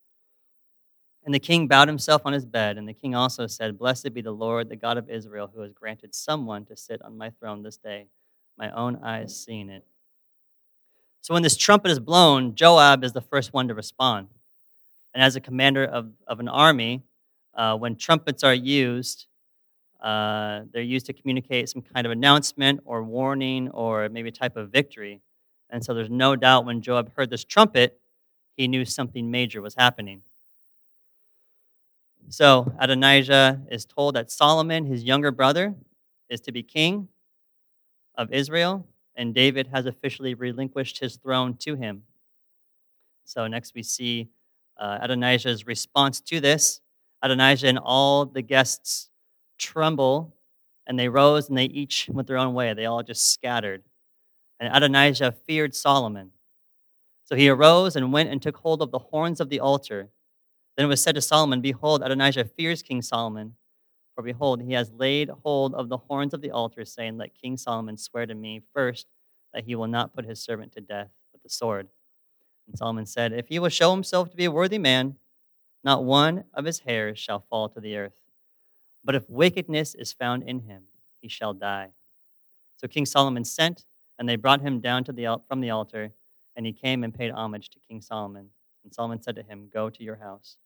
And 1.25 1.35
the 1.35 1.41
king 1.41 1.67
bowed 1.67 1.89
himself 1.89 2.23
on 2.25 2.33
his 2.33 2.47
bed, 2.47 2.79
and 2.79 2.89
the 2.89 2.95
king 2.95 3.15
also 3.15 3.47
said, 3.47 3.77
Blessed 3.77 4.15
be 4.15 4.23
the 4.23 4.31
Lord, 4.31 4.71
the 4.71 4.77
God 4.77 4.97
of 4.97 5.11
Israel, 5.11 5.51
who 5.53 5.61
has 5.61 5.73
granted 5.73 6.15
someone 6.15 6.65
to 6.67 6.77
sit 6.77 7.03
on 7.03 7.19
my 7.19 7.31
throne 7.31 7.63
this 7.63 7.77
day, 7.77 8.07
my 8.57 8.71
own 8.71 8.97
eyes 9.03 9.37
seeing 9.37 9.69
it. 9.69 9.85
So 11.21 11.35
when 11.35 11.43
this 11.43 11.57
trumpet 11.57 11.91
is 11.91 12.01
blown, 12.01 12.55
Joab 12.55 13.05
is 13.05 13.13
the 13.13 13.21
first 13.21 13.53
one 13.53 13.69
to 13.69 13.75
respond. 13.75 14.29
And 15.15 15.23
as 15.23 15.37
a 15.37 15.41
commander 15.41 15.85
of, 15.85 16.11
of 16.27 16.41
an 16.41 16.49
army, 16.49 17.03
uh, 17.55 17.77
when 17.77 17.97
trumpets 17.97 18.45
are 18.45 18.55
used, 18.55 19.27
uh, 20.01 20.61
they're 20.73 20.83
used 20.83 21.07
to 21.07 21.13
communicate 21.13 21.69
some 21.69 21.83
kind 21.83 22.07
of 22.07 22.13
announcement 22.13 22.81
or 22.85 23.03
warning 23.03 23.69
or 23.71 24.09
maybe 24.09 24.29
a 24.29 24.33
type 24.33 24.57
of 24.57 24.71
victory. 24.71 25.21
And 25.71 25.85
so 25.85 25.93
there's 25.93 26.11
no 26.11 26.37
doubt 26.37 26.65
when 26.65 26.81
Joab 26.81 27.13
heard 27.17 27.31
this 27.31 27.45
trumpet, 27.45 28.01
he 28.57 28.69
knew 28.69 28.85
something 28.85 29.31
major 29.31 29.61
was 29.61 29.75
happening. 29.75 30.23
So 32.31 32.73
Adonijah 32.79 33.63
is 33.71 33.85
told 33.85 34.15
that 34.15 34.31
Solomon, 34.31 34.85
his 34.85 35.03
younger 35.03 35.31
brother, 35.31 35.75
is 36.29 36.41
to 36.43 36.53
be 36.53 36.63
king 36.63 37.09
of 38.15 38.33
Israel, 38.33 38.87
and 39.15 39.35
David 39.35 39.69
has 39.69 39.87
officially 39.87 40.35
relinquished 40.35 40.99
his 40.99 41.17
throne 41.17 41.55
to 41.61 41.75
him. 41.75 42.03
So 43.25 43.47
next 43.47 43.75
we 43.75 43.83
see 43.83 44.29
uh, 44.79 44.99
Adonijah's 45.01 45.67
response 45.67 46.21
to 46.21 46.41
this. 46.41 46.81
Adonijah 47.23 47.67
and 47.67 47.79
all 47.79 48.27
the 48.27 48.43
guests 48.43 49.11
tremble, 49.59 50.35
and 50.87 50.99
they 50.99 51.09
rose 51.09 51.49
and 51.49 51.59
they 51.59 51.65
each 51.65 52.09
went 52.11 52.29
their 52.29 52.39
own 52.39 52.55
way. 52.55 52.73
They 52.75 52.87
all 52.87 53.03
just 53.03 53.33
scattered. 53.33 53.83
And 54.61 54.75
Adonijah 54.75 55.35
feared 55.47 55.75
Solomon. 55.75 56.31
So 57.25 57.37
he 57.37 57.49
arose 57.49 57.95
and 57.95 58.13
went 58.13 58.31
and 58.31 58.41
took 58.41 58.57
hold 58.57 58.81
of 58.81 58.91
the 58.91 58.99
horns 58.99 59.41
of 59.41 59.51
the 59.51 59.61
altar. 59.61 60.09
Then 60.77 60.87
it 60.87 60.89
was 60.89 61.03
said 61.03 61.15
to 61.17 61.21
Solomon, 61.21 61.61
Behold, 61.61 62.03
Adonijah 62.03 62.45
fears 62.45 62.83
King 62.83 63.03
Solomon. 63.03 63.55
For 64.15 64.23
behold, 64.23 64.63
he 64.63 64.73
has 64.73 64.91
laid 64.93 65.31
hold 65.45 65.75
of 65.75 65.89
the 65.89 65.99
horns 65.99 66.35
of 66.35 66.41
the 66.41 66.51
altar, 66.51 66.85
saying, 66.85 67.19
Let 67.19 67.35
King 67.35 67.57
Solomon 67.57 67.97
swear 67.97 68.27
to 68.27 68.35
me 68.35 68.63
first 68.75 69.07
that 69.53 69.65
he 69.65 69.75
will 69.75 69.87
not 69.87 70.15
put 70.15 70.25
his 70.25 70.41
servant 70.41 70.73
to 70.73 70.81
death 70.81 71.11
with 71.33 71.43
the 71.43 71.49
sword. 71.49 71.89
And 72.69 72.79
Solomon 72.79 73.07
said, 73.07 73.33
If 73.33 73.49
he 73.49 73.59
will 73.59 73.71
show 73.71 73.91
himself 73.91 74.31
to 74.31 74.37
be 74.37 74.45
a 74.45 74.51
worthy 74.51 74.79
man, 74.79 75.17
not 75.83 76.05
one 76.05 76.45
of 76.55 76.67
his 76.67 76.81
hairs 76.81 77.19
shall 77.19 77.41
fall 77.41 77.69
to 77.71 77.81
the 77.81 77.97
earth. 77.97 78.13
But 79.03 79.15
if 79.15 79.29
wickedness 79.29 79.95
is 79.95 80.13
found 80.13 80.43
in 80.43 80.61
him, 80.61 80.85
he 81.21 81.29
shall 81.29 81.55
die. 81.55 81.91
So 82.77 82.87
King 82.87 83.07
Solomon 83.07 83.45
sent, 83.45 83.87
and 84.19 84.29
they 84.29 84.37
brought 84.37 84.61
him 84.61 84.81
down 84.81 85.03
to 85.05 85.13
the, 85.13 85.41
from 85.49 85.61
the 85.61 85.71
altar, 85.71 86.13
and 86.55 86.67
he 86.67 86.73
came 86.73 87.03
and 87.03 87.15
paid 87.15 87.31
homage 87.31 87.71
to 87.71 87.79
King 87.81 88.01
Solomon. 88.01 88.51
And 88.85 88.93
Solomon 88.93 89.23
said 89.23 89.37
to 89.37 89.43
him, 89.43 89.69
Go 89.73 89.89
to 89.89 90.03
your 90.05 90.17
house. 90.17 90.59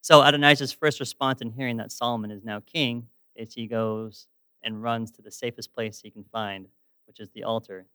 So 0.00 0.22
Adonijah's 0.22 0.72
first 0.72 1.00
response 1.00 1.40
in 1.40 1.50
hearing 1.50 1.76
that 1.78 1.92
Solomon 1.92 2.30
is 2.30 2.44
now 2.44 2.60
king 2.60 3.08
is 3.34 3.54
he 3.54 3.66
goes 3.66 4.28
and 4.62 4.82
runs 4.82 5.10
to 5.12 5.22
the 5.22 5.30
safest 5.30 5.72
place 5.72 6.00
he 6.00 6.10
can 6.10 6.24
find, 6.24 6.68
which 7.06 7.20
is 7.20 7.28
the 7.30 7.44
altar. 7.44 7.86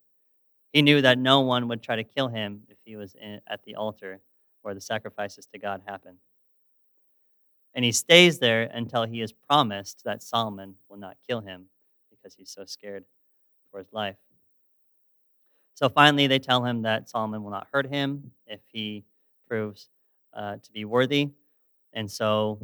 He 0.74 0.82
knew 0.82 1.01
that 1.01 1.17
no 1.17 1.41
one 1.41 1.67
would 1.67 1.84
try 1.84 1.97
to 1.97 2.03
kill 2.03 2.30
him 2.30 2.61
if 2.69 2.78
he 2.86 2.95
was 2.95 3.15
in, 3.15 3.41
at 3.47 3.63
the 3.63 3.76
altar 3.76 4.22
where 4.61 4.74
the 4.74 4.82
sacrifices 4.82 5.45
to 5.47 5.59
God 5.59 5.82
happen. 5.86 6.17
And 7.74 7.86
he 7.86 7.91
stays 7.91 8.39
there 8.39 8.63
until 8.63 9.05
he 9.05 9.22
is 9.22 9.32
promised 9.32 10.03
that 10.05 10.24
Solomon 10.24 10.76
will 10.89 10.97
not 10.97 11.17
kill 11.28 11.41
him 11.41 11.65
because 12.09 12.36
he's 12.36 12.51
so 12.51 12.65
scared 12.65 13.05
for 13.72 13.80
his 13.80 13.91
life. 13.91 14.17
So 15.74 15.89
finally, 15.89 16.28
they 16.28 16.39
tell 16.39 16.63
him 16.63 16.84
that 16.84 17.09
Solomon 17.09 17.43
will 17.43 17.51
not 17.51 17.67
hurt 17.72 17.88
him 17.88 18.32
if 18.45 18.59
he 18.72 19.03
proves 19.47 19.89
uh, 20.34 20.57
to 20.61 20.72
be 20.72 20.86
worthy. 20.86 21.30
And 21.93 22.09
so 22.09 22.59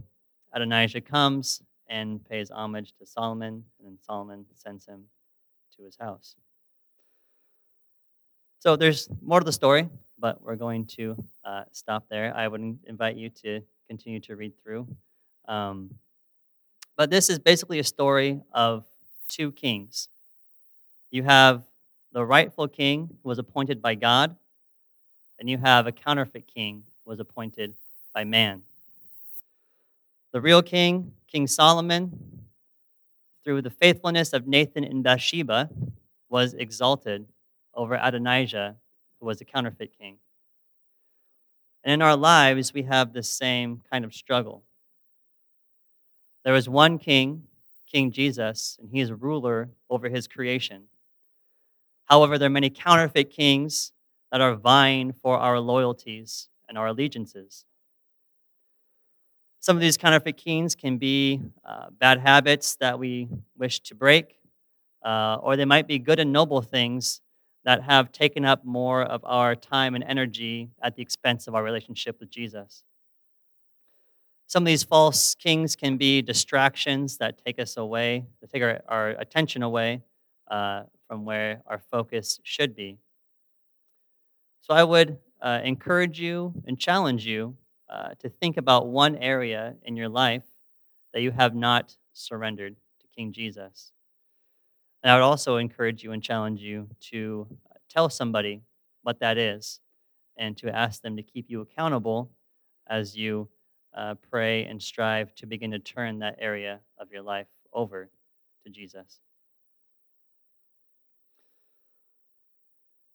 Adonijah 0.54 1.02
comes 1.02 1.62
and 1.90 2.24
pays 2.26 2.52
homage 2.52 2.94
to 3.00 3.06
Solomon, 3.06 3.64
and 3.80 3.88
then 3.88 3.98
Solomon 4.06 4.46
sends 4.54 4.86
him 4.86 5.06
to 5.78 5.84
his 5.84 5.98
house. 5.98 6.36
So 8.60 8.76
there's 8.76 9.08
more 9.22 9.40
to 9.40 9.46
the 9.46 9.52
story, 9.52 9.88
but 10.18 10.42
we're 10.42 10.56
going 10.56 10.86
to 10.98 11.16
uh, 11.46 11.64
stop 11.72 12.06
there. 12.10 12.36
I 12.36 12.48
would 12.48 12.80
invite 12.88 13.16
you 13.16 13.30
to 13.44 13.62
continue 13.88 14.20
to 14.22 14.36
read 14.36 14.54
through. 14.64 14.88
Um, 15.48 15.92
but 16.96 17.12
this 17.12 17.30
is 17.30 17.38
basically 17.38 17.78
a 17.78 17.84
story 17.84 18.42
of 18.52 18.84
two 19.30 19.52
kings. 19.52 20.10
You 21.12 21.24
have 21.24 21.64
the 22.14 22.26
rightful 22.26 22.68
king 22.68 23.18
who 23.22 23.30
was 23.30 23.38
appointed 23.38 23.80
by 23.80 23.94
God, 23.94 24.36
and 25.40 25.48
you 25.48 25.60
have 25.60 25.86
a 25.86 25.92
counterfeit 25.92 26.48
king 26.48 26.84
who 27.06 27.12
was 27.12 27.20
appointed 27.20 27.76
by 28.14 28.24
man. 28.24 28.64
The 30.34 30.42
real 30.42 30.64
king, 30.64 31.14
King 31.32 31.46
Solomon, 31.46 32.42
through 33.44 33.62
the 33.62 33.70
faithfulness 33.70 34.34
of 34.34 34.48
Nathan 34.48 34.84
and 34.84 35.04
Bathsheba, 35.04 35.70
was 36.28 36.56
exalted 36.56 37.28
over 37.78 37.98
Adonijah, 38.02 38.76
who 39.20 39.26
was 39.26 39.40
a 39.40 39.46
counterfeit 39.46 39.98
king. 39.98 40.18
And 41.84 41.94
in 41.94 42.02
our 42.02 42.18
lives, 42.18 42.74
we 42.74 42.84
have 42.84 43.14
the 43.14 43.24
same 43.24 43.82
kind 43.90 44.04
of 44.04 44.14
struggle. 44.14 44.64
There 46.44 46.56
is 46.56 46.68
one 46.68 46.98
king, 46.98 47.44
King 47.90 48.12
Jesus, 48.12 48.78
and 48.82 48.90
he 48.92 49.00
is 49.00 49.10
a 49.10 49.16
ruler 49.16 49.70
over 49.90 50.10
his 50.10 50.28
creation. 50.28 50.84
However, 52.06 52.38
there 52.38 52.48
are 52.48 52.50
many 52.50 52.70
counterfeit 52.70 53.30
kings 53.30 53.94
that 54.32 54.42
are 54.42 54.56
vying 54.56 55.14
for 55.14 55.38
our 55.38 55.60
loyalties 55.60 56.50
and 56.68 56.78
our 56.78 56.88
allegiances. 56.88 57.66
Some 59.60 59.78
of 59.78 59.82
these 59.82 59.98
counterfeit 59.98 60.38
kings 60.38 60.76
can 60.76 60.98
be 60.98 61.42
uh, 61.66 61.88
bad 61.92 62.20
habits 62.20 62.76
that 62.78 63.00
we 63.00 63.28
wish 63.58 63.80
to 63.82 63.96
break, 63.96 64.40
uh, 65.06 65.38
or 65.42 65.56
they 65.56 65.66
might 65.66 65.88
be 65.88 66.00
good 66.00 66.20
and 66.20 66.32
noble 66.32 66.62
things 66.62 67.22
that 67.68 67.84
have 67.84 68.14
taken 68.14 68.46
up 68.46 68.64
more 68.64 69.04
of 69.04 69.20
our 69.26 69.54
time 69.54 69.94
and 69.94 70.02
energy 70.06 70.70
at 70.82 70.96
the 70.96 71.02
expense 71.02 71.50
of 71.50 71.54
our 71.54 71.62
relationship 71.62 72.18
with 72.18 72.30
Jesus. 72.30 72.82
Some 74.46 74.64
of 74.64 74.68
these 74.68 74.86
false 74.86 75.36
kings 75.36 75.76
can 75.76 75.98
be 75.98 76.22
distractions 76.22 77.18
that 77.18 77.44
take 77.46 77.60
us 77.60 77.76
away, 77.76 78.26
that 78.40 78.50
take 78.52 78.64
our, 78.64 78.80
our 78.88 79.10
attention 79.10 79.64
away 79.64 80.02
uh, 80.50 80.84
from 81.10 81.26
where 81.26 81.62
our 81.66 81.78
focus 81.78 82.40
should 82.42 82.74
be. 82.74 83.00
So 84.62 84.74
I 84.74 84.86
would 84.86 85.18
uh, 85.42 85.60
encourage 85.62 86.22
you 86.22 86.54
and 86.66 86.80
challenge 86.80 87.26
you 87.26 87.58
uh, 87.90 88.12
to 88.20 88.30
think 88.30 88.56
about 88.56 88.88
one 88.88 89.18
area 89.18 89.76
in 89.84 89.98
your 89.98 90.08
life 90.08 90.46
that 91.14 91.22
you 91.22 91.32
have 91.32 91.54
not 91.54 91.98
surrendered 92.14 92.78
to 93.02 93.08
King 93.14 93.34
Jesus. 93.34 93.92
And 95.04 95.12
I 95.12 95.16
would 95.16 95.24
also 95.24 95.58
encourage 95.58 96.04
you 96.04 96.12
and 96.12 96.22
challenge 96.24 96.62
you 96.62 96.90
to 97.12 97.48
tell 97.90 98.10
somebody 98.10 98.62
what 99.04 99.20
that 99.20 99.38
is 99.38 99.80
and 100.38 100.58
to 100.58 100.70
ask 100.70 101.02
them 101.02 101.16
to 101.18 101.24
keep 101.24 101.50
you 101.50 101.62
accountable 101.62 102.32
as 102.88 103.16
you 103.16 103.48
uh, 103.96 104.16
pray 104.30 104.66
and 104.66 104.82
strive 104.82 105.34
to 105.36 105.46
begin 105.46 105.72
to 105.72 105.80
turn 105.80 106.20
that 106.20 106.36
area 106.40 106.80
of 106.98 107.12
your 107.12 107.22
life 107.22 107.48
over 107.74 108.10
to 108.64 108.70
Jesus. 108.70 109.20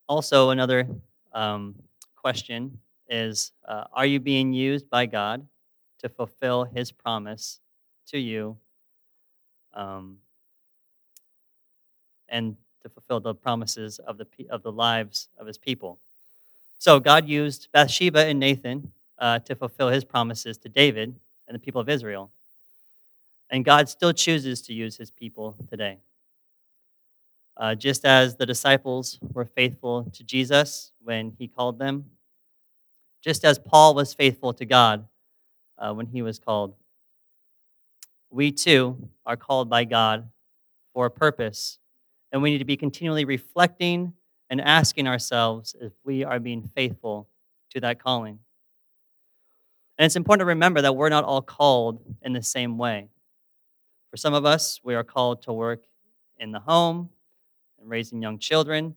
Also, 0.09 0.51
another 0.51 0.87
um, 1.33 1.74
question 2.16 2.78
is 3.09 3.53
uh, 3.66 3.85
Are 3.93 4.07
you 4.07 4.20
being 4.20 4.53
used 4.53 4.91
by 4.91 5.07
God 5.07 5.47
to 6.01 6.09
fulfill 6.09 6.64
his 6.64 6.91
promise 6.91 7.61
to 8.09 8.18
you 8.18 8.57
um, 9.74 10.18
and 12.33 12.57
to 12.83 12.89
fulfill 12.89 13.20
the 13.20 13.35
promises 13.35 14.01
of 14.01 14.18
the, 14.18 14.26
of 14.51 14.64
the 14.64 14.72
lives 14.72 15.28
of 15.39 15.47
his 15.47 15.59
people? 15.59 16.01
So, 16.78 16.99
God 16.99 17.28
used 17.28 17.68
Bathsheba 17.72 18.26
and 18.26 18.41
Nathan 18.41 18.91
uh, 19.16 19.39
to 19.41 19.55
fulfill 19.55 19.89
his 19.89 20.03
promises 20.03 20.59
to 20.59 20.68
David 20.68 21.14
and 21.47 21.55
the 21.55 21.61
people 21.61 21.80
of 21.80 21.89
Israel. 21.89 22.33
And 23.51 23.64
God 23.64 23.89
still 23.89 24.12
chooses 24.12 24.62
to 24.62 24.72
use 24.72 24.97
his 24.97 25.12
people 25.12 25.55
today. 25.68 25.99
Uh, 27.57 27.74
just 27.74 28.05
as 28.05 28.35
the 28.35 28.47
disciples 28.47 29.18
were 29.33 29.45
faithful 29.45 30.05
to 30.12 30.24
Jesus 30.24 30.91
when 31.05 31.37
he 31.39 31.47
called 31.47 31.78
them, 31.78 32.07
just 33.22 33.45
as 33.45 33.59
Paul 33.59 33.95
was 33.95 34.14
faithful 34.14 34.53
to 34.55 34.64
God 34.64 35.07
uh, 35.78 35.93
when 35.93 36.07
he 36.07 36.22
was 36.22 36.39
called, 36.39 36.74
we 38.30 38.51
too 38.51 39.09
are 39.26 39.37
called 39.37 39.68
by 39.68 39.85
God 39.85 40.30
for 40.95 41.07
a 41.07 41.11
purpose. 41.11 41.78
And 42.33 42.43
we 42.43 42.51
need 42.51 42.59
to 42.59 42.64
be 42.64 42.76
continually 42.76 43.24
reflecting 43.24 44.14
and 44.49 44.61
asking 44.61 45.07
ourselves 45.07 45.76
if 45.80 45.93
we 46.05 46.24
are 46.24 46.41
being 46.41 46.62
faithful 46.74 47.28
to 47.70 47.80
that 47.80 48.03
calling. 48.03 48.39
And 49.99 50.07
it's 50.07 50.16
important 50.16 50.41
to 50.41 50.47
remember 50.47 50.80
that 50.80 50.97
we're 50.97 51.11
not 51.11 51.24
all 51.24 51.43
called 51.43 52.03
in 52.22 52.33
the 52.33 52.43
same 52.43 52.78
way. 52.78 53.09
For 54.11 54.16
some 54.16 54.35
of 54.35 54.45
us, 54.45 54.80
we 54.83 54.95
are 54.95 55.05
called 55.05 55.43
to 55.43 55.53
work 55.53 55.85
in 56.39 56.53
the 56.53 56.61
home 56.61 57.11
and 57.80 57.89
raising 57.89 58.20
young 58.20 58.39
children, 58.39 58.97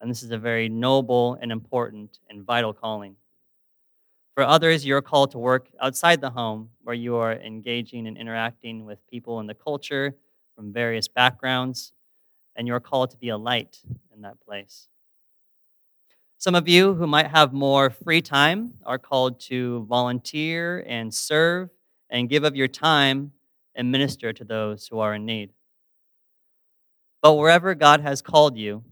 and 0.00 0.10
this 0.10 0.22
is 0.22 0.30
a 0.30 0.38
very 0.38 0.68
noble 0.68 1.38
and 1.40 1.52
important 1.52 2.18
and 2.28 2.42
vital 2.42 2.72
calling. 2.72 3.16
For 4.34 4.44
others, 4.44 4.86
you're 4.86 5.02
called 5.02 5.30
to 5.32 5.38
work 5.38 5.68
outside 5.80 6.20
the 6.20 6.30
home 6.30 6.70
where 6.82 6.94
you 6.94 7.16
are 7.16 7.32
engaging 7.32 8.06
and 8.06 8.16
interacting 8.16 8.86
with 8.86 8.98
people 9.06 9.40
in 9.40 9.46
the 9.46 9.54
culture 9.54 10.14
from 10.56 10.72
various 10.72 11.08
backgrounds, 11.08 11.92
and 12.60 12.68
you're 12.68 12.78
called 12.78 13.08
to 13.08 13.16
be 13.16 13.30
a 13.30 13.38
light 13.38 13.78
in 14.14 14.20
that 14.20 14.38
place. 14.38 14.86
Some 16.36 16.54
of 16.54 16.68
you 16.68 16.92
who 16.92 17.06
might 17.06 17.28
have 17.28 17.54
more 17.54 17.88
free 17.88 18.20
time 18.20 18.74
are 18.84 18.98
called 18.98 19.40
to 19.48 19.86
volunteer 19.88 20.84
and 20.86 21.14
serve 21.14 21.70
and 22.10 22.28
give 22.28 22.44
of 22.44 22.54
your 22.54 22.68
time 22.68 23.32
and 23.74 23.90
minister 23.90 24.34
to 24.34 24.44
those 24.44 24.86
who 24.88 24.98
are 24.98 25.14
in 25.14 25.24
need. 25.24 25.54
But 27.22 27.32
wherever 27.32 27.74
God 27.74 28.02
has 28.02 28.20
called 28.20 28.58
you, 28.58 28.84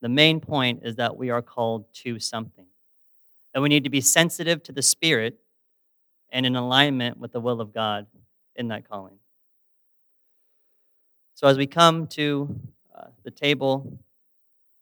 the 0.00 0.08
main 0.08 0.38
point 0.38 0.82
is 0.84 0.94
that 0.94 1.16
we 1.16 1.30
are 1.30 1.42
called 1.42 1.92
to 2.04 2.20
something. 2.20 2.66
And 3.52 3.64
we 3.64 3.68
need 3.68 3.82
to 3.82 3.90
be 3.90 4.00
sensitive 4.00 4.62
to 4.62 4.72
the 4.72 4.80
Spirit 4.82 5.40
and 6.30 6.46
in 6.46 6.54
alignment 6.54 7.18
with 7.18 7.32
the 7.32 7.40
will 7.40 7.60
of 7.60 7.74
God 7.74 8.06
in 8.54 8.68
that 8.68 8.88
calling. 8.88 9.18
So 11.42 11.48
as 11.48 11.58
we 11.58 11.66
come 11.66 12.06
to 12.06 12.56
uh, 12.96 13.06
the 13.24 13.32
table 13.32 13.98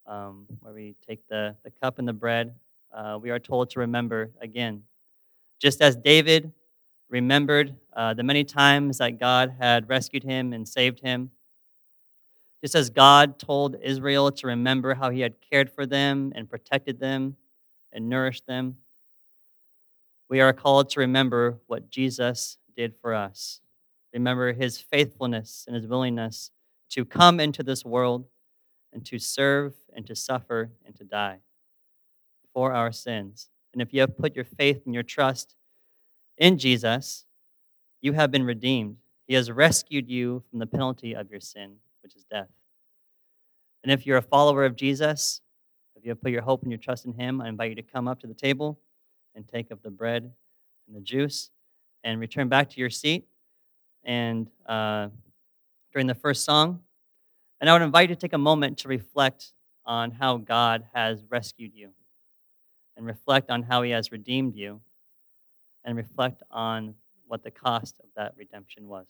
um, 0.07 0.45
where 0.61 0.75
we 0.75 0.95
take 1.09 1.27
the, 1.27 1.57
the 1.65 1.71
cup 1.71 1.99
and 1.99 2.07
the 2.07 2.13
bread, 2.13 2.55
uh, 2.95 3.19
we 3.19 3.31
are 3.31 3.39
told 3.39 3.71
to 3.71 3.81
remember 3.81 4.31
again. 4.43 4.83
Just 5.59 5.81
as 5.81 5.97
David 5.97 6.53
remembered 7.09 7.77
uh, 7.97 8.13
the 8.13 8.23
many 8.23 8.45
times 8.45 8.99
that 8.99 9.19
God 9.19 9.55
had 9.59 9.89
rescued 9.89 10.23
him 10.23 10.53
and 10.53 10.69
saved 10.69 11.01
him, 11.01 11.31
just 12.61 12.75
as 12.75 12.91
God 12.91 13.39
told 13.39 13.77
Israel 13.83 14.31
to 14.31 14.49
remember 14.49 14.93
how 14.93 15.09
he 15.09 15.21
had 15.21 15.37
cared 15.51 15.71
for 15.73 15.87
them 15.87 16.31
and 16.35 16.47
protected 16.47 17.01
them 17.01 17.37
and 17.91 18.11
nourished 18.11 18.47
them, 18.47 18.77
we 20.29 20.43
are 20.43 20.53
called 20.53 20.91
to 20.91 21.01
remember 21.01 21.59
what 21.69 21.89
Jesus 21.89 22.59
did 22.77 22.93
for 23.01 23.15
us. 23.15 23.63
Remember 24.13 24.53
his 24.53 24.79
faithfulness 24.79 25.65
and 25.67 25.77
his 25.77 25.87
willingness 25.87 26.51
to 26.91 27.05
come 27.05 27.39
into 27.41 27.63
this 27.63 27.85
world 27.85 28.27
and 28.93 29.07
to 29.07 29.19
serve 29.19 29.75
and 29.95 30.07
to 30.07 30.17
suffer 30.17 30.73
and 30.85 30.97
to 30.97 31.05
die 31.05 31.39
for 32.53 32.73
our 32.73 32.91
sins. 32.91 33.51
And 33.73 33.81
if 33.81 33.95
you 33.95 34.01
have 34.01 34.19
put 34.19 34.35
your 34.35 34.45
faith 34.45 34.83
and 34.85 34.93
your 34.93 35.05
trust 35.05 35.55
in 36.37 36.59
Jesus, 36.59 37.25
you 38.01 38.15
have 38.15 38.33
been 38.33 38.45
redeemed. 38.45 38.97
He 39.29 39.35
has 39.35 39.51
rescued 39.51 40.09
you 40.09 40.43
from 40.51 40.59
the 40.59 40.67
penalty 40.67 41.15
of 41.15 41.31
your 41.31 41.39
sin, 41.39 41.77
which 42.03 42.17
is 42.17 42.25
death. 42.25 42.49
And 43.85 43.93
if 43.93 44.05
you're 44.05 44.17
a 44.17 44.23
follower 44.23 44.65
of 44.65 44.75
Jesus, 44.75 45.41
If 46.01 46.07
you 46.07 46.11
have 46.13 46.23
put 46.23 46.33
your 46.33 46.41
hope 46.41 46.63
and 46.63 46.71
your 46.71 46.79
trust 46.79 47.05
in 47.05 47.13
Him, 47.13 47.43
I 47.43 47.49
invite 47.49 47.69
you 47.69 47.77
to 47.77 47.83
come 47.83 48.09
up 48.09 48.21
to 48.21 48.27
the 48.27 48.33
table 48.33 48.81
and 49.35 49.47
take 49.47 49.71
of 49.71 49.83
the 49.83 49.91
bread 49.91 50.33
and 50.87 50.97
the 50.97 51.01
juice 51.03 51.51
and 52.03 52.19
return 52.19 52.49
back 52.49 52.71
to 52.71 52.81
your 52.81 52.89
seat. 52.89 53.27
And 54.05 54.49
uh, 54.67 55.09
during 55.93 56.07
the 56.07 56.15
first 56.15 56.45
song, 56.45 56.81
and 57.61 57.69
I 57.69 57.73
would 57.73 57.83
invite 57.83 58.09
you 58.09 58.15
to 58.15 58.21
take 58.21 58.33
a 58.33 58.39
moment 58.39 58.79
to 58.79 58.89
reflect 58.89 59.53
on 59.85 60.11
how 60.11 60.37
God 60.39 60.85
has 60.95 61.25
rescued 61.29 61.73
you, 61.75 61.91
and 62.97 63.07
reflect 63.07 63.51
on 63.51 63.63
how 63.63 63.83
He 63.83 63.91
has 63.91 64.13
redeemed 64.13 64.55
you, 64.55 64.81
and 65.85 65.97
reflect 65.97 66.43
on 66.51 66.95
what 67.27 67.43
the 67.43 67.51
cost 67.51 67.97
of 68.01 68.09
that 68.17 68.35
redemption 68.37 68.89
was. 68.89 69.07